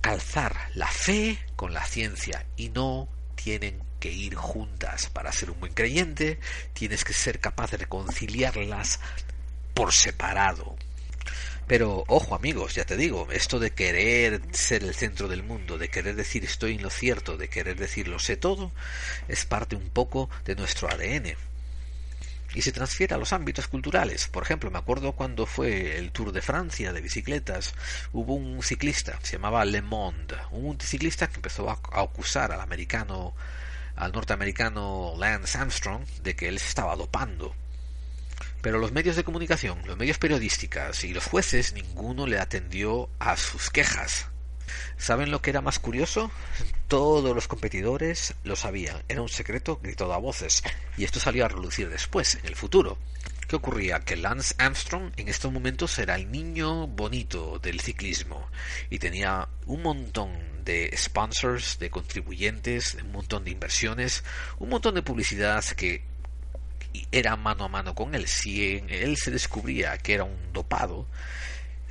calzar 0.00 0.56
la 0.74 0.86
fe 0.86 1.38
con 1.56 1.74
la 1.74 1.84
ciencia 1.84 2.46
y 2.56 2.70
no 2.70 3.08
tienen 3.34 3.82
que 3.98 4.10
ir 4.10 4.34
juntas. 4.34 5.10
Para 5.10 5.32
ser 5.32 5.50
un 5.50 5.60
buen 5.60 5.74
creyente 5.74 6.38
tienes 6.72 7.04
que 7.04 7.12
ser 7.12 7.40
capaz 7.40 7.72
de 7.72 7.78
reconciliarlas 7.78 9.00
por 9.74 9.92
separado. 9.92 10.76
Pero 11.70 12.02
ojo 12.08 12.34
amigos, 12.34 12.74
ya 12.74 12.84
te 12.84 12.96
digo, 12.96 13.28
esto 13.30 13.60
de 13.60 13.70
querer 13.70 14.42
ser 14.50 14.82
el 14.82 14.92
centro 14.92 15.28
del 15.28 15.44
mundo, 15.44 15.78
de 15.78 15.88
querer 15.88 16.16
decir 16.16 16.42
estoy 16.44 16.74
en 16.74 16.82
lo 16.82 16.90
cierto, 16.90 17.36
de 17.36 17.48
querer 17.48 17.76
decir 17.76 18.08
lo 18.08 18.18
sé 18.18 18.36
todo, 18.36 18.72
es 19.28 19.44
parte 19.44 19.76
un 19.76 19.88
poco 19.88 20.28
de 20.44 20.56
nuestro 20.56 20.90
ADN 20.90 21.36
y 22.56 22.62
se 22.62 22.72
transfiere 22.72 23.14
a 23.14 23.18
los 23.18 23.32
ámbitos 23.32 23.68
culturales. 23.68 24.26
Por 24.26 24.42
ejemplo, 24.42 24.68
me 24.72 24.78
acuerdo 24.78 25.12
cuando 25.12 25.46
fue 25.46 25.96
el 25.96 26.10
Tour 26.10 26.32
de 26.32 26.42
Francia 26.42 26.92
de 26.92 27.02
bicicletas, 27.02 27.72
hubo 28.12 28.34
un 28.34 28.64
ciclista, 28.64 29.20
se 29.22 29.34
llamaba 29.36 29.64
Le 29.64 29.80
Monde, 29.80 30.34
un 30.50 30.80
ciclista 30.80 31.28
que 31.28 31.36
empezó 31.36 31.70
a, 31.70 31.78
acusar 31.92 32.50
al 32.50 32.62
americano, 32.62 33.32
al 33.94 34.10
norteamericano 34.10 35.14
Lance 35.16 35.56
Armstrong 35.56 36.04
de 36.24 36.34
que 36.34 36.48
él 36.48 36.58
se 36.58 36.66
estaba 36.66 36.96
dopando. 36.96 37.54
Pero 38.62 38.78
los 38.78 38.92
medios 38.92 39.16
de 39.16 39.24
comunicación, 39.24 39.80
los 39.86 39.96
medios 39.96 40.18
periodísticos 40.18 41.04
y 41.04 41.14
los 41.14 41.24
jueces, 41.24 41.72
ninguno 41.72 42.26
le 42.26 42.38
atendió 42.38 43.08
a 43.18 43.36
sus 43.36 43.70
quejas. 43.70 44.26
¿Saben 44.96 45.30
lo 45.30 45.40
que 45.40 45.50
era 45.50 45.62
más 45.62 45.78
curioso? 45.78 46.30
Todos 46.86 47.34
los 47.34 47.48
competidores 47.48 48.34
lo 48.44 48.56
sabían. 48.56 49.02
Era 49.08 49.22
un 49.22 49.28
secreto 49.28 49.80
gritado 49.82 50.12
a 50.12 50.18
voces. 50.18 50.62
Y 50.96 51.04
esto 51.04 51.20
salió 51.20 51.44
a 51.44 51.48
relucir 51.48 51.88
después, 51.88 52.36
en 52.36 52.46
el 52.46 52.54
futuro. 52.54 52.98
¿Qué 53.50 53.56
ocurría? 53.56 53.98
Que 54.00 54.16
Lance 54.16 54.54
Armstrong 54.58 55.10
en 55.16 55.26
estos 55.26 55.50
momentos 55.50 55.98
era 55.98 56.14
el 56.14 56.30
niño 56.30 56.86
bonito 56.86 57.58
del 57.58 57.80
ciclismo 57.80 58.48
y 58.90 59.00
tenía 59.00 59.48
un 59.66 59.82
montón 59.82 60.30
de 60.64 60.94
sponsors, 60.96 61.80
de 61.80 61.90
contribuyentes, 61.90 62.94
un 62.94 63.10
montón 63.10 63.42
de 63.42 63.50
inversiones, 63.50 64.22
un 64.60 64.68
montón 64.68 64.94
de 64.94 65.02
publicidad 65.02 65.64
que 65.64 66.04
era 67.12 67.36
mano 67.36 67.64
a 67.64 67.68
mano 67.68 67.94
con 67.94 68.14
él. 68.14 68.26
Si 68.26 68.82
él 68.88 69.16
se 69.16 69.30
descubría 69.30 69.98
que 69.98 70.14
era 70.14 70.24
un 70.24 70.52
dopado, 70.52 71.06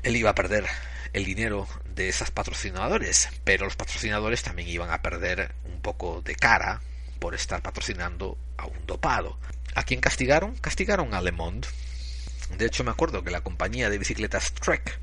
él 0.04 0.16
iba 0.16 0.30
a 0.30 0.36
perder 0.36 0.66
el 1.14 1.26
dinero 1.26 1.68
de 1.96 2.10
esos 2.10 2.32
patrocinadores, 2.32 3.30
pero 3.44 3.66
los 3.66 3.76
patrocinadores 3.76 4.44
también 4.44 4.70
iban 4.70 4.92
a 4.92 5.02
perder 5.02 5.54
un 5.66 5.82
poco 5.82 6.22
de 6.22 6.36
cara 6.36 6.82
por 7.20 7.36
estar 7.36 7.62
patrocinando 7.62 8.38
a 8.58 8.66
un 8.66 8.86
dopado. 8.86 9.38
¿A 9.76 9.84
quién 9.84 10.00
castigaron? 10.00 10.56
Castigaron 10.56 11.14
a 11.14 11.22
Le 11.22 11.32
Monde. 11.32 11.68
De 12.58 12.66
hecho, 12.66 12.84
me 12.84 12.92
acuerdo 12.92 13.24
que 13.24 13.32
la 13.32 13.42
compañía 13.42 13.90
de 13.90 13.98
bicicletas 13.98 14.54
Trek 14.54 15.00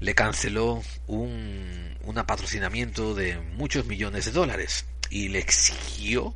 le 0.00 0.14
canceló 0.14 0.82
un, 1.06 1.96
un 2.02 2.14
patrocinamiento 2.14 3.14
de 3.14 3.38
muchos 3.38 3.86
millones 3.86 4.26
de 4.26 4.32
dólares 4.32 4.86
y 5.10 5.28
le 5.28 5.38
exigió 5.38 6.34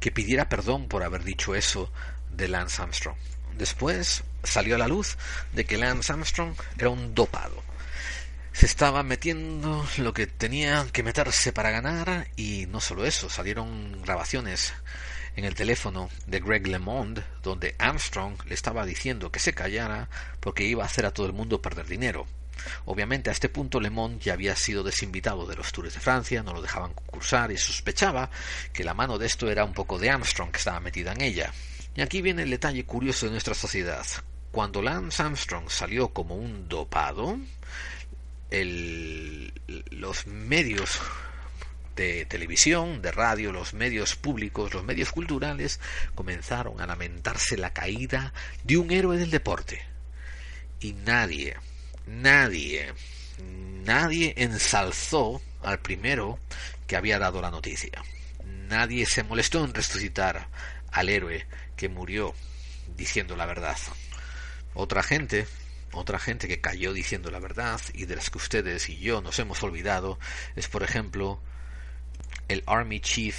que 0.00 0.10
pidiera 0.10 0.48
perdón 0.48 0.88
por 0.88 1.02
haber 1.02 1.24
dicho 1.24 1.54
eso 1.54 1.90
de 2.30 2.48
Lance 2.48 2.82
Armstrong. 2.82 3.16
Después 3.56 4.24
salió 4.42 4.74
a 4.74 4.78
la 4.78 4.88
luz 4.88 5.16
de 5.52 5.64
que 5.64 5.78
Lance 5.78 6.12
Armstrong 6.12 6.54
era 6.78 6.90
un 6.90 7.14
dopado 7.14 7.62
se 8.54 8.66
estaba 8.66 9.02
metiendo 9.02 9.84
lo 9.98 10.14
que 10.14 10.28
tenía 10.28 10.86
que 10.92 11.02
meterse 11.02 11.52
para 11.52 11.72
ganar 11.72 12.28
y 12.36 12.66
no 12.66 12.80
solo 12.80 13.04
eso, 13.04 13.28
salieron 13.28 14.00
grabaciones 14.02 14.72
en 15.34 15.44
el 15.44 15.56
teléfono 15.56 16.08
de 16.28 16.38
Greg 16.38 16.68
LeMond 16.68 17.20
donde 17.42 17.74
Armstrong 17.80 18.36
le 18.46 18.54
estaba 18.54 18.86
diciendo 18.86 19.32
que 19.32 19.40
se 19.40 19.54
callara 19.54 20.08
porque 20.38 20.62
iba 20.62 20.84
a 20.84 20.86
hacer 20.86 21.04
a 21.04 21.10
todo 21.10 21.26
el 21.26 21.32
mundo 21.32 21.60
perder 21.60 21.86
dinero. 21.86 22.28
Obviamente 22.86 23.30
a 23.30 23.32
este 23.32 23.48
punto 23.48 23.80
LeMond 23.80 24.20
ya 24.20 24.34
había 24.34 24.56
sido 24.56 24.82
desinvitado 24.82 25.46
de 25.46 25.56
los 25.56 25.72
Tours 25.72 25.94
de 25.94 26.00
Francia, 26.00 26.42
no 26.42 26.52
lo 26.52 26.62
dejaban 26.62 26.92
concursar 26.92 27.52
y 27.52 27.56
sospechaba 27.56 28.30
que 28.72 28.84
la 28.84 28.94
mano 28.94 29.18
de 29.18 29.26
esto 29.26 29.50
era 29.50 29.64
un 29.64 29.74
poco 29.74 29.98
de 29.98 30.10
Armstrong 30.10 30.50
que 30.50 30.58
estaba 30.58 30.80
metida 30.80 31.12
en 31.12 31.20
ella. 31.20 31.52
Y 31.96 32.00
aquí 32.00 32.22
viene 32.22 32.42
el 32.42 32.50
detalle 32.50 32.84
curioso 32.84 33.26
de 33.26 33.32
nuestra 33.32 33.54
sociedad. 33.54 34.04
Cuando 34.50 34.82
Lance 34.82 35.22
Armstrong 35.22 35.68
salió 35.68 36.08
como 36.08 36.36
un 36.36 36.68
dopado, 36.68 37.38
los 39.90 40.26
medios 40.26 41.00
de 41.96 42.24
televisión, 42.26 43.02
de 43.02 43.12
radio, 43.12 43.52
los 43.52 43.74
medios 43.74 44.16
públicos, 44.16 44.74
los 44.74 44.84
medios 44.84 45.12
culturales 45.12 45.80
comenzaron 46.14 46.80
a 46.80 46.86
lamentarse 46.86 47.56
la 47.56 47.72
caída 47.72 48.32
de 48.64 48.76
un 48.78 48.90
héroe 48.90 49.16
del 49.16 49.30
deporte. 49.30 49.82
Y 50.80 50.92
nadie, 50.92 51.56
nadie, 52.06 52.92
nadie 53.84 54.34
ensalzó 54.36 55.40
al 55.62 55.78
primero 55.80 56.38
que 56.86 56.96
había 56.96 57.18
dado 57.18 57.40
la 57.40 57.50
noticia. 57.50 58.02
Nadie 58.68 59.06
se 59.06 59.22
molestó 59.22 59.64
en 59.64 59.74
resucitar 59.74 60.48
al 60.90 61.08
héroe 61.08 61.46
que 61.76 61.88
murió 61.88 62.34
diciendo 62.96 63.36
la 63.36 63.46
verdad. 63.46 63.76
Otra 64.74 65.02
gente 65.02 65.46
otra 65.94 66.18
gente 66.18 66.48
que 66.48 66.60
cayó 66.60 66.92
diciendo 66.92 67.30
la 67.30 67.38
verdad 67.38 67.80
y 67.92 68.06
de 68.06 68.16
las 68.16 68.28
que 68.28 68.38
ustedes 68.38 68.88
y 68.88 68.98
yo 68.98 69.20
nos 69.20 69.38
hemos 69.38 69.62
olvidado 69.62 70.18
es, 70.56 70.66
por 70.66 70.82
ejemplo, 70.82 71.40
el 72.48 72.64
Army 72.66 72.98
Chief 72.98 73.36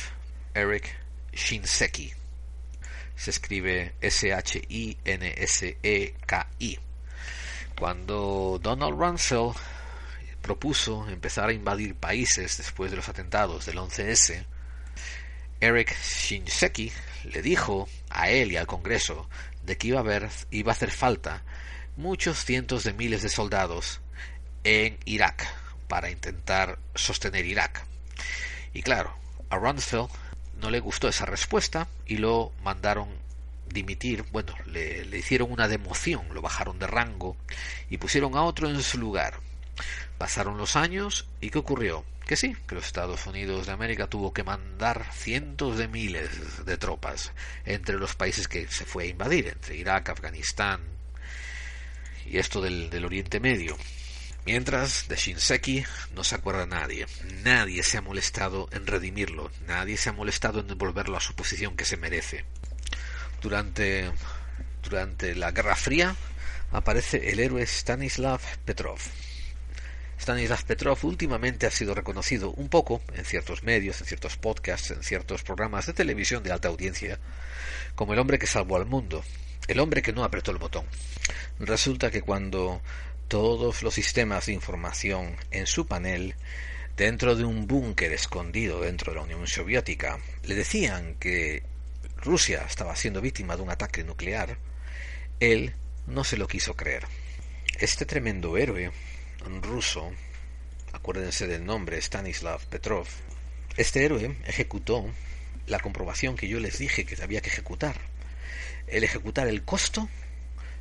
Eric 0.53 0.95
Shinseki. 1.33 2.13
Se 3.17 3.31
escribe 3.31 3.93
S-H-I-N-S-E-K-I. 3.99 4.99
Cuando 7.77 8.59
Donald 8.61 8.97
Rumsfeld 8.97 9.55
propuso 10.41 11.09
empezar 11.09 11.49
a 11.49 11.53
invadir 11.53 11.95
países 11.95 12.57
después 12.57 12.89
de 12.89 12.97
los 12.97 13.09
atentados 13.09 13.65
del 13.65 13.77
11S, 13.77 14.45
Eric 15.59 15.93
Shinseki 16.01 16.91
le 17.25 17.41
dijo 17.41 17.89
a 18.09 18.29
él 18.29 18.51
y 18.51 18.57
al 18.57 18.67
Congreso 18.67 19.29
de 19.63 19.77
que 19.77 19.87
iba 19.87 19.97
a, 19.97 20.01
haber, 20.01 20.29
iba 20.51 20.71
a 20.71 20.75
hacer 20.75 20.91
falta 20.91 21.43
muchos 21.97 22.45
cientos 22.45 22.83
de 22.83 22.93
miles 22.93 23.23
de 23.23 23.29
soldados 23.29 23.99
en 24.63 24.97
Irak 25.05 25.45
para 25.87 26.11
intentar 26.11 26.79
sostener 26.93 27.45
Irak. 27.45 27.85
Y 28.73 28.83
claro, 28.83 29.13
a 29.49 29.57
Rumsfeld 29.57 30.09
no 30.61 30.69
le 30.69 30.79
gustó 30.79 31.07
esa 31.07 31.25
respuesta 31.25 31.87
y 32.05 32.17
lo 32.17 32.51
mandaron 32.63 33.09
dimitir, 33.69 34.23
bueno, 34.31 34.53
le, 34.65 35.05
le, 35.05 35.17
hicieron 35.17 35.51
una 35.51 35.67
democión, 35.67 36.27
lo 36.33 36.41
bajaron 36.41 36.79
de 36.79 36.87
rango 36.87 37.35
y 37.89 37.97
pusieron 37.97 38.35
a 38.35 38.43
otro 38.43 38.69
en 38.69 38.81
su 38.81 38.97
lugar. 38.97 39.39
Pasaron 40.17 40.57
los 40.57 40.75
años 40.75 41.27
y 41.41 41.49
¿qué 41.49 41.59
ocurrió? 41.59 42.05
Que 42.25 42.35
sí, 42.35 42.55
que 42.67 42.75
los 42.75 42.85
Estados 42.85 43.27
Unidos 43.27 43.67
de 43.67 43.73
América 43.73 44.07
tuvo 44.07 44.33
que 44.33 44.43
mandar 44.43 45.05
cientos 45.13 45.77
de 45.77 45.87
miles 45.87 46.65
de 46.65 46.77
tropas 46.77 47.31
entre 47.65 47.97
los 47.97 48.15
países 48.15 48.47
que 48.47 48.67
se 48.67 48.85
fue 48.85 49.03
a 49.03 49.07
invadir, 49.07 49.47
entre 49.47 49.75
Irak, 49.75 50.09
Afganistán, 50.09 50.81
y 52.25 52.37
esto 52.39 52.61
del, 52.61 52.89
del 52.89 53.05
Oriente 53.05 53.39
Medio. 53.39 53.77
Mientras, 54.45 55.07
de 55.07 55.15
Shinseki 55.15 55.83
no 56.13 56.23
se 56.23 56.35
acuerda 56.35 56.67
nadie. 56.67 57.07
Nadie 57.43 57.81
se 57.81 57.97
ha 57.97 58.01
molestado 58.01 58.69
en 58.71 58.85
redimirlo. 58.85 59.49
Nadie 59.65 59.97
se 59.97 60.09
ha 60.09 60.13
molestado 60.13 60.59
en 60.59 60.67
devolverlo 60.67 61.17
a 61.17 61.21
su 61.21 61.33
posición 61.33 61.75
que 61.75 61.83
se 61.83 61.97
merece. 61.97 62.45
Durante, 63.45 64.11
durante 64.81 65.35
la 65.35 65.51
Guerra 65.51 65.75
Fría 65.75 66.15
aparece 66.71 67.29
el 67.29 67.39
héroe 67.39 67.61
Stanislav 67.61 68.41
Petrov. 68.65 68.97
Stanislav 70.19 70.65
Petrov 70.65 70.97
últimamente 71.05 71.67
ha 71.67 71.69
sido 71.69 71.93
reconocido 71.93 72.49
un 72.49 72.69
poco 72.69 73.03
en 73.13 73.23
ciertos 73.23 73.61
medios, 73.61 74.01
en 74.01 74.07
ciertos 74.07 74.35
podcasts, 74.37 74.89
en 74.89 75.03
ciertos 75.03 75.43
programas 75.43 75.85
de 75.85 75.93
televisión 75.93 76.41
de 76.41 76.53
alta 76.53 76.69
audiencia, 76.69 77.19
como 77.93 78.13
el 78.13 78.19
hombre 78.19 78.39
que 78.39 78.47
salvó 78.47 78.77
al 78.77 78.87
mundo, 78.87 79.23
el 79.67 79.79
hombre 79.79 80.01
que 80.01 80.11
no 80.11 80.23
apretó 80.23 80.49
el 80.49 80.57
botón. 80.57 80.87
Resulta 81.59 82.09
que 82.09 82.23
cuando 82.23 82.81
todos 83.27 83.83
los 83.83 83.93
sistemas 83.93 84.47
de 84.47 84.53
información 84.53 85.35
en 85.51 85.67
su 85.67 85.85
panel, 85.85 86.33
dentro 86.97 87.35
de 87.35 87.45
un 87.45 87.67
búnker 87.67 88.11
escondido 88.11 88.81
dentro 88.81 89.13
de 89.13 89.19
la 89.19 89.25
Unión 89.25 89.45
Soviética, 89.45 90.17
le 90.45 90.55
decían 90.55 91.13
que 91.19 91.74
Rusia 92.25 92.65
estaba 92.67 92.95
siendo 92.95 93.21
víctima 93.21 93.55
de 93.55 93.61
un 93.61 93.69
ataque 93.69 94.03
nuclear, 94.03 94.57
él 95.39 95.75
no 96.07 96.23
se 96.23 96.37
lo 96.37 96.47
quiso 96.47 96.75
creer. 96.75 97.05
Este 97.79 98.05
tremendo 98.05 98.57
héroe 98.57 98.91
ruso, 99.61 100.11
acuérdense 100.91 101.45
del 101.45 101.63
nombre 101.63 102.01
Stanislav 102.01 102.65
Petrov, 102.65 103.05
este 103.77 104.03
héroe 104.03 104.35
ejecutó 104.45 105.05
la 105.67 105.79
comprobación 105.79 106.35
que 106.35 106.47
yo 106.47 106.59
les 106.59 106.79
dije 106.79 107.05
que 107.05 107.21
había 107.21 107.41
que 107.41 107.49
ejecutar 107.49 107.95
el 108.87 109.03
ejecutar 109.03 109.47
el 109.47 109.63
costo 109.63 110.09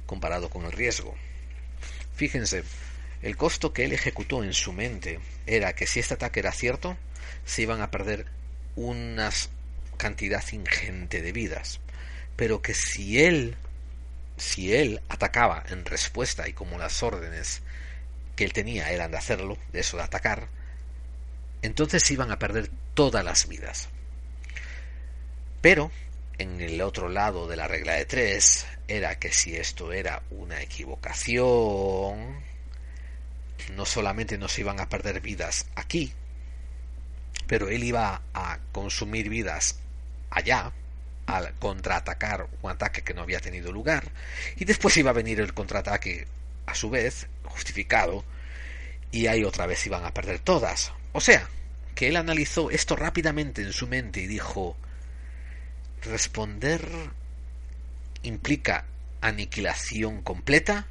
comparado 0.06 0.48
con 0.48 0.64
el 0.64 0.72
riesgo. 0.72 1.14
Fíjense, 2.14 2.64
el 3.22 3.36
costo 3.36 3.72
que 3.72 3.84
él 3.84 3.92
ejecutó 3.92 4.44
en 4.44 4.54
su 4.54 4.72
mente 4.72 5.20
era 5.46 5.74
que 5.74 5.86
si 5.86 6.00
este 6.00 6.14
ataque 6.14 6.40
era 6.40 6.52
cierto, 6.52 6.96
se 7.44 7.62
iban 7.62 7.82
a 7.82 7.90
perder 7.90 8.26
una 8.76 9.30
cantidad 10.04 10.44
ingente 10.52 11.22
de 11.22 11.32
vidas, 11.32 11.80
pero 12.36 12.60
que 12.60 12.74
si 12.74 13.24
él 13.24 13.56
si 14.36 14.74
él 14.74 15.00
atacaba 15.08 15.64
en 15.70 15.86
respuesta 15.86 16.46
y 16.46 16.52
como 16.52 16.76
las 16.76 17.02
órdenes 17.02 17.62
que 18.36 18.44
él 18.44 18.52
tenía 18.52 18.90
eran 18.90 19.12
de 19.12 19.16
hacerlo, 19.16 19.56
de 19.72 19.80
eso 19.80 19.96
de 19.96 20.02
atacar, 20.02 20.48
entonces 21.62 22.10
iban 22.10 22.30
a 22.30 22.38
perder 22.38 22.70
todas 22.92 23.24
las 23.24 23.48
vidas. 23.48 23.88
Pero 25.62 25.90
en 26.36 26.60
el 26.60 26.82
otro 26.82 27.08
lado 27.08 27.48
de 27.48 27.56
la 27.56 27.66
regla 27.66 27.94
de 27.94 28.04
tres 28.04 28.66
era 28.86 29.18
que 29.18 29.32
si 29.32 29.56
esto 29.56 29.90
era 29.90 30.22
una 30.28 30.60
equivocación, 30.60 32.42
no 33.74 33.86
solamente 33.86 34.36
no 34.36 34.48
se 34.48 34.60
iban 34.60 34.80
a 34.80 34.90
perder 34.90 35.22
vidas 35.22 35.64
aquí, 35.76 36.12
pero 37.46 37.70
él 37.70 37.84
iba 37.84 38.20
a 38.34 38.58
consumir 38.70 39.30
vidas 39.30 39.78
allá, 40.34 40.72
al 41.26 41.54
contraatacar 41.54 42.48
un 42.62 42.70
ataque 42.70 43.02
que 43.02 43.14
no 43.14 43.22
había 43.22 43.40
tenido 43.40 43.72
lugar, 43.72 44.10
y 44.56 44.64
después 44.64 44.96
iba 44.96 45.10
a 45.10 45.14
venir 45.14 45.40
el 45.40 45.54
contraataque 45.54 46.26
a 46.66 46.74
su 46.74 46.90
vez, 46.90 47.28
justificado, 47.44 48.24
y 49.10 49.28
ahí 49.28 49.44
otra 49.44 49.66
vez 49.66 49.86
iban 49.86 50.04
a 50.04 50.12
perder 50.12 50.40
todas. 50.40 50.92
O 51.12 51.20
sea, 51.20 51.48
que 51.94 52.08
él 52.08 52.16
analizó 52.16 52.70
esto 52.70 52.96
rápidamente 52.96 53.62
en 53.62 53.72
su 53.72 53.86
mente 53.86 54.20
y 54.20 54.26
dijo, 54.26 54.76
responder 56.02 56.86
implica 58.22 58.84
aniquilación 59.20 60.22
completa, 60.22 60.86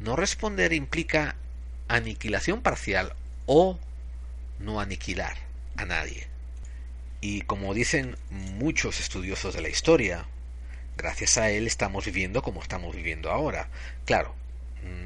no 0.00 0.16
responder 0.16 0.72
implica 0.72 1.36
aniquilación 1.88 2.62
parcial 2.62 3.14
o 3.46 3.78
no 4.58 4.80
aniquilar 4.80 5.36
a 5.76 5.84
nadie. 5.84 6.33
Y 7.26 7.40
como 7.40 7.72
dicen 7.72 8.18
muchos 8.28 9.00
estudiosos 9.00 9.54
de 9.54 9.62
la 9.62 9.70
historia, 9.70 10.26
gracias 10.94 11.38
a 11.38 11.48
él 11.48 11.66
estamos 11.66 12.04
viviendo 12.04 12.42
como 12.42 12.60
estamos 12.60 12.94
viviendo 12.94 13.30
ahora. 13.30 13.70
Claro, 14.04 14.34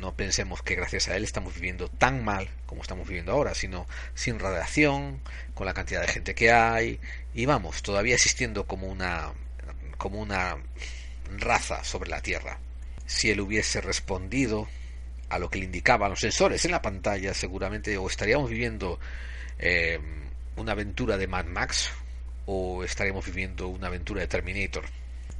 no 0.00 0.16
pensemos 0.16 0.60
que 0.60 0.74
gracias 0.74 1.06
a 1.06 1.16
él 1.16 1.22
estamos 1.22 1.54
viviendo 1.54 1.86
tan 1.86 2.24
mal 2.24 2.48
como 2.66 2.82
estamos 2.82 3.06
viviendo 3.06 3.30
ahora, 3.30 3.54
sino 3.54 3.86
sin 4.16 4.40
radiación, 4.40 5.20
con 5.54 5.66
la 5.66 5.74
cantidad 5.74 6.00
de 6.00 6.08
gente 6.08 6.34
que 6.34 6.50
hay, 6.50 6.98
y 7.34 7.46
vamos, 7.46 7.82
todavía 7.82 8.16
existiendo 8.16 8.66
como 8.66 8.88
una 8.88 9.30
como 9.96 10.18
una 10.18 10.56
raza 11.36 11.84
sobre 11.84 12.10
la 12.10 12.20
Tierra. 12.20 12.58
Si 13.06 13.30
él 13.30 13.40
hubiese 13.40 13.80
respondido 13.80 14.66
a 15.28 15.38
lo 15.38 15.50
que 15.50 15.60
le 15.60 15.66
indicaban 15.66 16.10
los 16.10 16.18
sensores 16.18 16.64
en 16.64 16.72
la 16.72 16.82
pantalla, 16.82 17.32
seguramente 17.32 17.96
o 17.96 18.08
estaríamos 18.08 18.50
viviendo 18.50 18.98
eh, 19.60 20.00
una 20.56 20.72
aventura 20.72 21.16
de 21.16 21.28
Mad 21.28 21.44
Max 21.44 21.92
o 22.50 22.82
estaríamos 22.82 23.26
viviendo 23.26 23.68
una 23.68 23.88
aventura 23.88 24.22
de 24.22 24.26
Terminator. 24.26 24.84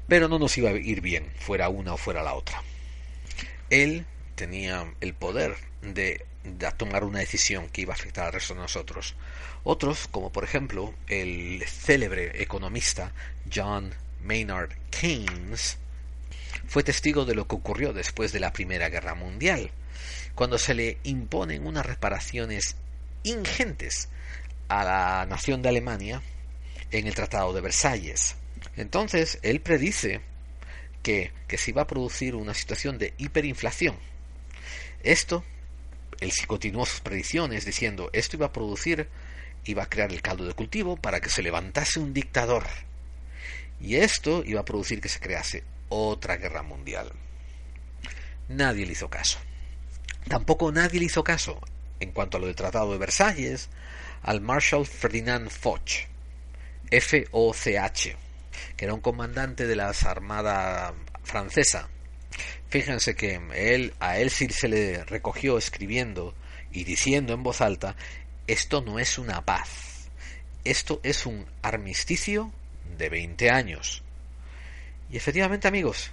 Pero 0.06 0.28
no 0.28 0.38
nos 0.38 0.58
iba 0.58 0.68
a 0.68 0.74
ir 0.74 1.00
bien, 1.00 1.26
fuera 1.38 1.70
una 1.70 1.94
o 1.94 1.96
fuera 1.96 2.22
la 2.22 2.34
otra. 2.34 2.62
Él 3.70 4.04
tenía 4.34 4.92
el 5.00 5.14
poder 5.14 5.56
de, 5.80 6.26
de, 6.44 6.70
tomar 6.72 7.04
una 7.04 7.20
decisión 7.20 7.70
que 7.70 7.80
iba 7.80 7.94
a 7.94 7.96
afectar 7.96 8.26
al 8.26 8.34
resto 8.34 8.52
de 8.52 8.60
nosotros. 8.60 9.14
Otros, 9.64 10.06
como 10.08 10.30
por 10.30 10.44
ejemplo 10.44 10.94
el 11.06 11.64
célebre 11.66 12.42
economista 12.42 13.12
John 13.52 13.94
Maynard 14.22 14.72
Keynes, 14.90 15.78
fue 16.66 16.82
testigo 16.82 17.24
de 17.24 17.34
lo 17.34 17.48
que 17.48 17.56
ocurrió 17.56 17.94
después 17.94 18.32
de 18.32 18.40
la 18.40 18.52
Primera 18.52 18.90
Guerra 18.90 19.14
Mundial, 19.14 19.70
cuando 20.34 20.58
se 20.58 20.74
le 20.74 20.98
imponen 21.04 21.66
unas 21.66 21.86
reparaciones 21.86 22.76
ingentes 23.22 24.10
a 24.68 24.84
la 24.84 25.26
nación 25.26 25.62
de 25.62 25.70
Alemania 25.70 26.22
en 26.90 27.06
el 27.06 27.14
Tratado 27.14 27.52
de 27.52 27.60
Versalles. 27.60 28.36
Entonces, 28.76 29.38
él 29.42 29.60
predice 29.60 30.20
que, 31.02 31.32
que 31.46 31.58
se 31.58 31.70
iba 31.70 31.82
a 31.82 31.86
producir 31.86 32.34
una 32.34 32.54
situación 32.54 32.98
de 32.98 33.14
hiperinflación 33.18 33.96
esto, 35.02 35.44
él 36.20 36.32
sí 36.32 36.46
continuó 36.46 36.84
sus 36.84 37.00
predicciones 37.00 37.64
diciendo, 37.64 38.10
esto 38.12 38.36
iba 38.36 38.46
a 38.46 38.52
producir, 38.52 39.08
iba 39.64 39.84
a 39.84 39.88
crear 39.88 40.12
el 40.12 40.22
caldo 40.22 40.46
de 40.46 40.54
cultivo 40.54 40.96
para 40.96 41.20
que 41.20 41.30
se 41.30 41.42
levantase 41.42 42.00
un 42.00 42.12
dictador. 42.12 42.64
Y 43.80 43.96
esto 43.96 44.42
iba 44.44 44.60
a 44.60 44.64
producir 44.64 45.00
que 45.00 45.08
se 45.08 45.20
crease 45.20 45.62
otra 45.88 46.36
guerra 46.36 46.62
mundial. 46.62 47.12
Nadie 48.48 48.86
le 48.86 48.92
hizo 48.92 49.08
caso. 49.08 49.38
Tampoco 50.26 50.72
nadie 50.72 50.98
le 50.98 51.06
hizo 51.06 51.22
caso, 51.22 51.60
en 52.00 52.10
cuanto 52.10 52.36
a 52.36 52.40
lo 52.40 52.46
del 52.46 52.56
Tratado 52.56 52.92
de 52.92 52.98
Versalles, 52.98 53.68
al 54.22 54.40
Marshal 54.40 54.84
Ferdinand 54.84 55.48
Foch, 55.48 56.06
F-O-C-H, 56.90 58.16
que 58.76 58.84
era 58.84 58.94
un 58.94 59.00
comandante 59.00 59.66
de 59.66 59.76
la 59.76 59.88
Armada 59.88 60.94
francesa, 61.22 61.88
Fíjense 62.68 63.14
que 63.14 63.40
él, 63.54 63.94
a 63.98 64.18
él 64.18 64.30
sí 64.30 64.48
se 64.50 64.68
le 64.68 65.02
recogió 65.04 65.56
escribiendo 65.56 66.34
y 66.70 66.84
diciendo 66.84 67.32
en 67.32 67.42
voz 67.42 67.62
alta, 67.62 67.96
esto 68.46 68.82
no 68.82 68.98
es 68.98 69.18
una 69.18 69.44
paz, 69.44 70.10
esto 70.64 71.00
es 71.02 71.24
un 71.24 71.46
armisticio 71.62 72.52
de 72.98 73.08
20 73.08 73.50
años. 73.50 74.02
Y 75.10 75.16
efectivamente, 75.16 75.66
amigos, 75.66 76.10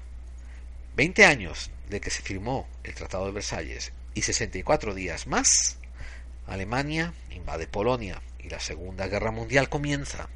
20 0.96 1.26
años 1.26 1.72
de 1.90 2.00
que 2.00 2.10
se 2.10 2.22
firmó 2.22 2.70
el 2.86 2.94
Tratado 2.96 3.26
de 3.26 3.34
Versalles 3.34 3.92
y 4.14 4.22
64 4.22 4.94
días 4.94 5.28
más, 5.28 5.78
Alemania 6.48 7.14
invade 7.32 7.68
Polonia 7.68 8.22
y 8.40 8.48
la 8.48 8.62
Segunda 8.62 9.08
Guerra 9.08 9.32
Mundial 9.32 9.68
comienza. 9.68 10.30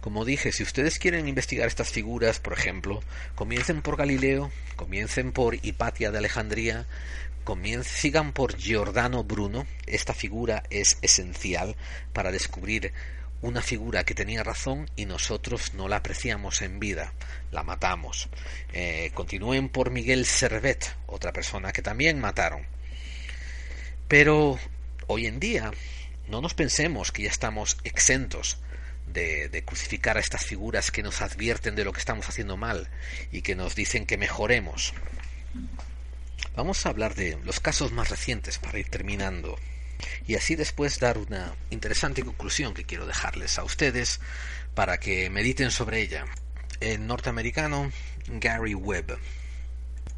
Como 0.00 0.24
dije, 0.24 0.52
si 0.52 0.62
ustedes 0.62 0.98
quieren 0.98 1.28
investigar 1.28 1.66
estas 1.66 1.90
figuras, 1.90 2.38
por 2.38 2.52
ejemplo, 2.52 3.02
comiencen 3.34 3.82
por 3.82 3.96
Galileo, 3.96 4.50
comiencen 4.76 5.32
por 5.32 5.54
Hipatia 5.54 6.10
de 6.10 6.18
Alejandría, 6.18 6.86
sigan 7.82 8.32
por 8.32 8.56
Giordano 8.56 9.24
Bruno. 9.24 9.66
Esta 9.86 10.12
figura 10.12 10.64
es 10.70 10.98
esencial 11.02 11.76
para 12.12 12.30
descubrir 12.30 12.92
una 13.40 13.62
figura 13.62 14.04
que 14.04 14.14
tenía 14.14 14.42
razón 14.42 14.90
y 14.96 15.06
nosotros 15.06 15.74
no 15.74 15.88
la 15.88 15.96
apreciamos 15.96 16.60
en 16.62 16.78
vida, 16.78 17.12
la 17.50 17.62
matamos. 17.62 18.28
Eh, 18.72 19.12
continúen 19.14 19.68
por 19.68 19.90
Miguel 19.90 20.26
Servet, 20.26 20.94
otra 21.06 21.32
persona 21.32 21.72
que 21.72 21.82
también 21.82 22.20
mataron. 22.20 22.66
Pero 24.08 24.58
hoy 25.06 25.26
en 25.26 25.40
día 25.40 25.70
no 26.28 26.40
nos 26.40 26.54
pensemos 26.54 27.12
que 27.12 27.22
ya 27.22 27.30
estamos 27.30 27.78
exentos 27.84 28.58
de, 29.12 29.62
crucificar 29.64 30.16
a 30.16 30.20
estas 30.20 30.44
figuras 30.44 30.90
que 30.90 31.02
nos 31.02 31.20
advierten 31.20 31.74
de 31.74 31.84
lo 31.84 31.92
que 31.92 32.00
estamos 32.00 32.28
haciendo 32.28 32.56
mal 32.56 32.88
y 33.32 33.42
que 33.42 33.54
nos 33.54 33.74
dicen 33.74 34.06
que 34.06 34.18
mejoremos. 34.18 34.94
Vamos 36.54 36.84
a 36.84 36.88
hablar 36.90 37.14
de 37.14 37.38
los 37.44 37.60
casos 37.60 37.92
más 37.92 38.10
recientes 38.10 38.58
para 38.58 38.78
ir 38.78 38.88
terminando 38.88 39.58
y 40.26 40.36
así 40.36 40.54
después 40.54 40.98
dar 40.98 41.18
una 41.18 41.54
interesante 41.70 42.22
conclusión 42.22 42.74
que 42.74 42.84
quiero 42.84 43.06
dejarles 43.06 43.58
a 43.58 43.64
ustedes 43.64 44.20
para 44.74 44.98
que 44.98 45.30
mediten 45.30 45.70
sobre 45.70 46.00
ella. 46.00 46.24
El 46.80 47.06
norteamericano 47.06 47.90
Gary 48.28 48.74
Webb 48.74 49.18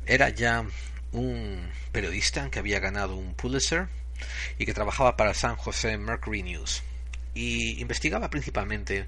era 0.06 0.28
ya 0.28 0.64
un 1.12 1.70
periodista 1.92 2.50
que 2.50 2.58
había 2.58 2.80
ganado 2.80 3.16
un 3.16 3.34
Pulitzer 3.34 3.88
y 4.58 4.66
que 4.66 4.74
trabajaba 4.74 5.16
para 5.16 5.34
San 5.34 5.56
José 5.56 5.96
Mercury 5.96 6.42
News 6.42 6.82
y 7.34 7.80
investigaba 7.80 8.30
principalmente 8.30 9.06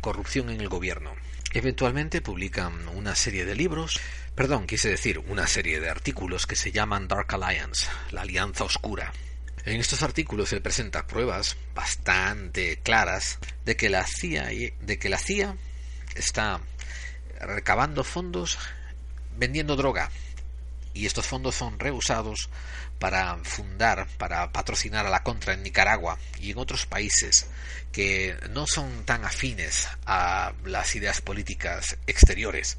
corrupción 0.00 0.50
en 0.50 0.60
el 0.60 0.68
gobierno. 0.68 1.12
Eventualmente 1.52 2.20
publican 2.20 2.88
una 2.88 3.14
serie 3.14 3.44
de 3.44 3.54
libros, 3.54 4.00
perdón, 4.34 4.66
quise 4.66 4.88
decir 4.88 5.18
una 5.18 5.46
serie 5.46 5.80
de 5.80 5.90
artículos 5.90 6.46
que 6.46 6.56
se 6.56 6.72
llaman 6.72 7.08
Dark 7.08 7.34
Alliance, 7.34 7.86
la 8.10 8.22
Alianza 8.22 8.64
Oscura. 8.64 9.12
En 9.64 9.80
estos 9.80 10.02
artículos 10.02 10.52
él 10.52 10.62
presenta 10.62 11.06
pruebas 11.06 11.56
bastante 11.74 12.78
claras 12.78 13.38
de 13.64 13.76
que 13.76 13.90
la 13.90 14.06
CIA, 14.06 14.46
de 14.80 14.98
que 14.98 15.08
la 15.08 15.18
CIA 15.18 15.56
está 16.14 16.60
recabando 17.40 18.04
fondos 18.04 18.58
vendiendo 19.36 19.76
droga 19.76 20.10
y 20.94 21.06
estos 21.06 21.26
fondos 21.26 21.54
son 21.54 21.78
reusados 21.78 22.48
para 23.00 23.36
fundar, 23.38 24.06
para 24.18 24.52
patrocinar 24.52 25.06
a 25.06 25.10
la 25.10 25.24
contra 25.24 25.54
en 25.54 25.64
Nicaragua 25.64 26.18
y 26.38 26.52
en 26.52 26.58
otros 26.58 26.86
países 26.86 27.48
que 27.90 28.36
no 28.50 28.66
son 28.66 29.04
tan 29.04 29.24
afines 29.24 29.88
a 30.06 30.52
las 30.64 30.94
ideas 30.94 31.20
políticas 31.20 31.96
exteriores 32.06 32.76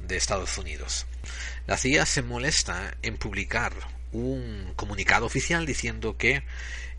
de 0.00 0.16
Estados 0.16 0.58
Unidos. 0.58 1.06
La 1.66 1.78
CIA 1.78 2.04
se 2.04 2.22
molesta 2.22 2.94
en 3.02 3.16
publicar 3.16 3.72
un 4.12 4.72
comunicado 4.74 5.24
oficial 5.24 5.64
diciendo 5.64 6.16
que 6.18 6.42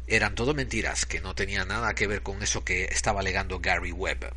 eran 0.08 0.34
todo 0.34 0.54
mentiras, 0.54 1.06
que 1.06 1.20
no 1.20 1.36
tenía 1.36 1.66
nada 1.66 1.94
que 1.94 2.08
ver 2.08 2.22
con 2.22 2.42
eso 2.42 2.64
que 2.64 2.86
estaba 2.86 3.20
alegando 3.20 3.60
Gary 3.60 3.92
Webb. 3.92 4.34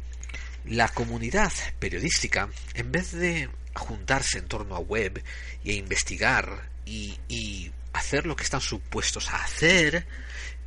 La 0.64 0.88
comunidad 0.88 1.52
periodística, 1.78 2.48
en 2.74 2.90
vez 2.90 3.12
de 3.12 3.48
juntarse 3.74 4.38
en 4.38 4.48
torno 4.48 4.74
a 4.74 4.80
Webb 4.80 5.22
e 5.64 5.74
investigar 5.74 6.68
y, 6.84 7.18
y 7.28 7.72
hacer 7.94 8.26
lo 8.26 8.36
que 8.36 8.44
están 8.44 8.60
supuestos 8.60 9.30
a 9.30 9.42
hacer, 9.42 10.06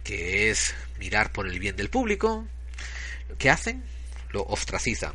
que 0.03 0.49
es 0.49 0.73
mirar 0.97 1.31
por 1.31 1.47
el 1.47 1.59
bien 1.59 1.75
del 1.75 1.89
público, 1.89 2.47
¿qué 3.37 3.49
hacen? 3.49 3.83
Lo 4.31 4.43
ostracizan, 4.43 5.13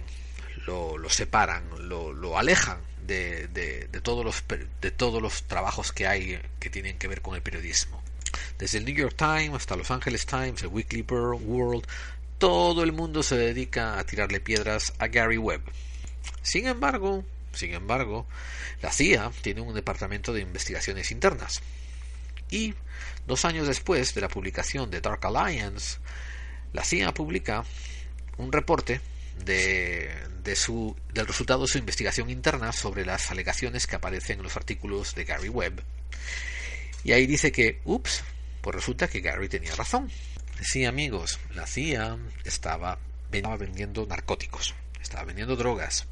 lo, 0.66 0.96
separan, 1.08 1.64
lo, 1.88 2.12
lo 2.12 2.38
alejan 2.38 2.78
de, 3.06 3.48
de, 3.48 3.88
de, 3.90 4.00
todos 4.00 4.24
los, 4.24 4.44
de 4.80 4.90
todos 4.90 5.20
los 5.20 5.44
trabajos 5.44 5.92
que 5.92 6.06
hay 6.06 6.40
que 6.60 6.70
tienen 6.70 6.98
que 6.98 7.08
ver 7.08 7.22
con 7.22 7.34
el 7.34 7.42
periodismo. 7.42 8.02
Desde 8.58 8.78
el 8.78 8.84
New 8.84 8.94
York 8.94 9.16
Times 9.16 9.54
hasta 9.54 9.76
Los 9.76 9.90
Angeles 9.90 10.26
Times, 10.26 10.62
el 10.62 10.68
Weekly 10.68 11.02
World, 11.02 11.86
todo 12.38 12.82
el 12.82 12.92
mundo 12.92 13.22
se 13.22 13.36
dedica 13.36 13.98
a 13.98 14.04
tirarle 14.04 14.40
piedras 14.40 14.92
a 14.98 15.08
Gary 15.08 15.38
Webb. 15.38 15.62
Sin 16.42 16.66
embargo, 16.66 17.24
sin 17.52 17.72
embargo, 17.74 18.26
la 18.82 18.92
CIA 18.92 19.32
tiene 19.42 19.62
un 19.62 19.74
departamento 19.74 20.32
de 20.32 20.40
investigaciones 20.40 21.10
internas 21.10 21.62
Y 22.52 22.74
dos 23.26 23.46
años 23.46 23.66
después 23.66 24.14
de 24.14 24.20
la 24.20 24.28
publicación 24.28 24.90
de 24.90 25.00
Dark 25.00 25.24
Alliance, 25.24 25.98
la 26.74 26.84
CIA 26.84 27.14
publica 27.14 27.64
un 28.36 28.52
reporte 28.52 29.00
de, 29.42 30.54
su, 30.54 30.94
del 31.14 31.26
resultado 31.26 31.62
de 31.62 31.68
su 31.68 31.78
investigación 31.78 32.28
interna 32.28 32.72
sobre 32.72 33.06
las 33.06 33.30
alegaciones 33.30 33.86
que 33.86 33.96
aparecen 33.96 34.36
en 34.38 34.42
los 34.42 34.56
artículos 34.56 35.14
de 35.14 35.24
Gary 35.24 35.48
Webb. 35.48 35.82
Y 37.04 37.12
ahí 37.12 37.26
dice 37.26 37.50
que, 37.52 37.80
ups, 37.84 38.22
pues 38.60 38.76
resulta 38.76 39.08
que 39.08 39.20
Gary 39.20 39.48
tenía 39.48 39.74
razón. 39.74 40.10
Sí, 40.60 40.84
amigos, 40.84 41.40
la 41.54 41.66
CIA 41.66 42.18
estaba 42.44 42.98
vendiendo 43.30 44.06
narcóticos, 44.06 44.74
estaba 45.00 45.24
vendiendo 45.24 45.56
drogas. 45.56 46.06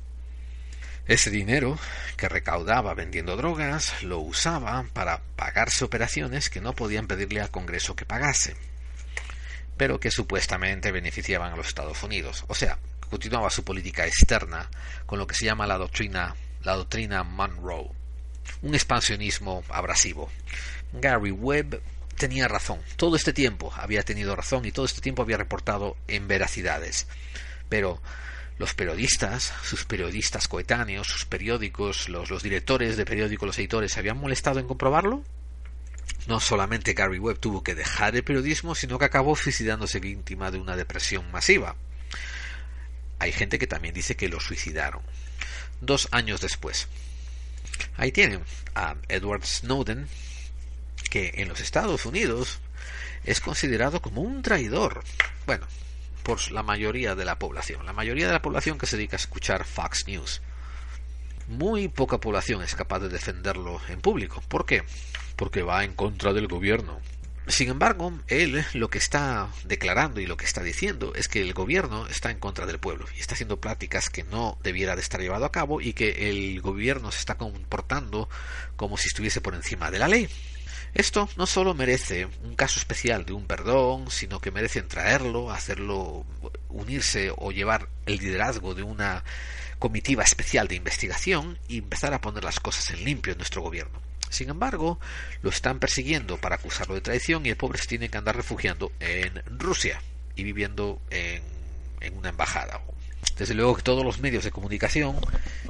Ese 1.11 1.29
dinero 1.29 1.77
que 2.17 2.29
recaudaba 2.29 2.95
vendiendo 2.95 3.37
drogas 3.37 4.01
lo 4.05 4.21
usaba 4.21 4.87
para 4.93 5.21
pagarse 5.35 5.85
operaciones 5.85 6.49
que 6.51 6.61
no 6.61 6.73
podían 6.73 7.09
pedirle 7.09 7.41
al 7.41 7.51
Congreso 7.51 7.97
que 7.97 8.07
pagase, 8.07 8.55
pero 9.77 9.99
que 9.99 10.13
supuestamente 10.13 10.93
beneficiaban 10.93 11.53
a 11.53 11.57
los 11.57 11.67
Estados 11.67 12.01
Unidos. 12.05 12.45
O 12.47 12.55
sea, 12.55 12.79
continuaba 13.11 13.51
su 13.51 13.65
política 13.65 14.07
externa 14.07 14.71
con 15.05 15.19
lo 15.19 15.27
que 15.27 15.35
se 15.35 15.47
llama 15.47 15.67
la 15.67 15.79
doctrina, 15.79 16.37
la 16.63 16.77
doctrina 16.77 17.25
Monroe, 17.25 17.91
un 18.63 18.77
expansionismo 18.77 19.65
abrasivo. 19.69 20.31
Gary 20.93 21.33
Webb 21.33 21.83
tenía 22.19 22.47
razón. 22.47 22.79
Todo 22.95 23.17
este 23.17 23.33
tiempo 23.33 23.73
había 23.75 24.05
tenido 24.05 24.37
razón 24.37 24.65
y 24.65 24.71
todo 24.71 24.87
este 24.87 25.01
tiempo 25.01 25.23
había 25.23 25.39
reportado 25.39 25.97
en 26.07 26.29
veracidades. 26.29 27.09
Pero 27.69 28.01
los 28.61 28.75
periodistas, 28.75 29.55
sus 29.65 29.87
periodistas 29.87 30.47
coetáneos, 30.47 31.07
sus 31.07 31.25
periódicos, 31.25 32.11
los, 32.11 32.43
directores 32.43 32.99
de 32.99 33.07
periódicos, 33.07 33.47
los 33.47 33.59
editores, 33.59 33.93
¿se 33.93 34.01
habían 34.01 34.19
molestado 34.19 34.61
en 34.61 34.67
comprobarlo? 34.67 35.25
No 36.27 36.41
solamente 36.41 36.93
Gary 36.93 37.19
Webb 37.19 37.39
tuvo 37.39 37.65
que 37.65 37.75
dejar 37.75 38.17
el 38.17 38.23
periodismo, 38.23 38.75
sino 38.75 38.99
que 38.99 39.07
acabó 39.07 39.35
suicidándose 39.35 39.99
víctima 39.99 40.51
de 40.51 40.59
una 40.59 40.77
depresión 40.77 41.31
masiva. 41.33 41.75
Hay 43.19 43.33
gente 43.33 43.59
que 43.59 43.67
también 43.67 43.95
dice 43.95 44.15
que 44.15 44.29
lo 44.29 44.41
suicidaron. 44.41 45.01
Dos 45.81 46.09
años 46.11 46.43
después. 46.43 46.87
Ahí 47.97 48.13
tienen 48.13 48.43
a 48.75 48.95
Edward 49.09 49.47
Snowden, 49.47 50.07
que 51.09 51.33
en 51.37 51.49
los 51.49 51.61
Estados 51.61 52.05
Unidos 52.05 52.59
es 53.25 53.41
considerado 53.41 54.03
como 54.03 54.21
un 54.21 54.43
traidor. 54.43 55.03
Bueno, 55.47 55.67
por 56.23 56.51
la 56.53 56.63
mayoría 56.63 57.15
de 57.15 57.25
la 57.25 57.39
población. 57.39 57.85
La 57.87 57.93
mayoría 57.93 58.27
de 58.27 58.33
la 58.33 58.43
población 58.43 58.79
que 58.79 58.87
se 58.87 58.97
dedica 58.97 59.17
a 59.17 59.19
escuchar 59.19 59.65
Fox 59.65 60.07
News. 60.07 60.43
Muy 61.49 61.89
poca 61.89 62.19
población 62.19 62.63
es 62.63 62.75
capaz 62.75 63.01
de 63.01 63.09
defenderlo 63.09 63.81
en 63.89 64.01
público. 64.01 64.43
¿Por 64.49 64.67
qué? 64.67 64.85
Porque 65.37 65.63
va 65.63 65.85
en 65.85 65.95
contra 65.95 66.33
del 66.33 66.47
gobierno. 66.47 67.01
Sin 67.51 67.69
embargo, 67.69 68.13
él 68.29 68.65
lo 68.75 68.91
que 68.91 68.99
está 68.99 69.49
declarando 69.65 70.21
y 70.21 70.27
lo 70.27 70.37
que 70.37 70.45
está 70.45 70.63
diciendo 70.63 71.13
es 71.17 71.27
que 71.27 71.41
el 71.41 71.53
gobierno 71.53 72.07
está 72.07 72.31
en 72.31 72.39
contra 72.39 72.67
del 72.67 72.79
pueblo 72.79 73.07
y 73.17 73.21
está 73.21 73.35
haciendo 73.35 73.61
prácticas 73.61 74.09
que 74.09 74.23
no 74.23 74.59
debiera 74.63 74.95
de 74.95 75.03
estar 75.03 75.21
llevado 75.21 75.45
a 75.45 75.51
cabo 75.51 75.81
y 75.81 75.93
que 75.93 76.31
el 76.31 76.61
gobierno 76.61 77.11
se 77.11 77.19
está 77.19 77.37
comportando 77.37 78.29
como 78.77 78.97
si 78.97 79.09
estuviese 79.09 79.41
por 79.41 79.55
encima 79.55 79.91
de 79.91 79.99
la 79.99 80.07
ley. 80.07 80.29
Esto 80.95 81.29
no 81.37 81.47
solo 81.47 81.75
merece 81.75 82.27
un 82.43 82.57
caso 82.57 82.79
especial 82.79 83.25
de 83.25 83.33
un 83.33 83.47
perdón, 83.47 84.11
sino 84.11 84.41
que 84.41 84.51
merece 84.51 84.83
traerlo, 84.83 85.51
hacerlo 85.51 86.27
unirse 86.69 87.33
o 87.37 87.53
llevar 87.53 87.89
el 88.07 88.19
liderazgo 88.19 88.75
de 88.75 88.83
una 88.83 89.23
comitiva 89.79 90.25
especial 90.25 90.69
de 90.69 90.75
investigación 90.75 91.59
y 91.69 91.79
empezar 91.79 92.13
a 92.13 92.21
poner 92.21 92.45
las 92.45 92.61
cosas 92.61 92.91
en 92.91 93.05
limpio 93.05 93.33
en 93.33 93.39
nuestro 93.39 93.63
gobierno. 93.63 94.01
Sin 94.29 94.51
embargo, 94.51 95.01
lo 95.43 95.51
están 95.51 95.79
persiguiendo 95.79 96.37
para 96.39 96.57
acusarlo 96.57 96.95
de 96.95 97.01
traición 97.01 97.47
y 97.47 97.51
el 97.51 97.57
pobre 97.57 97.79
se 97.79 97.89
tiene 97.89 98.09
que 98.09 98.19
andar 98.19 98.37
refugiando 98.37 98.93
en 99.01 99.43
Rusia 99.59 100.03
y 100.37 100.45
viviendo 100.45 101.01
en, 101.11 101.43
en 102.01 102.17
una 102.17 102.29
embajada 102.29 102.81
desde 103.37 103.55
luego 103.55 103.77
que 103.77 103.83
todos 103.83 104.05
los 104.05 104.21
medios 104.21 104.45
de 104.45 104.51
comunicación, 104.51 105.17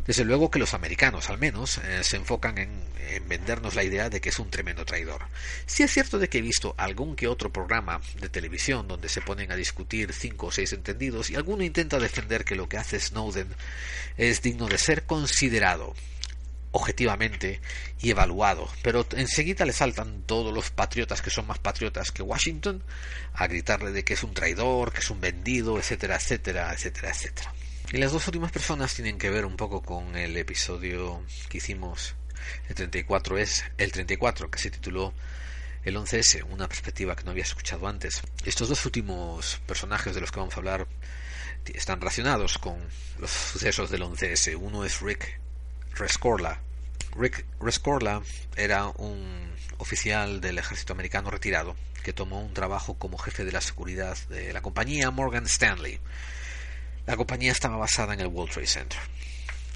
desde 0.06 0.24
luego 0.24 0.50
que 0.50 0.58
los 0.58 0.74
americanos 0.74 1.30
al 1.30 1.38
menos, 1.38 1.78
eh, 1.78 2.02
se 2.02 2.16
enfocan 2.16 2.58
en, 2.58 2.70
en, 3.10 3.28
vendernos 3.28 3.74
la 3.74 3.84
idea 3.84 4.10
de 4.10 4.20
que 4.20 4.30
es 4.30 4.38
un 4.38 4.50
tremendo 4.50 4.84
traidor. 4.84 5.22
Si 5.66 5.82
es 5.82 5.92
cierto 5.92 6.18
de 6.18 6.28
que 6.28 6.38
he 6.38 6.42
visto 6.42 6.74
algún 6.76 7.16
que 7.16 7.28
otro 7.28 7.52
programa 7.52 8.00
de 8.20 8.28
televisión 8.28 8.88
donde 8.88 9.08
se 9.08 9.20
ponen 9.20 9.52
a 9.52 9.56
discutir 9.56 10.12
cinco 10.12 10.46
o 10.46 10.50
seis 10.50 10.72
entendidos 10.72 11.30
y 11.30 11.36
alguno 11.36 11.62
intenta 11.62 11.98
defender 11.98 12.44
que 12.44 12.56
lo 12.56 12.68
que 12.68 12.78
hace 12.78 12.98
Snowden 12.98 13.48
es 14.16 14.42
digno 14.42 14.66
de 14.66 14.78
ser 14.78 15.04
considerado 15.04 15.94
objetivamente 16.72 17.60
y 18.00 18.10
evaluado, 18.10 18.68
pero 18.82 19.06
enseguida 19.16 19.64
le 19.64 19.72
saltan 19.72 20.22
todos 20.22 20.52
los 20.54 20.70
patriotas 20.70 21.22
que 21.22 21.30
son 21.30 21.46
más 21.46 21.58
patriotas 21.58 22.12
que 22.12 22.22
Washington 22.22 22.82
a 23.34 23.46
gritarle 23.46 23.90
de 23.90 24.04
que 24.04 24.14
es 24.14 24.22
un 24.22 24.34
traidor, 24.34 24.92
que 24.92 25.00
es 25.00 25.10
un 25.10 25.20
vendido, 25.20 25.78
etcétera, 25.78 26.16
etcétera, 26.16 26.72
etcétera, 26.72 27.10
etcétera. 27.10 27.54
Y 27.92 27.98
las 27.98 28.12
dos 28.12 28.26
últimas 28.28 28.52
personas 28.52 28.94
tienen 28.94 29.18
que 29.18 29.30
ver 29.30 29.44
un 29.44 29.56
poco 29.56 29.82
con 29.82 30.16
el 30.16 30.36
episodio 30.36 31.24
que 31.48 31.58
hicimos 31.58 32.14
el 32.68 32.74
34 32.74 33.38
es 33.38 33.64
el 33.78 33.92
34 33.92 34.50
que 34.50 34.58
se 34.58 34.70
tituló 34.70 35.12
el 35.84 35.96
11S, 35.96 36.44
una 36.50 36.68
perspectiva 36.68 37.16
que 37.16 37.24
no 37.24 37.30
había 37.30 37.42
escuchado 37.42 37.88
antes. 37.88 38.22
Estos 38.44 38.68
dos 38.68 38.84
últimos 38.84 39.60
personajes 39.66 40.14
de 40.14 40.20
los 40.20 40.30
que 40.30 40.40
vamos 40.40 40.54
a 40.54 40.58
hablar 40.58 40.86
están 41.66 42.00
relacionados 42.00 42.58
con 42.58 42.78
los 43.18 43.30
sucesos 43.30 43.90
del 43.90 44.02
11S. 44.02 44.56
Uno 44.56 44.84
es 44.84 45.00
Rick 45.00 45.40
Rescorla. 46.00 46.58
Rick 47.14 47.44
Rescorla 47.60 48.22
era 48.56 48.86
un 48.86 49.52
oficial 49.76 50.40
del 50.40 50.56
ejército 50.56 50.94
americano 50.94 51.30
retirado 51.30 51.76
que 52.02 52.14
tomó 52.14 52.40
un 52.40 52.54
trabajo 52.54 52.94
como 52.94 53.18
jefe 53.18 53.44
de 53.44 53.52
la 53.52 53.60
seguridad 53.60 54.16
de 54.30 54.54
la 54.54 54.62
compañía 54.62 55.10
Morgan 55.10 55.44
Stanley. 55.44 56.00
La 57.04 57.16
compañía 57.16 57.52
estaba 57.52 57.76
basada 57.76 58.14
en 58.14 58.20
el 58.20 58.28
World 58.28 58.50
Trade 58.50 58.66
Center. 58.66 58.98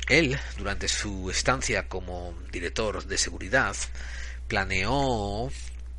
Él, 0.08 0.38
durante 0.56 0.88
su 0.88 1.30
estancia 1.30 1.88
como 1.88 2.34
director 2.50 3.04
de 3.04 3.18
seguridad, 3.18 3.76
planeó 4.48 5.50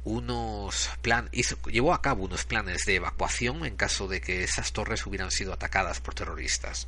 unos 0.05 0.89
plan 1.03 1.29
llevó 1.31 1.93
a 1.93 2.01
cabo 2.01 2.25
unos 2.25 2.45
planes 2.45 2.85
de 2.85 2.95
evacuación 2.95 3.63
en 3.63 3.75
caso 3.75 4.07
de 4.07 4.21
que 4.21 4.43
esas 4.43 4.71
torres 4.71 5.05
hubieran 5.05 5.29
sido 5.29 5.53
atacadas 5.53 5.99
por 5.99 6.15
terroristas. 6.15 6.87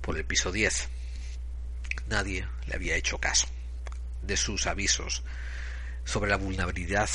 por 0.00 0.16
el 0.16 0.24
piso 0.24 0.52
10 0.52 0.90
nadie 2.06 2.46
le 2.66 2.74
había 2.74 2.96
hecho 2.96 3.18
caso 3.18 3.46
de 4.22 4.36
sus 4.36 4.66
avisos 4.66 5.22
sobre 6.04 6.30
la 6.30 6.36
vulnerabilidad 6.36 7.08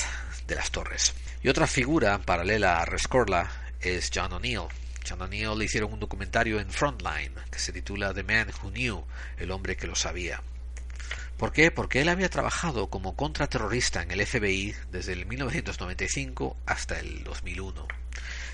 de 0.48 0.56
las 0.56 0.72
torres. 0.72 1.14
Y 1.42 1.50
otra 1.50 1.68
figura 1.68 2.20
paralela 2.20 2.82
a 2.82 2.86
Rescorla 2.86 3.50
es 3.82 4.12
John 4.14 4.34
O'Neill, 4.34 4.68
John 5.08 5.22
O'Neill 5.22 5.58
le 5.58 5.66
hicieron 5.66 5.94
un 5.94 6.00
documentario 6.00 6.60
en 6.60 6.72
Frontline 6.72 7.34
que 7.52 7.60
se 7.60 7.74
titula 7.74 8.14
The 8.14 8.24
Man 8.24 8.48
Who 8.62 8.72
Knew, 8.72 9.04
el 9.38 9.52
hombre 9.52 9.76
que 9.76 9.88
lo 9.88 9.96
sabía. 9.96 10.42
¿Por 11.38 11.52
qué? 11.52 11.72
Porque 11.72 12.02
él 12.02 12.10
había 12.10 12.30
trabajado 12.30 12.90
como 12.90 13.16
contraterrorista 13.16 14.02
en 14.02 14.12
el 14.12 14.26
FBI 14.26 14.74
desde 14.92 15.14
el 15.14 15.26
1995 15.26 16.56
hasta 16.66 17.00
el 17.00 17.24
2001. 17.24 17.88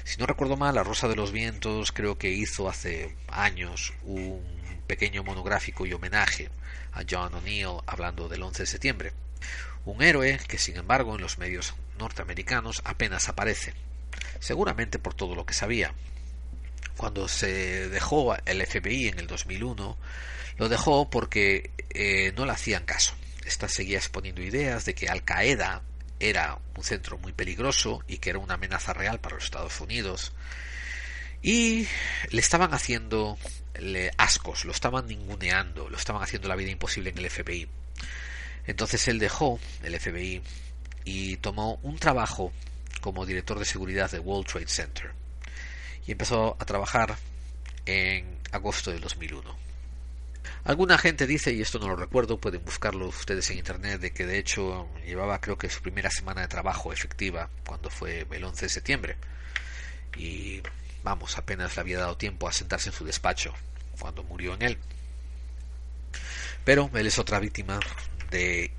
Si 0.04 0.18
no 0.18 0.26
recuerdo 0.26 0.58
mal, 0.58 0.74
La 0.74 0.84
Rosa 0.84 1.08
de 1.08 1.16
los 1.16 1.32
Vientos 1.32 1.92
creo 1.92 2.18
que 2.18 2.32
hizo 2.32 2.68
hace 2.68 3.16
años 3.28 3.94
un 4.04 4.42
pequeño 4.90 5.24
monográfico 5.24 5.86
y 5.86 5.94
homenaje 5.94 6.50
a 6.94 7.04
John 7.08 7.36
O'Neill 7.36 7.78
hablando 7.86 8.28
del 8.28 8.42
11 8.42 8.64
de 8.64 8.66
septiembre. 8.66 9.14
Un 9.86 10.02
héroe 10.02 10.40
que, 10.48 10.58
sin 10.58 10.78
embargo, 10.78 11.14
en 11.14 11.22
los 11.22 11.38
medios 11.38 11.76
norteamericanos 12.00 12.82
apenas 12.84 13.30
aparece, 13.30 13.76
seguramente 14.40 14.98
por 14.98 15.14
todo 15.14 15.36
lo 15.36 15.46
que 15.46 15.54
sabía. 15.54 15.94
Cuando 16.98 17.28
se 17.28 17.88
dejó 17.90 18.36
el 18.46 18.66
FBI 18.66 19.10
en 19.10 19.20
el 19.20 19.28
2001, 19.28 19.96
lo 20.58 20.70
dejó 20.70 21.08
porque 21.08 21.70
eh, 21.92 22.34
no 22.36 22.48
le 22.48 22.54
hacían 22.54 22.84
caso. 22.84 23.14
Esta 23.46 23.70
seguía 23.70 24.00
exponiendo 24.00 24.42
ideas 24.42 24.86
de 24.86 24.96
que 24.96 25.08
Al 25.08 25.24
Qaeda 25.24 25.84
era 26.20 26.58
un 26.76 26.84
centro 26.84 27.20
muy 27.20 27.32
peligroso 27.32 28.04
y 28.08 28.18
que 28.18 28.32
era 28.32 28.40
una 28.40 28.56
amenaza 28.56 28.94
real 28.94 29.20
para 29.20 29.36
los 29.36 29.46
Estados 29.46 29.80
Unidos. 29.82 30.34
Y 31.42 31.88
le 32.32 32.42
estaban 32.42 32.74
haciendo 32.74 33.38
ascos, 34.18 34.66
lo 34.66 34.72
estaban 34.72 35.08
ninguneando, 35.08 35.90
lo 35.90 35.98
estaban 35.98 36.22
haciendo 36.22 36.48
la 36.48 36.56
vida 36.56 36.70
imposible 36.70 37.12
en 37.12 37.18
el 37.18 37.30
FBI. 37.30 37.68
Entonces 38.68 39.08
él 39.08 39.20
dejó 39.20 39.60
el 39.84 40.00
FBI 40.00 40.42
y 41.06 41.38
tomó 41.38 41.80
un 41.82 41.98
trabajo 41.98 42.52
como 43.02 43.26
director 43.26 43.58
de 43.58 43.66
seguridad 43.66 44.12
de 44.12 44.20
World 44.20 44.48
Trade 44.48 44.68
Center. 44.68 45.12
Y 46.06 46.12
empezó 46.12 46.58
a 46.60 46.66
trabajar 46.66 47.18
en 47.86 48.38
agosto 48.52 48.92
del 48.92 49.00
2001. 49.00 49.58
Alguna 50.66 50.98
gente 50.98 51.26
dice, 51.26 51.54
y 51.54 51.62
esto 51.62 51.80
no 51.80 51.88
lo 51.88 51.96
recuerdo, 51.96 52.40
pueden 52.40 52.64
buscarlo 52.64 53.08
ustedes 53.08 53.50
en 53.50 53.60
internet, 53.60 54.02
de 54.02 54.12
que 54.12 54.26
de 54.26 54.38
hecho 54.38 54.90
llevaba 55.06 55.40
creo 55.40 55.58
que 55.58 55.70
su 55.70 55.82
primera 55.82 56.12
semana 56.12 56.42
de 56.42 56.48
trabajo 56.48 56.92
efectiva 56.92 57.50
cuando 57.66 57.90
fue 57.90 58.28
el 58.30 58.44
11 58.44 58.66
de 58.66 58.70
septiembre. 58.70 59.16
Y 60.18 60.62
vamos, 61.04 61.38
apenas 61.38 61.76
le 61.76 61.82
había 61.82 62.00
dado 62.00 62.18
tiempo 62.18 62.48
a 62.48 62.54
sentarse 62.54 62.90
en 62.90 62.96
su 62.96 63.06
despacho 63.06 63.54
cuando 64.00 64.24
murió 64.24 64.54
en 64.54 64.62
él. 64.62 64.78
Pero 66.64 66.90
él 66.94 67.08
es 67.08 67.20
otra 67.20 67.40
víctima 67.40 67.80
de 68.32 68.72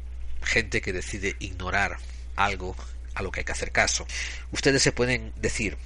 gente 0.42 0.80
que 0.80 0.92
decide 0.92 1.36
ignorar 1.38 1.98
algo 2.36 2.76
a 3.14 3.22
lo 3.22 3.30
que 3.30 3.40
hay 3.40 3.44
que 3.44 3.52
hacer 3.52 3.72
caso. 3.72 4.06
Ustedes 4.52 4.82
se 4.82 4.92
pueden 4.92 5.32
decir, 5.36 5.76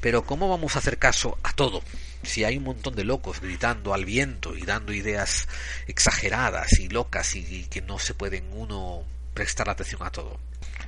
pero 0.00 0.24
¿cómo 0.24 0.48
vamos 0.48 0.76
a 0.76 0.78
hacer 0.78 0.98
caso 0.98 1.38
a 1.42 1.52
todo? 1.52 1.82
Si 2.22 2.44
hay 2.44 2.56
un 2.58 2.64
montón 2.64 2.94
de 2.94 3.04
locos 3.04 3.40
gritando 3.40 3.94
al 3.94 4.04
viento 4.04 4.56
y 4.56 4.62
dando 4.62 4.92
ideas 4.92 5.48
exageradas 5.86 6.78
y 6.78 6.88
locas 6.88 7.34
y, 7.36 7.64
que 7.64 7.82
no 7.82 7.98
se 7.98 8.14
pueden 8.14 8.52
uno 8.52 9.04
prestar 9.34 9.68
atención 9.68 10.02
a 10.02 10.10
todo. 10.10 10.38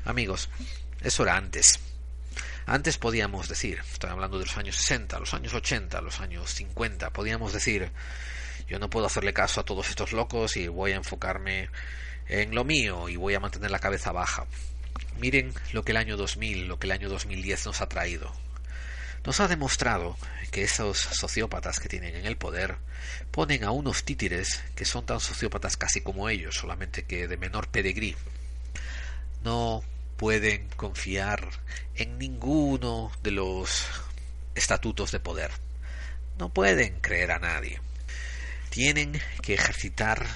Amigos, 0.05 0.49
eso 1.03 1.23
era 1.23 1.37
antes. 1.37 1.81
Antes 2.67 2.99
podíamos 2.99 3.49
decir, 3.49 3.81
estoy 3.93 4.11
hablando 4.11 4.39
de 4.39 4.47
los 4.47 4.57
años 4.57 4.77
60, 4.77 5.19
los 5.21 5.35
años 5.35 5.55
80, 5.55 6.01
los 6.01 6.21
años 6.21 6.51
50, 6.53 7.11
podíamos 7.11 7.53
decir, 7.53 7.91
yo 8.69 8.79
no 8.79 8.91
puedo 8.91 9.07
hacerle 9.07 9.33
caso 9.33 9.61
a 9.61 9.65
todos 9.65 9.89
estos 9.89 10.13
locos 10.13 10.57
y 10.57 10.67
voy 10.67 10.93
a 10.93 10.97
enfocarme 10.97 11.71
en 12.29 12.55
lo 12.55 12.65
mío 12.65 13.09
y 13.09 13.17
voy 13.17 13.35
a 13.35 13.41
mantener 13.41 13.71
la 13.71 13.79
cabeza 13.79 14.11
baja. 14.11 14.47
Miren 15.19 15.55
lo 15.73 15.85
que 15.85 15.93
el 15.93 15.99
año 15.99 16.17
2000, 16.17 16.67
lo 16.67 16.79
que 16.79 16.89
el 16.89 16.93
año 16.93 17.09
2010 17.09 17.67
nos 17.67 17.81
ha 17.81 17.89
traído 17.89 18.33
nos 19.27 19.41
ha 19.41 19.49
demostrado 19.49 20.17
que 20.53 20.63
esos 20.63 20.99
sociópatas 20.99 21.81
que 21.81 21.89
tienen 21.89 22.15
en 22.15 22.27
el 22.27 22.37
poder 22.37 22.77
ponen 23.33 23.65
a 23.65 23.73
unos 23.73 24.05
títeres 24.05 24.63
que 24.77 24.85
son 24.85 25.05
tan 25.05 25.19
sociópatas 25.19 25.77
casi 25.77 26.01
como 26.01 26.29
ellos, 26.29 26.55
solamente 26.55 27.05
que 27.05 27.27
de 27.27 27.37
menor 27.37 27.67
pedigrí. 27.67 28.15
No 29.43 29.83
pueden 30.17 30.69
confiar 30.77 31.49
en 31.95 32.19
ninguno 32.19 33.13
de 33.23 33.31
los 33.31 33.87
estatutos 34.55 35.13
de 35.13 35.21
poder. 35.21 35.51
No 36.39 36.49
pueden 36.53 37.01
creer 37.01 37.33
a 37.33 37.39
nadie. 37.39 37.81
Tienen 38.71 39.21
que 39.43 39.55
ejercitar 39.55 40.27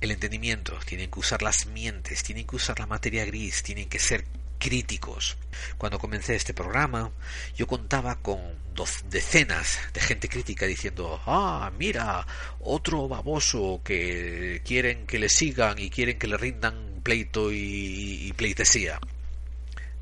el 0.00 0.10
entendimiento, 0.10 0.78
tienen 0.84 1.10
que 1.10 1.20
usar 1.20 1.42
las 1.42 1.66
mientes, 1.66 2.22
tienen 2.22 2.46
que 2.46 2.56
usar 2.56 2.78
la 2.78 2.86
materia 2.86 3.24
gris, 3.24 3.62
tienen 3.62 3.88
que 3.88 3.98
ser 3.98 4.24
críticos. 4.58 5.36
Cuando 5.76 5.98
comencé 5.98 6.34
este 6.34 6.54
programa, 6.54 7.10
yo 7.56 7.66
contaba 7.66 8.16
con 8.16 8.38
decenas 9.08 9.78
de 9.92 10.00
gente 10.00 10.28
crítica 10.28 10.66
diciendo, 10.66 11.20
ah, 11.26 11.70
mira, 11.76 12.26
otro 12.60 13.08
baboso 13.08 13.80
que 13.82 14.62
quieren 14.64 15.06
que 15.06 15.18
le 15.18 15.28
sigan 15.28 15.78
y 15.78 15.90
quieren 15.90 16.18
que 16.18 16.28
le 16.28 16.36
rindan 16.36 17.00
pleito 17.02 17.50
y, 17.50 18.28
y 18.28 18.32
pleitesía. 18.34 19.00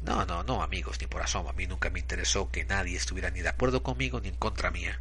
No, 0.03 0.25
no, 0.25 0.43
no, 0.45 0.63
amigos, 0.63 1.01
ni 1.01 1.07
por 1.07 1.23
asomo. 1.23 1.51
A 1.51 1.53
mí 1.53 1.67
nunca 1.67 1.91
me 1.91 1.99
interesó 1.99 2.51
que 2.51 2.65
nadie 2.65 2.97
estuviera 2.97 3.31
ni 3.31 3.41
de 3.41 3.49
acuerdo 3.49 3.83
conmigo 3.83 4.21
ni 4.21 4.29
en 4.29 4.37
contra 4.37 4.71
mía. 4.71 5.01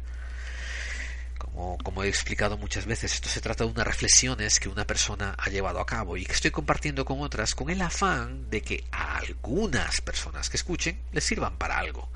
Como, 1.38 2.02
he 2.02 2.08
explicado 2.08 2.56
muchas 2.58 2.86
veces, 2.86 3.14
esto 3.14 3.28
se 3.28 3.40
trata 3.40 3.64
de 3.64 3.70
unas 3.70 3.86
reflexiones 3.86 4.60
que 4.60 4.68
una 4.68 4.86
persona 4.86 5.34
ha 5.38 5.48
llevado 5.48 5.80
a 5.80 5.86
cabo 5.86 6.16
y 6.16 6.24
que 6.24 6.32
estoy 6.32 6.50
compartiendo 6.50 7.04
con 7.04 7.20
otras 7.20 7.54
con 7.54 7.70
el 7.70 7.80
afán 7.82 8.50
de 8.50 8.62
que 8.62 8.84
a 8.92 9.18
algunas 9.18 10.00
personas 10.00 10.50
que 10.50 10.56
escuchen 10.56 10.98
les 11.12 11.24
sirvan 11.24 11.56
para 11.56 11.78
algo. 11.78 12.08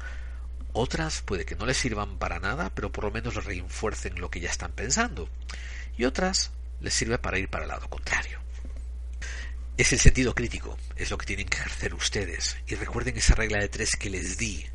Otras 0.72 1.22
puede 1.22 1.44
que 1.44 1.56
no 1.56 1.66
les 1.66 1.76
sirvan 1.76 2.18
para 2.18 2.38
nada, 2.38 2.70
pero 2.74 2.92
por 2.92 3.04
lo 3.04 3.10
menos 3.10 3.34
les 3.34 3.44
refuercen 3.44 4.20
lo 4.20 4.30
que 4.30 4.40
ya 4.40 4.50
están 4.50 4.72
pensando. 4.72 5.28
Y 5.96 6.04
otras 6.04 6.52
les 6.80 6.94
sirve 6.94 7.18
para 7.18 7.38
ir 7.38 7.48
para 7.48 7.64
el 7.64 7.70
lado 7.70 7.88
contrario. 7.88 8.40
Es 9.76 9.92
el 9.92 9.98
sentido 9.98 10.34
crítico, 10.34 10.76
es 10.94 11.10
lo 11.10 11.18
que 11.18 11.26
tienen 11.26 11.48
que 11.48 11.56
ejercer 11.56 11.94
ustedes. 11.94 12.56
Y 12.66 12.74
recuerden 12.74 13.16
esa 13.16 13.34
regla 13.34 13.58
de 13.58 13.68
tres 13.68 13.96
que 13.96 14.10
les 14.10 14.36
di. 14.36 14.66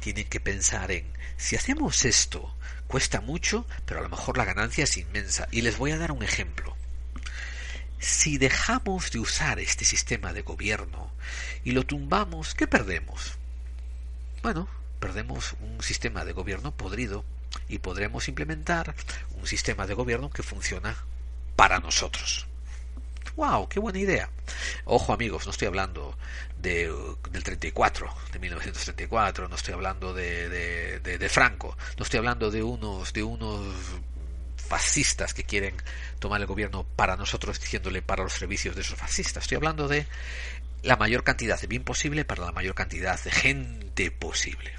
Tienen 0.00 0.28
que 0.28 0.40
pensar 0.40 0.90
en, 0.90 1.06
si 1.36 1.56
hacemos 1.56 2.04
esto, 2.04 2.54
Cuesta 2.90 3.20
mucho, 3.20 3.66
pero 3.86 4.00
a 4.00 4.02
lo 4.02 4.08
mejor 4.08 4.36
la 4.36 4.44
ganancia 4.44 4.82
es 4.82 4.96
inmensa. 4.96 5.46
Y 5.52 5.60
les 5.60 5.78
voy 5.78 5.92
a 5.92 5.96
dar 5.96 6.10
un 6.10 6.24
ejemplo. 6.24 6.76
Si 8.00 8.36
dejamos 8.36 9.12
de 9.12 9.20
usar 9.20 9.60
este 9.60 9.84
sistema 9.84 10.32
de 10.32 10.42
gobierno 10.42 11.12
y 11.62 11.70
lo 11.70 11.86
tumbamos, 11.86 12.52
¿qué 12.56 12.66
perdemos? 12.66 13.34
Bueno, 14.42 14.66
perdemos 14.98 15.54
un 15.60 15.80
sistema 15.84 16.24
de 16.24 16.32
gobierno 16.32 16.76
podrido 16.76 17.24
y 17.68 17.78
podremos 17.78 18.26
implementar 18.26 18.92
un 19.36 19.46
sistema 19.46 19.86
de 19.86 19.94
gobierno 19.94 20.28
que 20.28 20.42
funciona 20.42 20.96
para 21.54 21.78
nosotros. 21.78 22.49
¡Wow! 23.40 23.70
¡Qué 23.70 23.80
buena 23.80 23.98
idea! 23.98 24.28
Ojo 24.84 25.14
amigos, 25.14 25.46
no 25.46 25.52
estoy 25.52 25.66
hablando 25.66 26.14
de, 26.58 26.92
del 27.30 27.42
34, 27.42 28.14
de 28.34 28.38
1934, 28.38 29.48
no 29.48 29.56
estoy 29.56 29.72
hablando 29.72 30.12
de, 30.12 31.26
Franco, 31.30 31.74
no 31.96 32.04
estoy 32.04 32.18
hablando 32.18 32.50
de 32.50 32.62
unos, 32.62 33.14
de 33.14 33.22
unos 33.22 33.74
fascistas 34.58 35.32
que 35.32 35.44
quieren 35.44 35.74
tomar 36.18 36.42
el 36.42 36.46
gobierno 36.46 36.84
para 36.84 37.16
nosotros 37.16 37.58
diciéndole 37.58 38.02
para 38.02 38.24
los 38.24 38.34
servicios 38.34 38.74
de 38.74 38.82
esos 38.82 38.98
fascistas. 38.98 39.44
Estoy 39.44 39.56
hablando 39.56 39.88
de 39.88 40.06
la 40.82 40.96
mayor 40.96 41.24
cantidad 41.24 41.58
de 41.58 41.66
bien 41.66 41.82
posible 41.82 42.26
para 42.26 42.44
la 42.44 42.52
mayor 42.52 42.74
cantidad 42.74 43.18
de 43.24 43.30
gente 43.30 44.10
posible. 44.10 44.74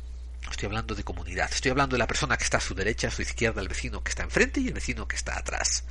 Estoy 0.51 0.67
hablando 0.67 0.93
de 0.93 1.03
comunidad. 1.03 1.49
Estoy 1.51 1.71
hablando 1.71 1.95
de 1.95 1.99
la 1.99 2.05
persona 2.05 2.37
que 2.37 2.43
está 2.43 2.57
a 2.57 2.61
su 2.61 2.75
derecha, 2.75 3.07
a 3.07 3.11
su 3.11 3.23
izquierda, 3.23 3.59
el 3.59 3.69
vecino 3.69 4.03
que 4.03 4.09
está 4.09 4.21
enfrente 4.21 4.59
y 4.59 4.67
el 4.67 4.73
vecino 4.75 5.07
que 5.07 5.15
está 5.15 5.35
atrás 5.35 5.83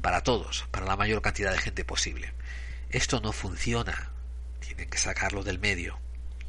para 0.00 0.22
todos, 0.22 0.66
para 0.70 0.86
la 0.86 0.96
mayor 0.96 1.22
cantidad 1.22 1.52
de 1.52 1.58
gente 1.58 1.84
posible. 1.84 2.32
Esto 2.90 3.20
no 3.20 3.32
funciona. 3.32 4.10
Tienen 4.60 4.88
que 4.88 4.98
sacarlo 4.98 5.42
del 5.42 5.58
medio. 5.58 5.98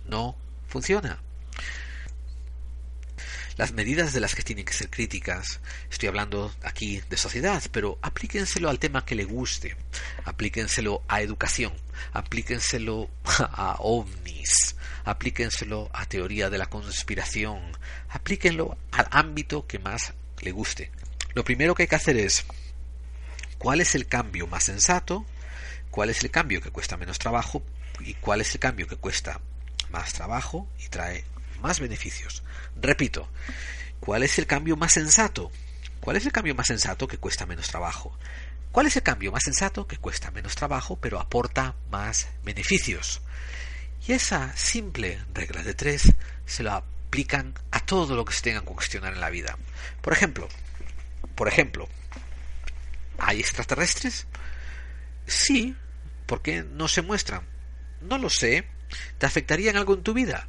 No 0.05 0.35
funciona. 0.67 1.19
Las 3.55 3.71
medidas 3.71 4.13
de 4.13 4.19
las 4.19 4.33
que 4.33 4.41
tienen 4.41 4.65
que 4.65 4.73
ser 4.73 4.89
críticas, 4.89 5.59
estoy 5.91 6.09
hablando 6.09 6.51
aquí 6.63 7.01
de 7.07 7.17
sociedad, 7.17 7.61
pero 7.71 7.99
aplíquenselo 8.01 8.67
al 8.67 8.79
tema 8.79 9.05
que 9.05 9.13
le 9.13 9.25
guste, 9.25 9.77
aplíquenselo 10.25 11.03
a 11.07 11.21
educación, 11.21 11.71
aplíquenselo 12.13 13.11
a 13.37 13.75
ovnis, 13.79 14.75
aplíquenselo 15.03 15.91
a 15.93 16.07
teoría 16.07 16.49
de 16.49 16.57
la 16.57 16.65
conspiración, 16.65 17.61
aplíquenlo 18.09 18.75
al 18.91 19.07
ámbito 19.11 19.67
que 19.67 19.77
más 19.77 20.13
le 20.41 20.51
guste. 20.51 20.91
Lo 21.35 21.43
primero 21.43 21.75
que 21.75 21.83
hay 21.83 21.87
que 21.87 21.95
hacer 21.95 22.17
es 22.17 22.45
cuál 23.63 23.79
es 23.79 23.95
el 23.95 24.07
cambio 24.07 24.45
más 24.45 24.65
sensato, 24.65 25.25
cuál 25.89 26.09
es 26.09 26.21
el 26.21 26.29
cambio 26.31 26.59
que 26.61 26.69
cuesta 26.69 26.97
menos 26.97 27.17
trabajo 27.17 27.63
y 28.01 28.13
cuál 28.15 28.41
es 28.41 28.53
el 28.53 28.59
cambio 28.59 28.87
que 28.87 28.97
cuesta 28.97 29.39
más 29.89 30.11
trabajo 30.11 30.67
y 30.79 30.89
trae 30.89 31.23
más 31.61 31.79
beneficios. 31.79 32.43
Repito, 32.75 33.29
¿cuál 34.01 34.23
es 34.23 34.37
el 34.37 34.47
cambio 34.47 34.75
más 34.75 34.91
sensato? 34.91 35.49
¿Cuál 36.01 36.17
es 36.17 36.25
el 36.25 36.33
cambio 36.33 36.55
más 36.55 36.67
sensato 36.67 37.07
que 37.07 37.17
cuesta 37.17 37.45
menos 37.45 37.69
trabajo? 37.69 38.17
¿Cuál 38.73 38.87
es 38.87 38.97
el 38.97 39.03
cambio 39.03 39.31
más 39.31 39.43
sensato 39.43 39.87
que 39.87 39.97
cuesta 39.97 40.29
menos 40.31 40.55
trabajo 40.55 40.97
pero 40.99 41.21
aporta 41.21 41.75
más 41.89 42.27
beneficios? 42.43 43.21
Y 44.05 44.11
esa 44.11 44.53
simple 44.57 45.23
regla 45.33 45.63
de 45.63 45.73
tres 45.73 46.11
se 46.45 46.63
lo 46.63 46.73
aplican 46.73 47.53
a 47.71 47.73
a 47.73 47.85
todo 47.85 48.15
lo 48.15 48.25
que 48.25 48.33
se 48.33 48.41
tenga 48.41 48.61
que 48.61 48.67
cuestionar 48.67 49.13
en 49.13 49.21
la 49.21 49.29
vida. 49.29 49.57
Por 50.01 50.13
ejemplo, 50.13 50.47
por 51.35 51.47
ejemplo, 51.47 51.87
¿hay 53.17 53.39
extraterrestres? 53.39 54.27
Sí, 55.25 55.75
¿por 56.25 56.41
qué 56.41 56.63
no 56.63 56.87
se 56.87 57.01
muestran? 57.01 57.41
No 58.01 58.17
lo 58.17 58.29
sé. 58.29 58.67
¿Te 59.17 59.25
afectarían 59.25 59.77
algo 59.77 59.93
en 59.93 60.03
tu 60.03 60.13
vida? 60.13 60.47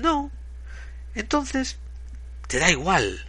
No. 0.00 0.30
Entonces, 1.14 1.78
te 2.46 2.58
da 2.58 2.70
igual. 2.70 3.24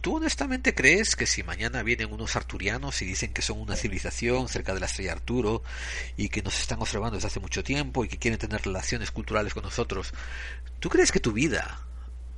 ¿Tú 0.00 0.16
honestamente 0.16 0.74
crees 0.74 1.16
que 1.16 1.26
si 1.26 1.42
mañana 1.42 1.82
vienen 1.82 2.12
unos 2.12 2.36
arturianos 2.36 3.02
y 3.02 3.06
dicen 3.06 3.32
que 3.32 3.42
son 3.42 3.58
una 3.58 3.74
civilización 3.74 4.48
cerca 4.48 4.72
de 4.72 4.78
la 4.78 4.86
estrella 4.86 5.12
Arturo 5.12 5.64
y 6.16 6.28
que 6.28 6.42
nos 6.42 6.60
están 6.60 6.80
observando 6.80 7.16
desde 7.16 7.26
hace 7.26 7.40
mucho 7.40 7.64
tiempo 7.64 8.04
y 8.04 8.08
que 8.08 8.18
quieren 8.18 8.38
tener 8.38 8.62
relaciones 8.62 9.10
culturales 9.10 9.52
con 9.52 9.64
nosotros, 9.64 10.12
¿tú 10.78 10.88
crees 10.90 11.10
que 11.10 11.18
tu 11.18 11.32
vida 11.32 11.80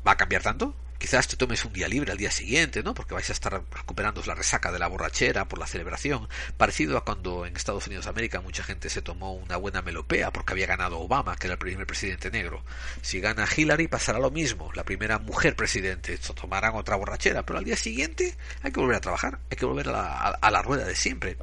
va 0.06 0.12
a 0.12 0.16
cambiar 0.16 0.42
tanto? 0.42 0.74
Quizás 0.98 1.28
te 1.28 1.36
tomes 1.36 1.64
un 1.64 1.72
día 1.72 1.86
libre 1.86 2.10
al 2.10 2.18
día 2.18 2.30
siguiente, 2.30 2.82
¿no? 2.82 2.92
Porque 2.92 3.14
vais 3.14 3.30
a 3.30 3.32
estar 3.32 3.62
recuperando 3.70 4.20
la 4.26 4.34
resaca 4.34 4.72
de 4.72 4.80
la 4.80 4.88
borrachera 4.88 5.46
por 5.46 5.60
la 5.60 5.66
celebración, 5.66 6.28
parecido 6.56 6.98
a 6.98 7.04
cuando 7.04 7.46
en 7.46 7.56
Estados 7.56 7.86
Unidos 7.86 8.06
de 8.06 8.10
América 8.10 8.40
mucha 8.40 8.64
gente 8.64 8.90
se 8.90 9.00
tomó 9.00 9.32
una 9.32 9.56
buena 9.56 9.80
melopea 9.80 10.32
porque 10.32 10.52
había 10.52 10.66
ganado 10.66 10.98
Obama, 10.98 11.36
que 11.36 11.46
era 11.46 11.54
el 11.54 11.58
primer 11.58 11.86
presidente 11.86 12.30
negro. 12.30 12.64
Si 13.00 13.20
gana 13.20 13.46
Hillary 13.56 13.86
pasará 13.86 14.18
lo 14.18 14.32
mismo, 14.32 14.72
la 14.74 14.84
primera 14.84 15.18
mujer 15.18 15.54
presidente, 15.54 16.16
se 16.16 16.34
tomarán 16.34 16.74
otra 16.74 16.96
borrachera, 16.96 17.44
pero 17.46 17.60
al 17.60 17.64
día 17.64 17.76
siguiente 17.76 18.36
hay 18.62 18.72
que 18.72 18.80
volver 18.80 18.96
a 18.96 19.00
trabajar, 19.00 19.38
hay 19.50 19.56
que 19.56 19.66
volver 19.66 19.88
a 19.90 19.92
la, 19.92 20.28
a 20.30 20.50
la 20.50 20.62
rueda 20.62 20.84
de 20.84 20.96
siempre. 20.96 21.36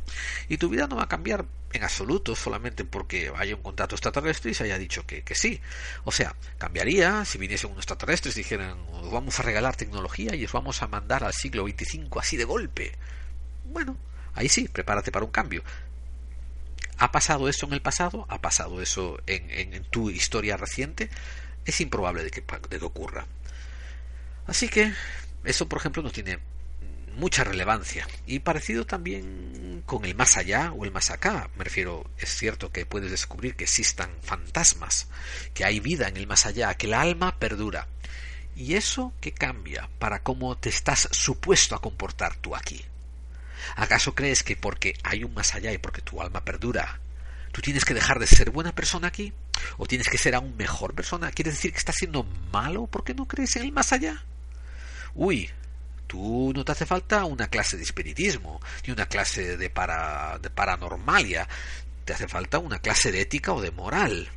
Y 0.49 0.57
tu 0.57 0.69
vida 0.69 0.87
no 0.87 0.97
va 0.97 1.03
a 1.03 1.09
cambiar 1.09 1.45
en 1.76 1.84
absoluto 1.84 2.36
solamente 2.36 2.86
porque 2.86 3.32
haya 3.36 3.55
un 3.55 3.61
contrato 3.61 3.95
extraterrestre 3.95 4.51
y 4.51 4.53
se 4.53 4.63
haya 4.63 4.78
dicho 4.78 5.05
que, 5.05 5.23
que 5.23 5.36
sí. 5.36 5.61
O 6.03 6.11
sea, 6.11 6.36
cambiaría 6.57 7.26
si 7.26 7.38
viniesen 7.38 7.71
unos 7.71 7.84
extraterrestres 7.84 8.36
y 8.38 8.41
dijeran, 8.41 8.78
os 8.91 9.11
vamos 9.11 9.39
a 9.39 9.43
regalar 9.43 9.76
tecnología 9.76 10.36
y 10.36 10.45
os 10.45 10.51
vamos 10.51 10.82
a 10.82 10.88
mandar 10.88 11.23
al 11.23 11.34
siglo 11.34 11.65
25 11.65 12.19
así 12.19 12.38
de 12.38 12.45
golpe. 12.45 12.93
Bueno, 13.65 13.97
ahí 14.34 14.49
sí, 14.49 14.67
prepárate 14.67 15.11
para 15.11 15.26
un 15.26 15.32
cambio. 15.32 15.63
¿Ha 16.97 17.11
pasado 17.11 17.49
eso 17.49 17.65
en 17.65 17.73
el 17.73 17.82
pasado? 17.82 18.26
¿Ha 18.30 18.41
pasado 18.41 18.82
eso 18.82 19.19
en, 19.28 19.51
en, 19.51 19.84
tu 19.86 20.09
historia 20.09 20.55
reciente? 20.55 21.09
Es 21.65 21.82
improbable 21.82 22.23
de 22.23 22.32
que, 22.32 22.41
de 22.69 22.80
que 22.80 22.86
ocurra. 22.86 23.26
Así 24.47 24.69
que 24.69 24.93
eso, 25.43 25.67
por 25.67 25.80
ejemplo, 25.80 26.01
no 26.03 26.11
tiene 26.11 26.39
mucha 27.16 27.43
relevancia. 27.43 28.07
Y 28.26 28.39
parecido 28.39 28.86
también 28.86 29.84
con 29.86 30.05
el 30.05 30.16
más 30.16 30.38
allá 30.38 30.72
o 30.72 30.86
el 30.86 30.91
más 30.91 31.11
acá. 31.11 31.49
Me 31.57 31.63
refiero, 31.63 32.09
es 32.18 32.36
cierto 32.36 32.72
que 32.72 32.86
puedes 32.86 33.11
descubrir 33.11 33.55
que 33.55 33.63
existan 33.63 34.09
fantasmas, 34.22 35.07
que 35.53 35.66
hay 35.66 35.80
vida 35.80 36.07
en 36.07 36.18
el 36.18 36.28
más 36.28 36.45
allá, 36.45 36.74
que 36.76 36.88
el 36.88 36.93
alma 36.93 37.39
perdura. 37.39 37.88
¿Y 38.55 38.76
eso 38.76 39.13
qué 39.20 39.34
cambia 39.34 39.89
para 39.99 40.24
cómo 40.24 40.57
te 40.57 40.70
estás 40.70 41.09
supuesto 41.11 41.76
a 41.76 41.82
comportar 41.82 42.36
tú 42.38 42.55
aquí? 42.55 42.86
¿Acaso 43.76 44.16
crees 44.16 44.43
que 44.43 44.55
porque 44.55 44.95
hay 45.03 45.24
un 45.24 45.34
más 45.34 45.55
allá 45.55 45.74
y 45.74 45.78
porque 45.78 46.01
tu 46.01 46.22
alma 46.22 46.45
perdura, 46.45 46.99
tú 47.51 47.61
tienes 47.61 47.84
que 47.84 47.93
dejar 47.93 48.20
de 48.20 48.28
ser 48.28 48.51
buena 48.51 48.74
persona 48.74 49.07
aquí? 49.07 49.34
¿O 49.78 49.88
tienes 49.88 50.09
que 50.09 50.18
ser 50.18 50.36
aún 50.36 50.55
mejor 50.55 50.93
persona? 50.93 51.32
¿Quieres 51.32 51.55
decir 51.55 51.72
que 51.72 51.80
estás 51.80 51.95
siendo 51.95 52.24
malo 52.51 52.88
porque 52.88 53.13
no 53.13 53.28
crees 53.28 53.55
en 53.55 53.63
el 53.63 53.72
más 53.72 53.91
allá? 53.91 54.24
Uy, 55.13 55.49
Tú 56.07 56.51
no 56.55 56.63
te 56.63 56.71
hace 56.71 56.85
falta 56.85 57.25
una 57.25 57.47
clase 57.47 57.77
de 57.77 57.83
espiritismo, 57.83 58.61
ni 58.85 58.93
una 58.93 59.07
clase 59.07 59.57
de, 59.57 59.69
para, 59.69 60.37
de 60.39 60.49
paranormalia, 60.49 61.47
te 62.05 62.13
hace 62.13 62.27
falta 62.27 62.59
una 62.59 62.79
clase 62.79 63.11
de 63.11 63.21
ética 63.21 63.53
o 63.53 63.61
de 63.61 63.71
moral. 63.71 64.29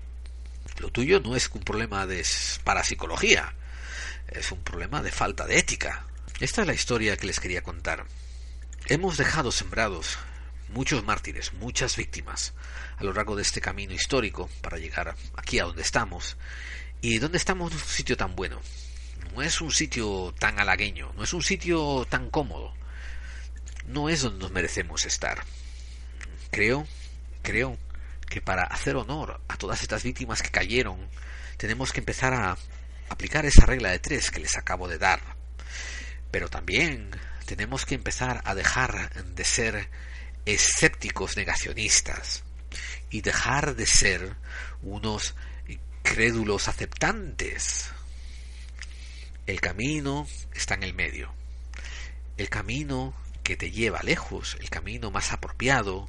Lo 0.78 0.90
tuyo 0.90 1.20
no 1.20 1.36
es 1.36 1.50
un 1.52 1.62
problema 1.62 2.06
de 2.06 2.24
parapsicología, 2.64 3.52
es 4.28 4.52
un 4.52 4.62
problema 4.62 5.02
de 5.02 5.12
falta 5.12 5.46
de 5.46 5.58
ética. 5.58 6.06
Esta 6.40 6.62
es 6.62 6.66
la 6.66 6.74
historia 6.74 7.16
que 7.16 7.26
les 7.26 7.40
quería 7.40 7.62
contar. 7.62 8.06
Hemos 8.86 9.18
dejado 9.18 9.52
sembrados 9.52 10.18
muchos 10.68 11.04
mártires, 11.04 11.52
muchas 11.54 11.96
víctimas 11.96 12.54
a 12.96 13.04
lo 13.04 13.12
largo 13.12 13.36
de 13.36 13.42
este 13.42 13.60
camino 13.60 13.92
histórico 13.92 14.48
para 14.60 14.78
llegar 14.78 15.14
aquí 15.36 15.58
a 15.58 15.64
donde 15.64 15.82
estamos. 15.82 16.36
¿Y 17.00 17.18
dónde 17.18 17.38
estamos 17.38 17.72
en 17.72 17.78
un 17.78 17.84
sitio 17.84 18.16
tan 18.16 18.34
bueno? 18.34 18.60
No 19.38 19.44
es 19.44 19.60
un 19.60 19.70
sitio 19.70 20.34
tan 20.36 20.58
halagueño, 20.58 21.12
no 21.14 21.22
es 21.22 21.32
un 21.32 21.44
sitio 21.44 22.04
tan 22.10 22.28
cómodo, 22.28 22.74
no 23.86 24.08
es 24.08 24.22
donde 24.22 24.40
nos 24.40 24.50
merecemos 24.50 25.06
estar. 25.06 25.44
Creo, 26.50 26.88
creo 27.42 27.78
que 28.28 28.40
para 28.40 28.64
hacer 28.64 28.96
honor 28.96 29.40
a 29.46 29.56
todas 29.56 29.80
estas 29.80 30.02
víctimas 30.02 30.42
que 30.42 30.50
cayeron, 30.50 31.08
tenemos 31.56 31.92
que 31.92 32.00
empezar 32.00 32.34
a 32.34 32.58
aplicar 33.10 33.46
esa 33.46 33.64
regla 33.64 33.90
de 33.90 34.00
tres 34.00 34.32
que 34.32 34.40
les 34.40 34.56
acabo 34.56 34.88
de 34.88 34.98
dar. 34.98 35.20
Pero 36.32 36.48
también 36.48 37.08
tenemos 37.46 37.86
que 37.86 37.94
empezar 37.94 38.42
a 38.44 38.56
dejar 38.56 39.24
de 39.24 39.44
ser 39.44 39.88
escépticos 40.46 41.36
negacionistas 41.36 42.42
y 43.08 43.20
dejar 43.20 43.76
de 43.76 43.86
ser 43.86 44.34
unos 44.82 45.36
crédulos 46.02 46.66
aceptantes 46.66 47.92
el 49.48 49.62
camino 49.62 50.28
está 50.54 50.74
en 50.74 50.82
el 50.82 50.92
medio. 50.92 51.32
El 52.36 52.50
camino 52.50 53.14
que 53.42 53.56
te 53.56 53.70
lleva 53.70 54.02
lejos, 54.02 54.58
el 54.60 54.68
camino 54.68 55.10
más 55.10 55.32
apropiado, 55.32 56.06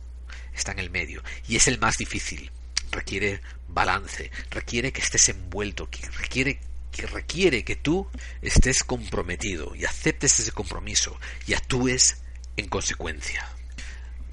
está 0.53 0.73
en 0.73 0.79
el 0.79 0.89
medio. 0.89 1.23
Y 1.47 1.55
es 1.55 1.69
el 1.69 1.79
más 1.79 1.97
difícil. 1.97 2.51
Requiere 2.91 3.41
balance, 3.69 4.29
requiere 4.51 4.91
que 4.91 4.99
estés 4.99 5.29
envuelto, 5.29 5.89
que 5.89 6.05
requiere 6.09 6.59
que 6.91 7.05
requiere 7.05 7.63
que 7.63 7.77
tú 7.77 8.09
estés 8.41 8.83
comprometido 8.83 9.73
y 9.73 9.85
aceptes 9.85 10.39
ese 10.39 10.51
compromiso 10.51 11.17
y 11.47 11.53
actúes 11.53 12.17
en 12.57 12.67
consecuencia. 12.67 13.47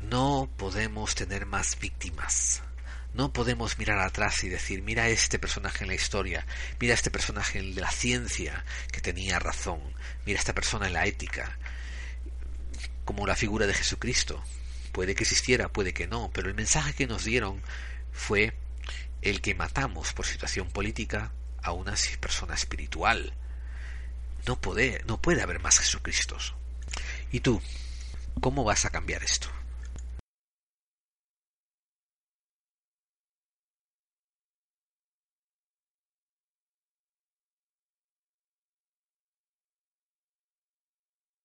No 0.01 0.49
podemos 0.57 1.15
tener 1.15 1.47
más 1.47 1.79
víctimas. 1.79 2.63
No 3.17 3.33
podemos 3.33 3.79
mirar 3.79 3.99
atrás 4.01 4.45
y 4.45 4.51
decir, 4.51 4.83
mira 4.83 5.09
este 5.09 5.39
personaje 5.39 5.85
en 5.85 5.89
la 5.89 5.95
historia, 5.95 6.47
mira 6.79 6.93
este 6.93 7.11
personaje 7.11 7.59
en 7.59 7.75
la 7.75 7.91
ciencia 7.91 8.63
que 8.93 9.01
tenía 9.01 9.39
razón, 9.39 9.81
mira 10.27 10.39
esta 10.39 10.53
persona 10.53 10.87
en 10.87 10.93
la 10.93 11.07
ética, 11.07 11.57
como 13.07 13.27
la 13.27 13.35
figura 13.35 13.67
de 13.67 13.73
Jesucristo. 13.73 14.45
Puede 14.93 15.15
que 15.15 15.23
existiera, 15.23 15.71
puede 15.71 15.95
que 15.95 16.07
no, 16.07 16.31
pero 16.35 16.51
el 16.51 16.55
mensaje 16.55 16.93
que 16.93 17.07
nos 17.07 17.25
dieron 17.25 17.63
fue 18.13 18.53
el 19.23 19.41
que 19.41 19.55
matamos 19.55 20.13
por 20.13 20.27
situación 20.27 20.69
política 20.69 21.33
a 21.63 21.73
una 21.73 21.95
persona 22.21 22.53
espiritual. 22.53 23.33
No 24.47 24.61
puede, 24.61 25.03
no 25.07 25.23
puede 25.23 25.41
haber 25.41 25.61
más 25.61 25.79
Jesucristos. 25.79 26.55
¿Y 27.33 27.41
tú? 27.41 27.63
¿Cómo 28.43 28.63
vas 28.63 28.85
a 28.85 28.91
cambiar 28.91 29.23
esto? 29.23 29.49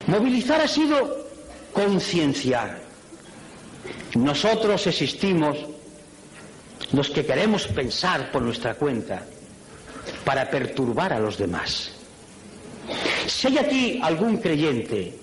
Movilizar 0.08 0.62
ha 0.62 0.68
sido 0.68 1.28
concienciar. 1.74 2.80
Nosotros 4.16 4.86
existimos, 4.88 5.58
los 6.92 7.10
que 7.10 7.26
queremos 7.26 7.68
pensar 7.68 8.32
por 8.32 8.42
nuestra 8.42 8.76
cuenta, 8.76 9.24
para 10.26 10.50
perturbar 10.50 11.14
a 11.14 11.20
los 11.20 11.38
demás. 11.38 11.92
Si 13.28 13.48
hay 13.48 13.58
aquí 13.58 14.00
algún 14.04 14.38
creyente, 14.38 15.18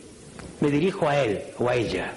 me 0.61 0.71
dirijo 0.71 1.09
a 1.09 1.19
él 1.19 1.43
o 1.59 1.69
a 1.69 1.75
ella, 1.75 2.13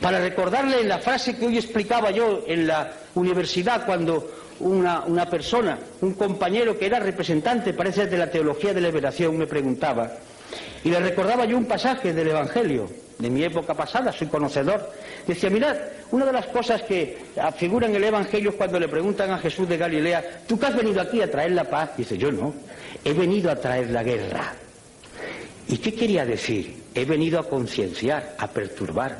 para 0.00 0.20
recordarle 0.20 0.84
la 0.84 0.98
frase 0.98 1.36
que 1.36 1.46
hoy 1.46 1.56
explicaba 1.56 2.10
yo 2.10 2.44
en 2.46 2.66
la 2.66 2.92
universidad 3.14 3.86
cuando 3.86 4.30
una, 4.60 5.00
una 5.00 5.30
persona, 5.30 5.78
un 6.00 6.14
compañero 6.14 6.78
que 6.78 6.86
era 6.86 6.98
representante, 6.98 7.72
parece, 7.72 8.06
de 8.06 8.18
la 8.18 8.30
teología 8.30 8.74
de 8.74 8.80
liberación, 8.80 9.38
me 9.38 9.46
preguntaba, 9.46 10.12
y 10.84 10.90
le 10.90 11.00
recordaba 11.00 11.44
yo 11.44 11.56
un 11.56 11.66
pasaje 11.66 12.12
del 12.12 12.28
Evangelio, 12.28 12.88
de 13.18 13.30
mi 13.30 13.42
época 13.42 13.74
pasada, 13.74 14.12
soy 14.12 14.28
conocedor. 14.28 14.92
Decía, 15.26 15.50
mirad, 15.50 15.76
una 16.10 16.26
de 16.26 16.32
las 16.32 16.46
cosas 16.46 16.82
que 16.82 17.18
figura 17.56 17.86
en 17.86 17.96
el 17.96 18.04
Evangelio 18.04 18.50
es 18.50 18.56
cuando 18.56 18.78
le 18.78 18.88
preguntan 18.88 19.30
a 19.30 19.38
Jesús 19.38 19.68
de 19.68 19.76
Galilea, 19.76 20.42
¿tú 20.46 20.58
qué 20.58 20.66
has 20.66 20.76
venido 20.76 21.00
aquí 21.00 21.20
a 21.20 21.30
traer 21.30 21.52
la 21.52 21.64
paz? 21.64 21.90
Dice, 21.96 22.16
yo 22.16 22.30
no, 22.30 22.54
he 23.04 23.12
venido 23.12 23.50
a 23.50 23.56
traer 23.56 23.90
la 23.90 24.02
guerra. 24.02 24.54
¿Y 25.68 25.78
qué 25.78 25.92
quería 25.94 26.24
decir? 26.24 26.87
He 26.98 27.04
venido 27.04 27.38
a 27.38 27.48
concienciar, 27.48 28.34
a 28.36 28.48
perturbar. 28.48 29.18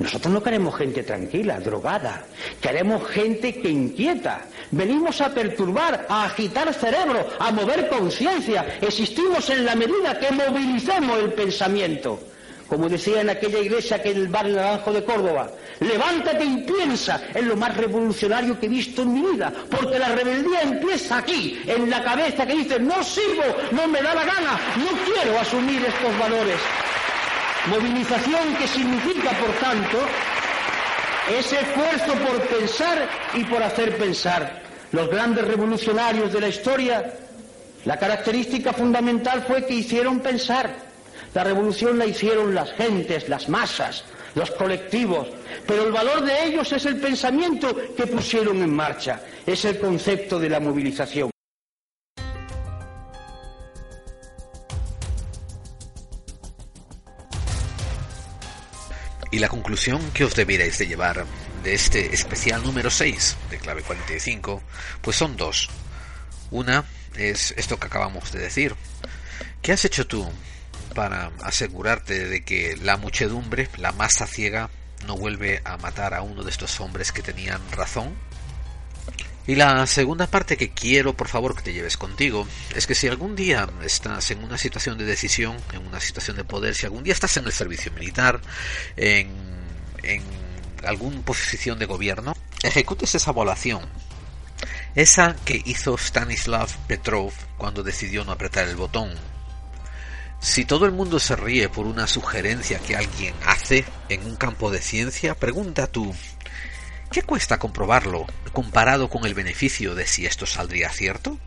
Nosotros 0.00 0.34
no 0.34 0.42
queremos 0.42 0.74
gente 0.74 1.04
tranquila, 1.04 1.60
drogada. 1.60 2.24
Queremos 2.60 3.06
gente 3.08 3.54
que 3.60 3.70
inquieta. 3.70 4.46
Venimos 4.72 5.20
a 5.20 5.32
perturbar, 5.32 6.06
a 6.08 6.24
agitar 6.24 6.74
cerebro, 6.74 7.24
a 7.38 7.52
mover 7.52 7.88
conciencia. 7.88 8.78
Existimos 8.80 9.48
en 9.48 9.64
la 9.64 9.76
medida 9.76 10.18
que 10.18 10.32
movilicemos 10.32 11.20
el 11.20 11.32
pensamiento. 11.32 12.18
como 12.66 12.88
decía 12.88 13.20
en 13.20 13.30
aquella 13.30 13.58
iglesia 13.58 14.00
que 14.00 14.12
en 14.12 14.18
el 14.18 14.28
barrio 14.28 14.54
Naranjo 14.54 14.92
de 14.92 15.02
Córdoba, 15.02 15.50
levántate 15.80 16.44
y 16.44 16.58
piensa 16.58 17.20
en 17.34 17.48
lo 17.48 17.56
más 17.56 17.76
revolucionario 17.76 18.58
que 18.60 18.66
he 18.66 18.68
visto 18.68 19.02
en 19.02 19.12
mi 19.12 19.22
vida, 19.22 19.52
porque 19.68 19.98
la 19.98 20.10
rebeldía 20.10 20.62
empieza 20.62 21.18
aquí, 21.18 21.60
en 21.66 21.90
la 21.90 22.00
cabeza 22.04 22.46
que 22.46 22.54
dice, 22.54 22.78
no 22.78 23.02
sirvo, 23.02 23.42
no 23.72 23.88
me 23.88 24.00
da 24.00 24.14
la 24.14 24.24
gana, 24.24 24.60
no 24.76 24.90
quiero 25.04 25.40
asumir 25.40 25.84
estos 25.84 26.16
valores. 26.16 26.60
Movilización 27.66 28.54
que 28.56 28.66
significa, 28.66 29.30
por 29.32 29.50
tanto, 29.60 29.98
ese 31.38 31.56
esfuerzo 31.60 32.14
por 32.14 32.40
pensar 32.48 33.06
y 33.34 33.44
por 33.44 33.62
hacer 33.62 33.98
pensar. 33.98 34.62
Los 34.92 35.10
grandes 35.10 35.46
revolucionarios 35.46 36.32
de 36.32 36.40
la 36.40 36.48
historia, 36.48 37.14
la 37.84 37.98
característica 37.98 38.72
fundamental 38.72 39.44
fue 39.46 39.66
que 39.66 39.74
hicieron 39.74 40.20
pensar. 40.20 40.74
La 41.34 41.44
revolución 41.44 41.98
la 41.98 42.06
hicieron 42.06 42.54
las 42.54 42.72
gentes, 42.72 43.28
las 43.28 43.48
masas, 43.48 44.04
los 44.34 44.50
colectivos, 44.52 45.28
pero 45.66 45.84
el 45.84 45.92
valor 45.92 46.24
de 46.24 46.46
ellos 46.46 46.72
es 46.72 46.86
el 46.86 46.96
pensamiento 46.96 47.76
que 47.94 48.06
pusieron 48.06 48.62
en 48.62 48.74
marcha, 48.74 49.20
es 49.46 49.64
el 49.66 49.78
concepto 49.78 50.40
de 50.40 50.48
la 50.48 50.60
movilización. 50.60 51.30
Y 59.30 59.38
la 59.38 59.48
conclusión 59.48 60.10
que 60.12 60.24
os 60.24 60.34
debierais 60.34 60.78
de 60.78 60.86
llevar 60.86 61.24
de 61.62 61.74
este 61.74 62.14
especial 62.14 62.62
número 62.64 62.90
6 62.90 63.36
de 63.50 63.58
clave 63.58 63.82
45, 63.82 64.62
pues 65.02 65.16
son 65.16 65.36
dos. 65.36 65.68
Una 66.50 66.84
es 67.16 67.54
esto 67.56 67.78
que 67.78 67.86
acabamos 67.86 68.32
de 68.32 68.40
decir. 68.40 68.74
¿Qué 69.62 69.72
has 69.72 69.84
hecho 69.84 70.06
tú 70.06 70.28
para 70.94 71.30
asegurarte 71.42 72.26
de 72.26 72.42
que 72.44 72.76
la 72.82 72.96
muchedumbre, 72.96 73.68
la 73.76 73.92
masa 73.92 74.26
ciega, 74.26 74.70
no 75.06 75.16
vuelve 75.16 75.60
a 75.64 75.76
matar 75.76 76.14
a 76.14 76.22
uno 76.22 76.42
de 76.42 76.50
estos 76.50 76.80
hombres 76.80 77.12
que 77.12 77.22
tenían 77.22 77.60
razón? 77.70 78.14
Y 79.50 79.56
la 79.56 79.84
segunda 79.88 80.28
parte 80.28 80.56
que 80.56 80.70
quiero, 80.70 81.16
por 81.16 81.26
favor, 81.26 81.56
que 81.56 81.62
te 81.62 81.72
lleves 81.72 81.96
contigo, 81.96 82.46
es 82.72 82.86
que 82.86 82.94
si 82.94 83.08
algún 83.08 83.34
día 83.34 83.68
estás 83.82 84.30
en 84.30 84.44
una 84.44 84.56
situación 84.56 84.96
de 84.96 85.04
decisión, 85.04 85.56
en 85.72 85.84
una 85.84 85.98
situación 85.98 86.36
de 86.36 86.44
poder, 86.44 86.76
si 86.76 86.86
algún 86.86 87.02
día 87.02 87.12
estás 87.12 87.36
en 87.36 87.46
el 87.46 87.52
servicio 87.52 87.90
militar, 87.90 88.40
en, 88.96 89.28
en 90.04 90.22
alguna 90.84 91.20
posición 91.22 91.80
de 91.80 91.86
gobierno, 91.86 92.36
ejecutes 92.62 93.16
esa 93.16 93.32
evaluación. 93.32 93.82
Esa 94.94 95.34
que 95.44 95.60
hizo 95.64 95.98
Stanislav 95.98 96.68
Petrov 96.86 97.32
cuando 97.58 97.82
decidió 97.82 98.24
no 98.24 98.30
apretar 98.30 98.68
el 98.68 98.76
botón 98.76 99.10
si 100.40 100.64
todo 100.64 100.86
el 100.86 100.92
mundo 100.92 101.18
se 101.18 101.36
ríe 101.36 101.68
por 101.68 101.86
una 101.86 102.06
sugerencia 102.06 102.78
que 102.78 102.96
alguien 102.96 103.34
hace 103.44 103.84
en 104.08 104.24
un 104.24 104.36
campo 104.36 104.70
de 104.70 104.80
ciencia, 104.80 105.34
pregunta 105.34 105.86
tú, 105.86 106.14
¿qué 107.10 107.22
cuesta 107.22 107.58
comprobarlo 107.58 108.26
comparado 108.52 109.10
con 109.10 109.26
el 109.26 109.34
beneficio 109.34 109.94
de 109.94 110.06
si 110.06 110.26
esto 110.26 110.46
saldría 110.46 110.90
cierto? 110.90 111.38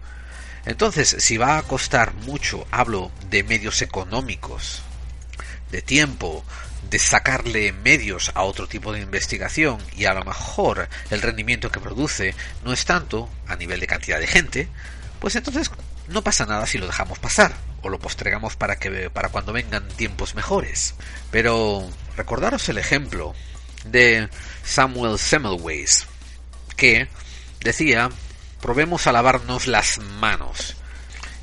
Entonces, 0.65 1.15
si 1.19 1.37
va 1.37 1.57
a 1.57 1.63
costar 1.63 2.13
mucho, 2.13 2.65
hablo 2.71 3.11
de 3.29 3.43
medios 3.43 3.81
económicos, 3.81 4.81
de 5.71 5.81
tiempo, 5.81 6.45
de 6.89 6.99
sacarle 6.99 7.73
medios 7.73 8.31
a 8.33 8.43
otro 8.43 8.67
tipo 8.67 8.93
de 8.93 9.01
investigación 9.01 9.79
y 9.95 10.05
a 10.05 10.13
lo 10.13 10.23
mejor 10.23 10.87
el 11.09 11.21
rendimiento 11.21 11.71
que 11.71 11.79
produce 11.79 12.35
no 12.63 12.71
es 12.73 12.85
tanto 12.85 13.29
a 13.47 13.55
nivel 13.55 13.79
de 13.79 13.87
cantidad 13.87 14.19
de 14.19 14.27
gente, 14.27 14.69
pues 15.19 15.35
entonces 15.35 15.71
no 16.07 16.21
pasa 16.21 16.45
nada 16.45 16.65
si 16.65 16.77
lo 16.77 16.85
dejamos 16.85 17.19
pasar 17.19 17.53
o 17.81 17.89
lo 17.89 17.99
postregamos 17.99 18.55
para 18.55 18.77
que 18.77 19.09
para 19.09 19.29
cuando 19.29 19.53
vengan 19.53 19.87
tiempos 19.89 20.35
mejores. 20.35 20.95
Pero 21.31 21.89
recordaros 22.15 22.67
el 22.69 22.77
ejemplo 22.77 23.33
de 23.85 24.29
Samuel 24.63 25.17
Semmelweis 25.17 26.07
que 26.75 27.07
decía, 27.61 28.09
probemos 28.61 29.07
a 29.07 29.11
lavarnos 29.11 29.67
las 29.67 29.99
manos. 29.99 30.75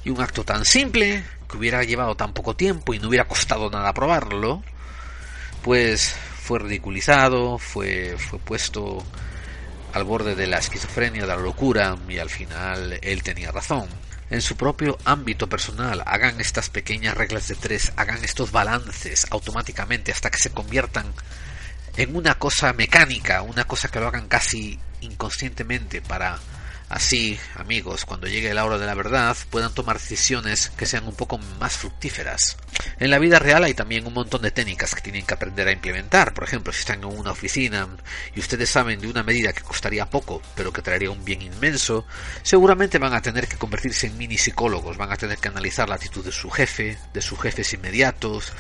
Y 0.05 0.11
un 0.11 0.21
acto 0.21 0.45
tan 0.45 0.65
simple, 0.65 1.25
que 1.49 1.57
hubiera 1.57 1.85
llevado 1.85 2.17
tan 2.17 2.33
poco 2.33 2.57
tiempo 2.57 2.95
y 2.95 2.99
no 2.99 3.09
hubiera 3.09 3.29
costado 3.29 3.71
nada 3.71 3.93
probarlo, 3.93 4.63
pues 5.63 6.15
fue 6.43 6.59
ridiculizado, 6.59 7.59
fue, 7.59 8.17
fue 8.19 8.39
puesto 8.39 9.05
al 9.93 10.05
borde 10.05 10.35
de 10.35 10.47
la 10.47 10.59
esquizofrenia, 10.59 11.23
de 11.23 11.29
la 11.29 11.37
locura, 11.37 11.97
y 12.09 12.19
al 12.19 12.31
final 12.31 12.99
él 13.03 13.23
tenía 13.23 13.51
razón 13.51 13.89
en 14.31 14.41
su 14.41 14.57
propio 14.57 14.97
ámbito 15.05 15.49
personal, 15.49 16.03
hagan 16.07 16.41
estas 16.41 16.71
pequeñas 16.71 17.17
reglas 17.17 17.49
de 17.49 17.57
tres, 17.57 17.93
hagan 17.97 18.23
estos 18.23 18.53
balances 18.53 19.27
automáticamente 19.31 20.13
hasta 20.13 20.31
que 20.31 20.39
se 20.39 20.51
conviertan 20.51 21.13
en 21.97 22.17
una 22.17 22.37
cosa 22.37 22.73
mecánica, 22.73 23.43
una 23.43 23.65
cosa 23.65 23.89
que 23.89 24.01
lo 24.01 24.09
hagan 24.09 24.29
casi 24.29 24.79
inconscientemente 25.01 26.03
para 26.03 26.39
Así, 26.91 27.39
amigos, 27.55 28.05
cuando 28.05 28.27
llegue 28.27 28.53
la 28.53 28.65
hora 28.65 28.77
de 28.77 28.85
la 28.85 28.97
verdad, 28.97 29.37
puedan 29.49 29.73
tomar 29.73 30.01
decisiones 30.01 30.71
que 30.71 30.87
sean 30.87 31.07
un 31.07 31.15
poco 31.15 31.39
más 31.61 31.77
fructíferas. 31.77 32.57
En 32.99 33.11
la 33.11 33.21
vida 33.21 33.39
real 33.39 33.63
hay 33.63 33.75
también 33.75 34.09
un 34.09 34.13
montón 34.13 34.43
de 34.43 34.51
técnicas 34.51 34.97
que 34.97 35.01
tienen 35.01 35.25
que 35.25 35.35
aprender 35.35 35.69
a 35.69 35.73
implementar. 35.73 36.35
Por 36.35 36.43
ejemplo, 36.43 36.73
si 36.73 36.81
están 36.81 37.05
en 37.05 37.05
una 37.05 37.31
oficina 37.31 37.87
y 38.35 38.41
ustedes 38.41 38.71
saben 38.71 38.99
de 38.99 39.07
una 39.07 39.23
medida 39.23 39.53
que 39.53 39.63
costaría 39.63 40.11
poco, 40.11 40.43
pero 40.57 40.73
que 40.73 40.83
traería 40.83 41.13
un 41.13 41.25
bien 41.25 41.43
inmenso, 41.43 42.07
seguramente 42.43 42.99
van 42.99 43.15
a 43.15 43.23
tener 43.23 43.47
que 43.47 43.57
convertirse 43.57 44.09
en 44.09 44.19
mini 44.19 44.37
psicólogos, 44.37 44.97
van 44.97 45.13
a 45.13 45.17
tener 45.17 45.39
que 45.39 45.47
analizar 45.47 45.89
la 45.89 45.95
actitud 45.95 46.25
de 46.25 46.33
su 46.33 46.51
jefe, 46.51 46.99
de 47.15 47.23
sus 47.23 47.41
jefes 47.41 47.73
inmediatos, 47.73 48.53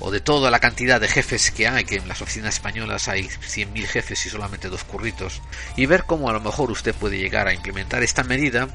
o 0.00 0.10
de 0.10 0.20
toda 0.20 0.50
la 0.50 0.60
cantidad 0.60 1.00
de 1.00 1.08
jefes 1.08 1.50
que 1.50 1.68
hay, 1.68 1.84
que 1.84 1.96
en 1.96 2.08
las 2.08 2.22
oficinas 2.22 2.54
españolas 2.54 3.08
hay 3.08 3.24
100.000 3.24 3.86
jefes 3.86 4.26
y 4.26 4.30
solamente 4.30 4.68
dos 4.68 4.84
curritos, 4.84 5.42
y 5.76 5.86
ver 5.86 6.04
cómo 6.04 6.28
a 6.28 6.32
lo 6.32 6.40
mejor 6.40 6.70
usted 6.70 6.94
puede 6.94 7.18
llegar 7.18 7.48
a 7.48 7.54
implementar 7.54 8.02
esta 8.02 8.22
medida 8.22 8.68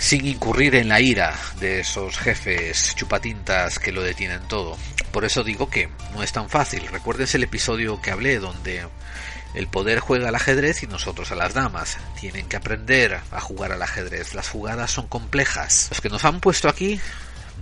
sin 0.00 0.26
incurrir 0.26 0.74
en 0.76 0.88
la 0.88 1.00
ira 1.00 1.38
de 1.60 1.80
esos 1.80 2.18
jefes 2.18 2.94
chupatintas 2.96 3.78
que 3.78 3.92
lo 3.92 4.02
detienen 4.02 4.40
todo. 4.48 4.76
Por 5.12 5.26
eso 5.26 5.44
digo 5.44 5.68
que 5.68 5.90
no 6.14 6.22
es 6.22 6.32
tan 6.32 6.48
fácil. 6.48 6.86
Recuérdense 6.88 7.36
el 7.36 7.42
episodio 7.42 8.00
que 8.00 8.10
hablé 8.10 8.38
donde 8.38 8.86
el 9.52 9.66
poder 9.66 10.00
juega 10.00 10.28
al 10.28 10.34
ajedrez 10.34 10.82
y 10.82 10.86
nosotros 10.86 11.30
a 11.32 11.34
las 11.34 11.52
damas. 11.52 11.98
Tienen 12.18 12.48
que 12.48 12.56
aprender 12.56 13.20
a 13.30 13.40
jugar 13.40 13.72
al 13.72 13.82
ajedrez. 13.82 14.34
Las 14.34 14.48
jugadas 14.48 14.90
son 14.90 15.06
complejas. 15.06 15.88
Los 15.90 16.00
que 16.00 16.08
nos 16.08 16.24
han 16.24 16.40
puesto 16.40 16.70
aquí 16.70 16.98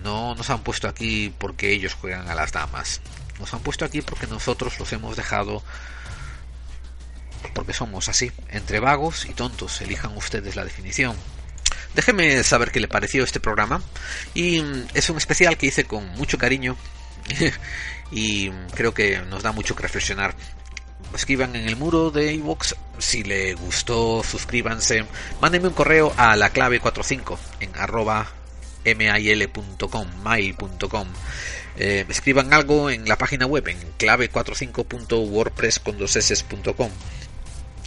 no 0.02 0.34
nos 0.34 0.50
han 0.50 0.62
puesto 0.62 0.88
aquí 0.88 1.32
porque 1.38 1.72
ellos 1.72 1.94
juegan 1.94 2.28
a 2.28 2.34
las 2.34 2.52
damas. 2.52 3.00
Nos 3.38 3.52
han 3.54 3.60
puesto 3.60 3.84
aquí 3.84 4.02
porque 4.02 4.26
nosotros 4.26 4.78
los 4.78 4.92
hemos 4.92 5.16
dejado 5.16 5.62
porque 7.54 7.72
somos 7.72 8.08
así, 8.08 8.32
entre 8.50 8.80
vagos 8.80 9.26
y 9.26 9.34
tontos. 9.34 9.80
Elijan 9.80 10.16
ustedes 10.16 10.56
la 10.56 10.64
definición. 10.64 11.16
Déjenme 11.94 12.42
saber 12.44 12.70
qué 12.70 12.80
le 12.80 12.88
pareció 12.88 13.24
este 13.24 13.40
programa. 13.40 13.82
Y 14.34 14.60
mm, 14.60 14.88
es 14.94 15.10
un 15.10 15.16
especial 15.16 15.56
que 15.56 15.66
hice 15.66 15.84
con 15.84 16.06
mucho 16.10 16.38
cariño. 16.38 16.76
y 18.10 18.50
creo 18.74 18.94
que 18.94 19.18
nos 19.22 19.42
da 19.42 19.52
mucho 19.52 19.74
que 19.74 19.82
reflexionar. 19.82 20.34
Escriban 21.14 21.56
en 21.56 21.66
el 21.66 21.76
muro 21.76 22.10
de 22.10 22.32
iVoox 22.34 22.74
si 22.98 23.22
le 23.22 23.54
gustó, 23.54 24.22
suscríbanse. 24.22 25.06
Mándenme 25.40 25.68
un 25.68 25.74
correo 25.74 26.12
a 26.16 26.36
la 26.36 26.50
clave 26.50 26.80
45 26.80 27.38
en 27.60 27.76
arroba 27.76 28.26
mail.com, 28.94 30.06
mail.com. 30.22 31.08
Eh, 31.76 32.04
escriban 32.08 32.52
algo 32.52 32.90
en 32.90 33.08
la 33.08 33.16
página 33.16 33.46
web 33.46 33.66
en 33.68 33.78
clave45.wordpress.com. 33.98 36.90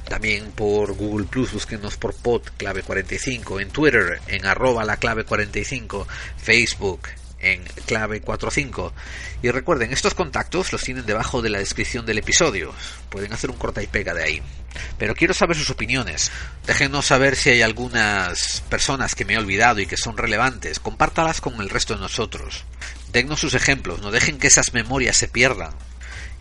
También 0.08 0.52
por 0.52 0.94
Google 0.94 1.26
Plus, 1.26 1.52
búsquenos 1.54 1.98
por 1.98 2.14
pod 2.14 2.44
clave 2.58 2.84
45, 2.84 3.60
en 3.60 3.70
Twitter 3.70 4.22
en 4.28 4.46
arroba 4.46 4.84
la 4.84 4.98
clave 4.98 5.24
45, 5.24 6.08
Facebook 6.38 7.08
en 7.42 7.64
clave 7.86 8.22
45. 8.22 8.94
Y 9.42 9.52
recuerden, 9.52 9.92
estos 9.92 10.14
contactos 10.14 10.72
los 10.72 10.84
tienen 10.84 11.06
debajo 11.06 11.42
de 11.42 11.50
la 11.50 11.60
descripción 11.60 12.06
del 12.06 12.20
episodio. 12.20 12.74
Pueden 13.10 13.34
hacer 13.34 13.50
un 13.50 13.58
corta 13.58 13.82
y 13.82 13.88
pega 13.88 14.14
de 14.14 14.24
ahí. 14.24 14.42
Pero 14.98 15.16
quiero 15.16 15.34
saber 15.34 15.58
sus 15.58 15.70
opiniones. 15.70 16.32
Déjenos 16.66 17.06
saber 17.06 17.36
si 17.36 17.50
hay 17.50 17.62
algunas 17.62 18.62
personas 18.70 19.16
que 19.16 19.26
me 19.26 19.34
he 19.34 19.38
olvidado 19.38 19.80
y 19.80 19.86
que 19.86 19.98
son 19.98 20.18
relevantes. 20.18 20.80
Compártalas 20.80 21.42
con 21.42 21.60
el 21.62 21.70
resto 21.70 21.96
de 21.96 22.02
nosotros. 22.02 22.64
Dennos 23.12 23.40
sus 23.40 23.54
ejemplos, 23.54 24.02
no 24.02 24.12
dejen 24.12 24.40
que 24.40 24.48
esas 24.48 24.74
memorias 24.74 25.18
se 25.18 25.28
pierdan. 25.28 25.74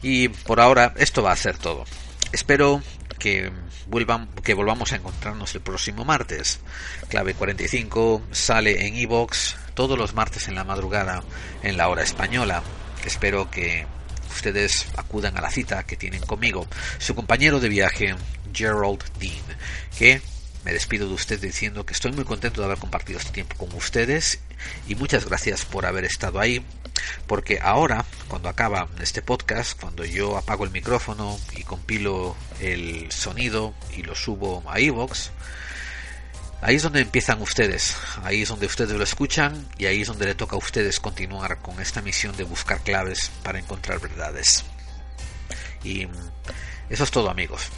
Y 0.03 0.29
por 0.29 0.61
ahora 0.61 0.95
esto 0.97 1.23
va 1.23 1.33
a 1.33 1.37
ser 1.37 1.59
todo. 1.59 1.85
Espero 2.33 2.83
que 3.21 3.53
vuelvan 3.87 4.27
que 4.43 4.55
volvamos 4.55 4.93
a 4.93 4.97
encontrarnos 4.97 5.55
el 5.55 5.61
próximo 5.61 6.05
martes. 6.05 6.59
Clave 7.09 7.35
45 7.35 8.23
sale 8.33 8.89
en 8.89 8.97
iBox 8.97 9.57
todos 9.75 9.97
los 9.97 10.15
martes 10.15 10.49
en 10.49 10.57
la 10.57 10.65
madrugada 10.65 11.23
en 11.63 11.77
la 11.77 11.89
hora 11.89 12.03
española. 12.03 12.65
Espero 13.05 13.49
que 13.49 13.87
ustedes 14.35 14.87
acudan 14.97 15.37
a 15.37 15.41
la 15.41 15.51
cita 15.51 15.85
que 15.85 15.97
tienen 15.97 16.23
conmigo, 16.23 16.67
su 16.99 17.15
compañero 17.15 17.61
de 17.61 17.69
viaje, 17.69 18.15
Gerald 18.53 19.03
Dean, 19.19 19.43
que 19.97 20.21
me 20.65 20.73
despido 20.73 21.09
de 21.09 21.15
usted 21.15 21.41
diciendo 21.41 21.87
que 21.87 21.95
estoy 21.95 22.13
muy 22.13 22.25
contento 22.25 22.61
de 22.61 22.67
haber 22.67 22.79
compartido 22.79 23.19
este 23.19 23.33
tiempo 23.33 23.57
con 23.57 23.73
ustedes 23.75 24.41
y 24.87 24.95
muchas 24.95 25.25
gracias 25.27 25.65
por 25.65 25.87
haber 25.87 26.05
estado 26.05 26.39
ahí, 26.39 26.63
porque 27.27 27.59
ahora, 27.61 28.05
cuando 28.29 28.49
acaba 28.49 28.89
este 29.01 29.23
podcast, 29.23 29.81
cuando 29.81 30.05
yo 30.05 30.37
apago 30.37 30.65
el 30.65 30.71
micrófono 30.71 31.39
y 31.57 31.63
compilo 31.63 32.37
el 32.61 33.11
sonido 33.13 33.75
y 33.97 34.03
lo 34.03 34.15
subo 34.15 34.63
a 34.69 34.81
iVoox, 34.81 35.31
Ahí 36.63 36.77
es 36.77 36.83
donde 36.83 37.01
empiezan 37.01 37.41
ustedes, 37.41 37.97
ahí 38.23 38.43
es 38.43 38.51
donde 38.51 38.67
ustedes 38.67 38.93
lo 38.93 39.03
escuchan 39.03 39.67
y 39.79 39.87
ahí 39.87 40.03
es 40.03 40.09
donde 40.09 40.27
le 40.27 40.35
toca 40.35 40.57
a 40.57 40.59
ustedes 40.59 41.01
continuar 41.01 41.63
con 41.63 41.81
esta 41.81 42.03
misión 42.03 42.37
de 42.37 42.45
buscar 42.45 42.81
claves 42.81 43.31
para 43.43 43.59
encontrar 43.59 43.99
verdades. 43.99 44.63
Y 45.83 46.07
eso 46.91 47.05
es 47.05 47.11
todo 47.11 47.31
amigos. 47.31 47.71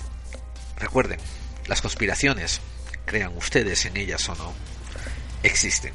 Recuerden, 0.78 1.20
las 1.66 1.80
conspiraciones, 1.80 2.60
crean 3.04 3.36
ustedes 3.36 3.84
en 3.86 3.96
ellas 3.96 4.28
o 4.28 4.34
no, 4.34 4.52
existen. 5.44 5.94